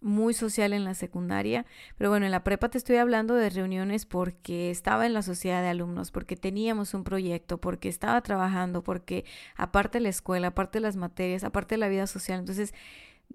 muy 0.00 0.34
social 0.34 0.72
en 0.72 0.84
la 0.84 0.94
secundaria, 0.94 1.64
pero 1.96 2.10
bueno, 2.10 2.26
en 2.26 2.32
la 2.32 2.42
prepa 2.42 2.68
te 2.68 2.78
estoy 2.78 2.96
hablando 2.96 3.34
de 3.34 3.48
reuniones 3.48 4.04
porque 4.04 4.70
estaba 4.70 5.06
en 5.06 5.14
la 5.14 5.22
sociedad 5.22 5.62
de 5.62 5.68
alumnos, 5.68 6.10
porque 6.10 6.36
teníamos 6.36 6.92
un 6.94 7.04
proyecto, 7.04 7.58
porque 7.58 7.88
estaba 7.88 8.20
trabajando, 8.22 8.82
porque 8.82 9.24
aparte 9.54 9.98
de 9.98 10.02
la 10.02 10.08
escuela, 10.08 10.48
aparte 10.48 10.78
de 10.78 10.82
las 10.82 10.96
materias, 10.96 11.44
aparte 11.44 11.76
de 11.76 11.78
la 11.78 11.88
vida 11.88 12.08
social, 12.08 12.40
entonces 12.40 12.74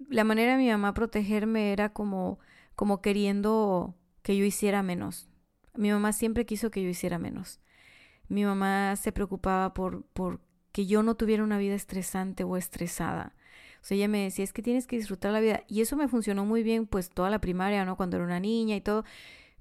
la 0.08 0.24
manera 0.24 0.52
de 0.52 0.58
mi 0.58 0.70
mamá 0.70 0.94
protegerme 0.94 1.72
era 1.72 1.88
como, 1.92 2.38
como 2.78 3.02
queriendo 3.02 3.96
que 4.22 4.36
yo 4.36 4.44
hiciera 4.44 4.84
menos. 4.84 5.28
Mi 5.74 5.90
mamá 5.90 6.12
siempre 6.12 6.46
quiso 6.46 6.70
que 6.70 6.80
yo 6.80 6.88
hiciera 6.88 7.18
menos. 7.18 7.58
Mi 8.28 8.44
mamá 8.44 8.94
se 8.94 9.10
preocupaba 9.10 9.74
por, 9.74 10.04
por 10.12 10.40
que 10.70 10.86
yo 10.86 11.02
no 11.02 11.16
tuviera 11.16 11.42
una 11.42 11.58
vida 11.58 11.74
estresante 11.74 12.44
o 12.44 12.56
estresada. 12.56 13.34
O 13.82 13.84
sea, 13.84 13.96
ella 13.96 14.06
me 14.06 14.22
decía, 14.22 14.44
es 14.44 14.52
que 14.52 14.62
tienes 14.62 14.86
que 14.86 14.94
disfrutar 14.94 15.32
la 15.32 15.40
vida. 15.40 15.64
Y 15.66 15.80
eso 15.80 15.96
me 15.96 16.06
funcionó 16.06 16.44
muy 16.44 16.62
bien, 16.62 16.86
pues 16.86 17.10
toda 17.10 17.30
la 17.30 17.40
primaria, 17.40 17.84
¿no? 17.84 17.96
Cuando 17.96 18.16
era 18.16 18.24
una 18.24 18.38
niña 18.38 18.76
y 18.76 18.80
todo. 18.80 19.04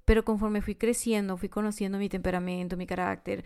Pero 0.06 0.24
conforme 0.24 0.62
fui 0.62 0.76
creciendo, 0.76 1.38
fui 1.38 1.50
conociendo 1.50 1.98
mi 1.98 2.10
temperamento, 2.10 2.78
mi 2.78 2.86
carácter, 2.86 3.46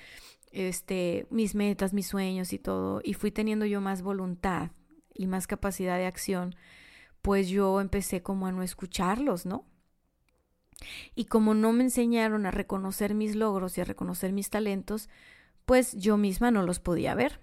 este, 0.51 1.28
mis 1.30 1.55
metas, 1.55 1.93
mis 1.93 2.07
sueños 2.07 2.51
y 2.51 2.59
todo, 2.59 2.99
y 3.05 3.13
fui 3.13 3.32
teniendo 3.32 3.65
yo 3.65 3.80
más 3.80 4.01
voluntad 4.01 4.72
y 5.13 5.28
más 5.28 5.47
capacidad 5.47 5.97
de 5.97 6.07
acción, 6.07 6.55
pues 7.22 7.49
yo 7.49 7.82
empecé 7.82 8.22
como 8.22 8.47
a 8.47 8.51
no 8.51 8.63
escucharlos, 8.63 9.45
¿no? 9.45 9.65
Y 11.15 11.26
como 11.26 11.53
no 11.53 11.74
me 11.74 11.84
enseñaron 11.84 12.45
a 12.45 12.51
reconocer 12.51 13.13
mis 13.13 13.36
logros 13.36 13.78
y 13.78 13.82
a 13.82 13.86
reconocer 13.86 14.34
mis 14.34 14.49
talentos, 14.49 15.09
pues 15.65 15.93
yo 15.93 16.17
misma 16.17 16.51
no 16.51 16.63
los 16.63 16.80
podía 16.80 17.13
ver. 17.15 17.39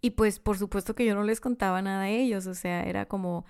Y 0.00 0.10
pues 0.10 0.38
por 0.40 0.58
supuesto 0.58 0.94
que 0.94 1.04
yo 1.04 1.14
no 1.14 1.24
les 1.24 1.40
contaba 1.40 1.82
nada 1.82 2.02
a 2.02 2.08
ellos, 2.08 2.46
o 2.46 2.54
sea, 2.54 2.84
era 2.84 3.06
como, 3.06 3.46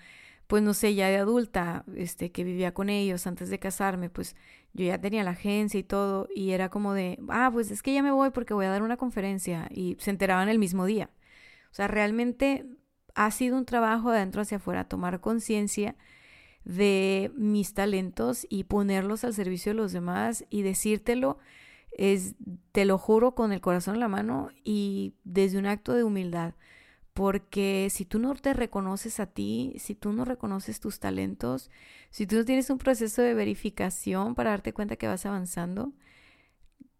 pues 0.47 0.63
no 0.63 0.73
sé, 0.73 0.95
ya 0.95 1.07
de 1.09 1.17
adulta, 1.17 1.83
este, 1.95 2.31
que 2.31 2.43
vivía 2.43 2.73
con 2.73 2.89
ellos 2.89 3.27
antes 3.27 3.49
de 3.49 3.59
casarme, 3.59 4.09
pues 4.09 4.35
yo 4.73 4.85
ya 4.85 4.99
tenía 4.99 5.23
la 5.23 5.31
agencia 5.31 5.79
y 5.79 5.83
todo, 5.83 6.27
y 6.33 6.51
era 6.51 6.69
como 6.69 6.93
de, 6.93 7.19
ah, 7.29 7.49
pues 7.53 7.71
es 7.71 7.83
que 7.83 7.93
ya 7.93 8.03
me 8.03 8.11
voy 8.11 8.31
porque 8.31 8.53
voy 8.55 8.65
a 8.65 8.71
dar 8.71 8.81
una 8.83 8.97
conferencia, 8.97 9.67
y 9.71 9.95
se 9.99 10.09
enteraban 10.11 10.49
el 10.49 10.59
mismo 10.59 10.85
día. 10.85 11.11
O 11.71 11.75
sea, 11.75 11.87
realmente 11.87 12.65
ha 13.19 13.31
sido 13.31 13.57
un 13.57 13.65
trabajo 13.65 14.11
de 14.11 14.17
adentro 14.19 14.41
hacia 14.41 14.57
afuera, 14.57 14.87
tomar 14.87 15.19
conciencia 15.19 15.97
de 16.63 17.33
mis 17.35 17.73
talentos 17.73 18.47
y 18.49 18.63
ponerlos 18.63 19.25
al 19.25 19.33
servicio 19.33 19.71
de 19.71 19.77
los 19.77 19.91
demás 19.91 20.45
y 20.49 20.61
decírtelo 20.61 21.37
es, 21.91 22.35
te 22.71 22.85
lo 22.85 22.97
juro 22.97 23.35
con 23.35 23.51
el 23.51 23.59
corazón 23.59 23.95
en 23.95 23.99
la 23.99 24.07
mano 24.07 24.51
y 24.63 25.15
desde 25.25 25.57
un 25.57 25.65
acto 25.65 25.93
de 25.93 26.05
humildad. 26.05 26.53
Porque 27.13 27.89
si 27.91 28.05
tú 28.05 28.19
no 28.19 28.33
te 28.35 28.53
reconoces 28.53 29.19
a 29.19 29.25
ti, 29.25 29.73
si 29.79 29.95
tú 29.95 30.13
no 30.13 30.23
reconoces 30.23 30.79
tus 30.79 31.01
talentos, 31.01 31.69
si 32.11 32.25
tú 32.25 32.37
no 32.37 32.45
tienes 32.45 32.69
un 32.69 32.77
proceso 32.77 33.21
de 33.21 33.33
verificación 33.33 34.33
para 34.33 34.51
darte 34.51 34.71
cuenta 34.71 34.95
que 34.95 35.07
vas 35.07 35.25
avanzando, 35.25 35.91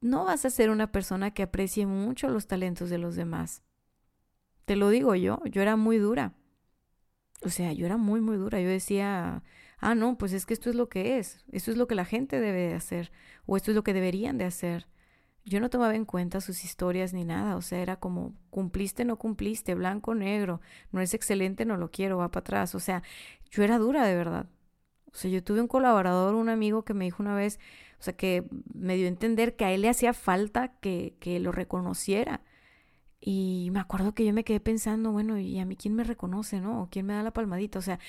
no 0.02 0.26
vas 0.26 0.44
a 0.44 0.50
ser 0.50 0.70
una 0.70 0.92
persona 0.92 1.32
que 1.32 1.44
aprecie 1.44 1.86
mucho 1.86 2.28
los 2.28 2.46
talentos 2.46 2.90
de 2.90 2.98
los 2.98 3.16
demás. 3.16 3.64
Te 4.70 4.76
lo 4.76 4.90
digo 4.90 5.16
yo, 5.16 5.42
yo 5.46 5.64
era 5.64 5.76
muy 5.78 5.98
dura. 5.98 6.36
O 7.42 7.50
sea, 7.50 7.74
yo 7.74 7.88
era 7.88 7.98
muy, 7.98 8.22
muy 8.22 8.38
dura. 8.38 8.62
Yo 8.62 8.70
decía, 8.70 9.42
ah, 9.80 9.96
no, 9.96 10.16
pues 10.16 10.32
es 10.32 10.46
que 10.46 10.54
esto 10.54 10.70
es 10.70 10.76
lo 10.76 10.90
que 10.90 11.18
es, 11.18 11.44
esto 11.52 11.72
es 11.72 11.78
lo 11.78 11.88
que 11.88 11.96
la 11.96 12.06
gente 12.06 12.40
debe 12.40 12.68
de 12.68 12.76
hacer, 12.76 13.12
o 13.48 13.58
esto 13.58 13.72
es 13.72 13.76
lo 13.76 13.84
que 13.84 13.96
deberían 13.96 14.38
de 14.38 14.46
hacer. 14.46 14.88
Yo 15.44 15.60
no 15.60 15.72
tomaba 15.72 15.96
en 15.96 16.06
cuenta 16.06 16.40
sus 16.40 16.64
historias 16.64 17.14
ni 17.14 17.26
nada, 17.26 17.56
o 17.56 17.64
sea, 17.64 17.80
era 17.80 17.96
como, 17.96 18.36
cumpliste, 18.52 19.06
no 19.06 19.18
cumpliste, 19.18 19.74
blanco, 19.74 20.14
negro, 20.14 20.62
no 20.92 21.02
es 21.02 21.16
excelente, 21.16 21.66
no 21.66 21.76
lo 21.76 21.90
quiero, 21.90 22.20
va 22.20 22.30
para 22.30 22.42
atrás. 22.42 22.76
O 22.76 22.80
sea, 22.80 23.02
yo 23.50 23.64
era 23.64 23.80
dura 23.80 24.06
de 24.06 24.16
verdad. 24.16 24.46
O 25.12 25.16
sea, 25.16 25.32
yo 25.32 25.44
tuve 25.44 25.62
un 25.62 25.68
colaborador, 25.68 26.36
un 26.36 26.50
amigo 26.50 26.86
que 26.86 26.94
me 26.94 27.06
dijo 27.06 27.24
una 27.24 27.34
vez, 27.34 27.60
o 28.00 28.04
sea, 28.04 28.16
que 28.16 28.46
me 28.72 28.98
dio 28.98 29.06
a 29.06 29.10
entender 29.10 29.56
que 29.56 29.66
a 29.66 29.72
él 29.72 29.82
le 29.82 29.90
hacía 29.90 30.14
falta 30.14 30.68
que, 30.80 31.16
que 31.20 31.40
lo 31.40 31.52
reconociera. 31.52 32.44
Y 33.22 33.70
me 33.72 33.80
acuerdo 33.80 34.14
que 34.14 34.26
yo 34.26 34.34
me 34.34 34.44
quedé 34.44 34.60
pensando, 34.60 35.12
bueno, 35.12 35.38
¿y 35.38 35.60
a 35.60 35.66
mí 35.66 35.76
quién 35.76 35.94
me 35.94 36.04
reconoce, 36.04 36.62
no? 36.62 36.84
¿O 36.84 36.90
quién 36.90 37.06
me 37.06 37.14
da 37.14 37.24
la 37.24 37.32
palmadita? 37.32 37.80
O 37.80 37.82
sea, 37.82 38.00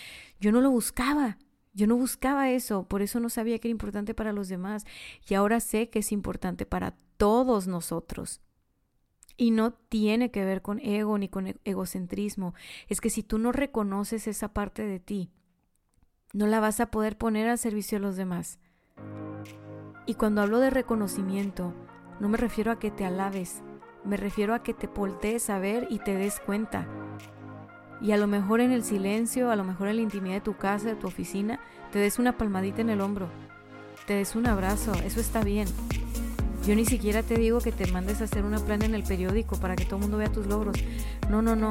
yo 0.41 0.53
no 0.53 0.61
lo 0.61 0.71
buscaba. 0.71 1.39
Yo 1.73 1.87
no 1.87 1.97
buscaba 1.97 2.51
eso, 2.51 2.85
por 2.89 3.01
eso 3.01 3.21
no 3.21 3.29
sabía 3.29 3.59
que 3.59 3.69
era 3.69 3.73
importante 3.73 4.13
para 4.15 4.33
los 4.33 4.49
demás. 4.49 4.85
Y 5.29 5.35
ahora 5.35 5.61
sé 5.61 5.89
que 5.89 6.01
es 6.01 6.11
importante 6.13 6.67
para 6.67 6.97
todos 7.17 7.69
nosotros. 7.69 8.41
Y 9.37 9.53
no 9.53 9.73
tiene 9.73 10.31
que 10.31 10.45
ver 10.45 10.63
con 10.63 10.81
ego 10.81 11.17
ni 11.17 11.29
con 11.29 11.47
e-, 11.47 11.57
egocentrismo. 11.65 12.55
Es 12.89 13.01
que 13.01 13.11
si 13.11 13.23
tú 13.23 13.39
no 13.39 13.53
reconoces 13.53 14.27
esa 14.27 14.53
parte 14.53 14.85
de 14.85 15.01
ti, 15.01 15.31
no 16.33 16.47
la 16.47 16.61
vas 16.61 16.81
a 16.81 16.91
poder 16.91 17.17
poner 17.17 17.49
al 17.49 17.59
servicio 17.59 17.99
de 17.99 18.03
los 18.03 18.17
demás. 18.17 18.59
Y 20.07 20.15
cuando 20.15 20.43
hablo 20.43 20.59
de 20.59 20.71
reconocimiento, 20.71 21.73
no 22.19 22.29
me 22.29 22.37
refiero 22.37 22.73
a 22.73 22.79
que 22.79 22.91
te 22.91 23.05
alabes, 23.05 23.63
me 24.05 24.17
refiero 24.17 24.55
a 24.55 24.63
que 24.63 24.75
te 24.75 24.87
voltees 24.87 25.51
a 25.51 25.59
ver 25.59 25.87
y 25.91 25.99
te 25.99 26.15
des 26.15 26.41
cuenta. 26.41 26.87
Y 28.01 28.13
a 28.13 28.17
lo 28.17 28.27
mejor 28.27 28.61
en 28.61 28.73
el 28.73 28.83
silencio, 28.83 29.51
a 29.51 29.57
lo 29.57 29.65
mejor 29.65 29.89
en 29.89 29.97
la 29.97 30.03
intimidad 30.03 30.35
de 30.37 30.41
tu 30.41 30.57
casa, 30.57 30.89
de 30.89 30.95
tu 30.95 31.07
oficina, 31.07 31.61
te 31.93 31.99
des 31.99 32.19
una 32.19 32.39
palmadita 32.39 32.81
en 32.81 32.91
el 32.91 33.01
hombro, 33.01 33.29
te 34.07 34.15
des 34.15 34.35
un 34.37 34.47
abrazo, 34.47 34.93
eso 35.05 35.21
está 35.21 35.43
bien. 35.43 35.69
Yo 36.67 36.75
ni 36.75 36.85
siquiera 36.85 37.23
te 37.23 37.37
digo 37.37 37.61
que 37.61 37.73
te 37.73 37.91
mandes 37.91 38.21
a 38.21 38.25
hacer 38.25 38.45
una 38.45 38.59
plana 38.59 38.85
en 38.85 38.95
el 38.95 39.03
periódico 39.03 39.57
para 39.57 39.77
que 39.77 39.85
todo 39.85 39.97
el 39.97 40.03
mundo 40.03 40.19
vea 40.19 40.31
tus 40.31 40.47
logros. 40.47 40.77
No, 41.29 41.43
no, 41.43 41.57
no. 41.57 41.71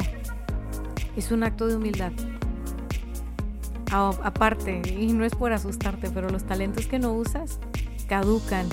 Es 1.15 1.32
un 1.32 1.43
acto 1.43 1.67
de 1.67 1.75
humildad. 1.75 2.11
aparte, 3.91 4.82
y 4.88 5.13
no 5.13 5.25
es 5.25 5.36
por 5.36 5.51
asustarte, 5.51 6.09
pero 6.11 6.30
los 6.30 6.43
talentos 6.43 6.88
que 6.88 6.99
no 6.99 7.13
usas 7.13 7.59
caducan. 8.07 8.67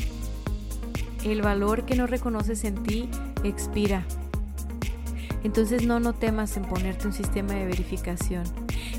El 1.24 1.42
valor 1.42 1.84
que 1.84 1.96
no 1.96 2.07
reconoces 2.07 2.64
en 2.64 2.82
ti 2.82 3.11
expira. 3.45 4.05
Entonces 5.45 5.87
no, 5.87 6.01
no 6.01 6.12
temas 6.12 6.57
en 6.57 6.64
ponerte 6.64 7.07
un 7.07 7.12
sistema 7.12 7.55
de 7.55 7.66
verificación. 7.66 8.45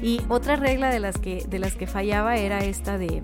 Y 0.02 0.22
otra 0.30 0.56
regla 0.56 0.90
de 0.90 1.00
las 1.00 1.18
que, 1.18 1.46
de 1.48 1.60
las 1.60 1.76
que 1.76 1.88
fallaba 1.88 2.38
era 2.38 2.60
esta 2.60 2.98
de, 2.98 3.24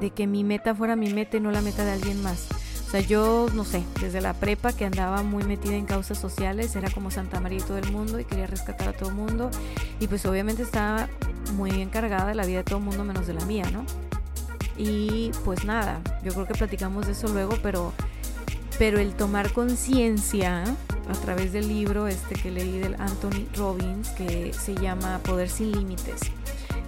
de 0.00 0.10
que 0.10 0.26
mi 0.26 0.44
meta 0.44 0.74
fuera 0.74 0.96
mi 0.96 1.12
meta 1.12 1.36
y 1.36 1.40
no 1.40 1.50
la 1.50 1.62
meta 1.62 1.84
de 1.84 1.92
alguien 1.92 2.22
más. 2.22 2.48
O 2.86 2.90
sea, 2.90 3.00
yo, 3.00 3.46
no 3.54 3.64
sé, 3.64 3.82
desde 4.02 4.20
la 4.20 4.34
prepa 4.34 4.74
que 4.74 4.84
andaba 4.84 5.22
muy 5.22 5.44
metida 5.44 5.76
en 5.76 5.86
causas 5.86 6.18
sociales, 6.18 6.76
era 6.76 6.90
como 6.90 7.10
Santa 7.10 7.40
María 7.40 7.58
y 7.58 7.62
todo 7.62 7.78
el 7.78 7.90
mundo 7.90 8.20
y 8.20 8.24
quería 8.24 8.46
rescatar 8.46 8.88
a 8.88 8.92
todo 8.92 9.08
el 9.08 9.14
mundo. 9.14 9.50
Y 9.98 10.08
pues 10.08 10.26
obviamente 10.26 10.62
estaba 10.62 11.08
muy 11.54 11.70
encargada 11.80 12.26
de 12.26 12.34
la 12.34 12.44
vida 12.44 12.58
de 12.58 12.64
todo 12.64 12.80
el 12.80 12.84
mundo 12.84 13.02
menos 13.04 13.26
de 13.26 13.32
la 13.32 13.46
mía, 13.46 13.64
¿no? 13.72 13.86
Y 14.76 15.30
pues 15.44 15.64
nada, 15.64 16.02
yo 16.22 16.32
creo 16.34 16.46
que 16.46 16.52
platicamos 16.52 17.06
de 17.06 17.12
eso 17.12 17.28
luego, 17.28 17.56
pero, 17.62 17.94
pero 18.78 18.98
el 18.98 19.14
tomar 19.14 19.52
conciencia 19.52 20.64
a 21.08 21.12
través 21.22 21.52
del 21.52 21.68
libro 21.68 22.08
este 22.08 22.34
que 22.34 22.50
leí 22.50 22.78
del 22.78 22.94
Anthony 22.94 23.46
Robbins 23.56 24.10
que 24.10 24.52
se 24.52 24.74
llama 24.74 25.18
Poder 25.22 25.48
sin 25.48 25.72
Límites. 25.72 26.20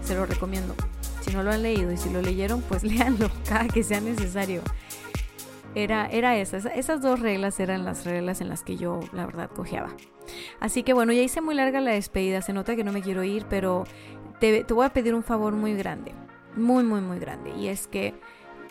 Se 0.03 0.15
lo 0.15 0.27
recomiendo. 0.27 0.75
Si 1.23 1.33
no 1.33 1.43
lo 1.43 1.51
han 1.51 1.63
leído 1.63 1.91
y 1.93 1.97
si 1.97 2.11
lo 2.11 2.21
leyeron, 2.21 2.63
pues 2.63 2.83
léanlo 2.85 3.31
cada 3.49 3.69
que 3.69 3.83
sea 3.83 4.01
necesario. 4.01 4.63
Era, 5.75 6.07
era 6.07 6.37
esas, 6.37 6.67
esas 6.67 7.03
dos 7.03 7.19
reglas 7.19 7.59
eran 7.59 7.85
las 7.85 8.05
reglas 8.05 8.41
en 8.41 8.49
las 8.49 8.63
que 8.63 8.77
yo, 8.77 9.01
la 9.13 9.27
verdad, 9.27 9.51
cojeaba. 9.51 9.89
Así 10.61 10.83
que 10.85 10.93
bueno, 10.93 11.13
ya 11.13 11.23
hice 11.23 11.41
muy 11.41 11.55
larga 11.55 11.81
la 11.81 11.93
despedida, 11.93 12.43
se 12.43 12.53
nota 12.53 12.77
que 12.77 12.85
no 12.85 12.93
me 12.93 13.03
quiero 13.03 13.25
ir, 13.25 13.47
pero 13.49 13.85
te, 14.39 14.63
te 14.63 14.75
voy 14.75 14.87
a 14.87 14.91
pedir 14.91 15.15
un 15.15 15.25
favor 15.25 15.53
muy 15.55 15.75
grande, 15.75 16.13
muy, 16.55 16.85
muy, 16.85 17.01
muy 17.01 17.19
grande, 17.19 17.51
y 17.59 17.67
es 17.67 17.89
que 17.89 18.15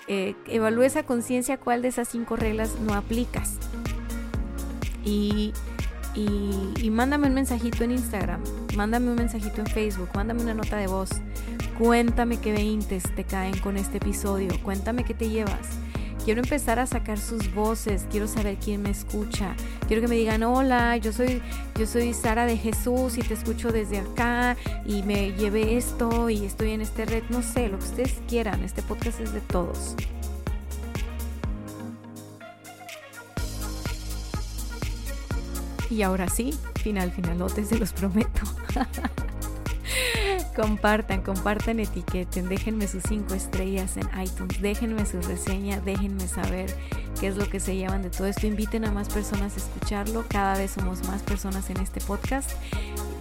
eh, 0.07 0.35
evalúes 0.47 0.95
a 0.95 1.03
conciencia 1.03 1.57
cuál 1.57 1.81
de 1.81 1.87
esas 1.89 2.07
cinco 2.07 2.35
reglas 2.35 2.79
no 2.79 2.93
aplicas 2.93 3.57
y, 5.05 5.53
y, 6.15 6.89
mándame 6.89 7.27
un 7.27 7.33
mensajito 7.33 7.83
en 7.83 7.91
Instagram, 7.91 8.41
mándame 8.75 9.09
un 9.09 9.15
mensajito 9.15 9.61
en 9.61 9.67
Facebook, 9.67 10.09
mándame 10.13 10.41
una 10.43 10.53
nota 10.53 10.77
de 10.77 10.87
voz. 10.87 11.09
Cuéntame 11.77 12.39
qué 12.39 12.51
veintes 12.51 13.03
te 13.15 13.23
caen 13.23 13.57
con 13.59 13.77
este 13.77 13.97
episodio, 13.97 14.51
cuéntame 14.61 15.03
qué 15.03 15.13
te 15.13 15.29
llevas. 15.29 15.82
Quiero 16.23 16.41
empezar 16.41 16.79
a 16.79 16.85
sacar 16.85 17.19
sus 17.19 17.53
voces, 17.53 18.07
quiero 18.09 18.29
saber 18.29 18.57
quién 18.57 18.81
me 18.81 18.91
escucha. 18.91 19.55
Quiero 19.87 20.01
que 20.01 20.07
me 20.07 20.15
digan, 20.15 20.41
"Hola, 20.43 20.95
yo 20.95 21.11
soy 21.11 21.41
yo 21.77 21.85
soy 21.85 22.13
Sara 22.13 22.45
de 22.45 22.55
Jesús 22.55 23.17
y 23.17 23.21
te 23.21 23.33
escucho 23.33 23.73
desde 23.73 23.99
acá 23.99 24.55
y 24.85 25.03
me 25.03 25.33
llevé 25.33 25.75
esto 25.75 26.29
y 26.29 26.45
estoy 26.45 26.71
en 26.71 26.81
este 26.81 27.05
red, 27.05 27.23
no 27.29 27.41
sé, 27.43 27.67
lo 27.67 27.77
que 27.77 27.85
ustedes 27.85 28.21
quieran. 28.27 28.63
Este 28.63 28.81
podcast 28.81 29.19
es 29.19 29.33
de 29.33 29.41
todos." 29.41 29.95
Y 35.89 36.01
ahora 36.01 36.29
sí, 36.29 36.57
final, 36.81 37.11
finalote, 37.11 37.65
se 37.65 37.77
los 37.77 37.91
prometo. 37.91 38.41
compartan, 40.53 41.21
compartan, 41.21 41.79
etiqueten, 41.79 42.47
déjenme 42.47 42.87
sus 42.87 43.03
cinco 43.03 43.33
estrellas 43.33 43.97
en 43.97 44.07
iTunes, 44.21 44.61
déjenme 44.61 45.05
su 45.05 45.21
reseña, 45.21 45.79
déjenme 45.81 46.27
saber 46.27 46.73
qué 47.19 47.27
es 47.27 47.37
lo 47.37 47.49
que 47.49 47.59
se 47.59 47.75
llevan 47.75 48.01
de 48.01 48.09
todo 48.09 48.27
esto. 48.27 48.47
Inviten 48.47 48.85
a 48.85 48.91
más 48.91 49.09
personas 49.09 49.53
a 49.55 49.57
escucharlo. 49.57 50.25
Cada 50.27 50.57
vez 50.57 50.71
somos 50.71 51.07
más 51.07 51.21
personas 51.23 51.69
en 51.69 51.77
este 51.77 51.99
podcast. 52.01 52.51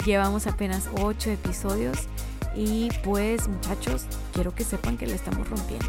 Llevamos 0.04 0.46
apenas 0.46 0.88
ocho 1.00 1.30
episodios 1.30 2.08
y 2.54 2.90
pues 3.02 3.48
muchachos, 3.48 4.06
quiero 4.32 4.54
que 4.54 4.64
sepan 4.64 4.98
que 4.98 5.06
le 5.06 5.14
estamos 5.14 5.48
rompiendo. 5.48 5.88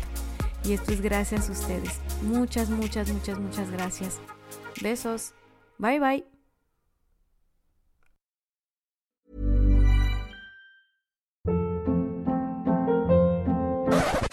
Y 0.64 0.74
esto 0.74 0.94
es 0.94 1.02
gracias 1.02 1.50
a 1.50 1.52
ustedes. 1.52 2.00
Muchas, 2.22 2.70
muchas, 2.70 3.10
muchas, 3.12 3.40
muchas 3.40 3.70
gracias. 3.70 4.20
Besos. 4.82 5.34
Bye 5.78 6.00
bye. 6.00 6.33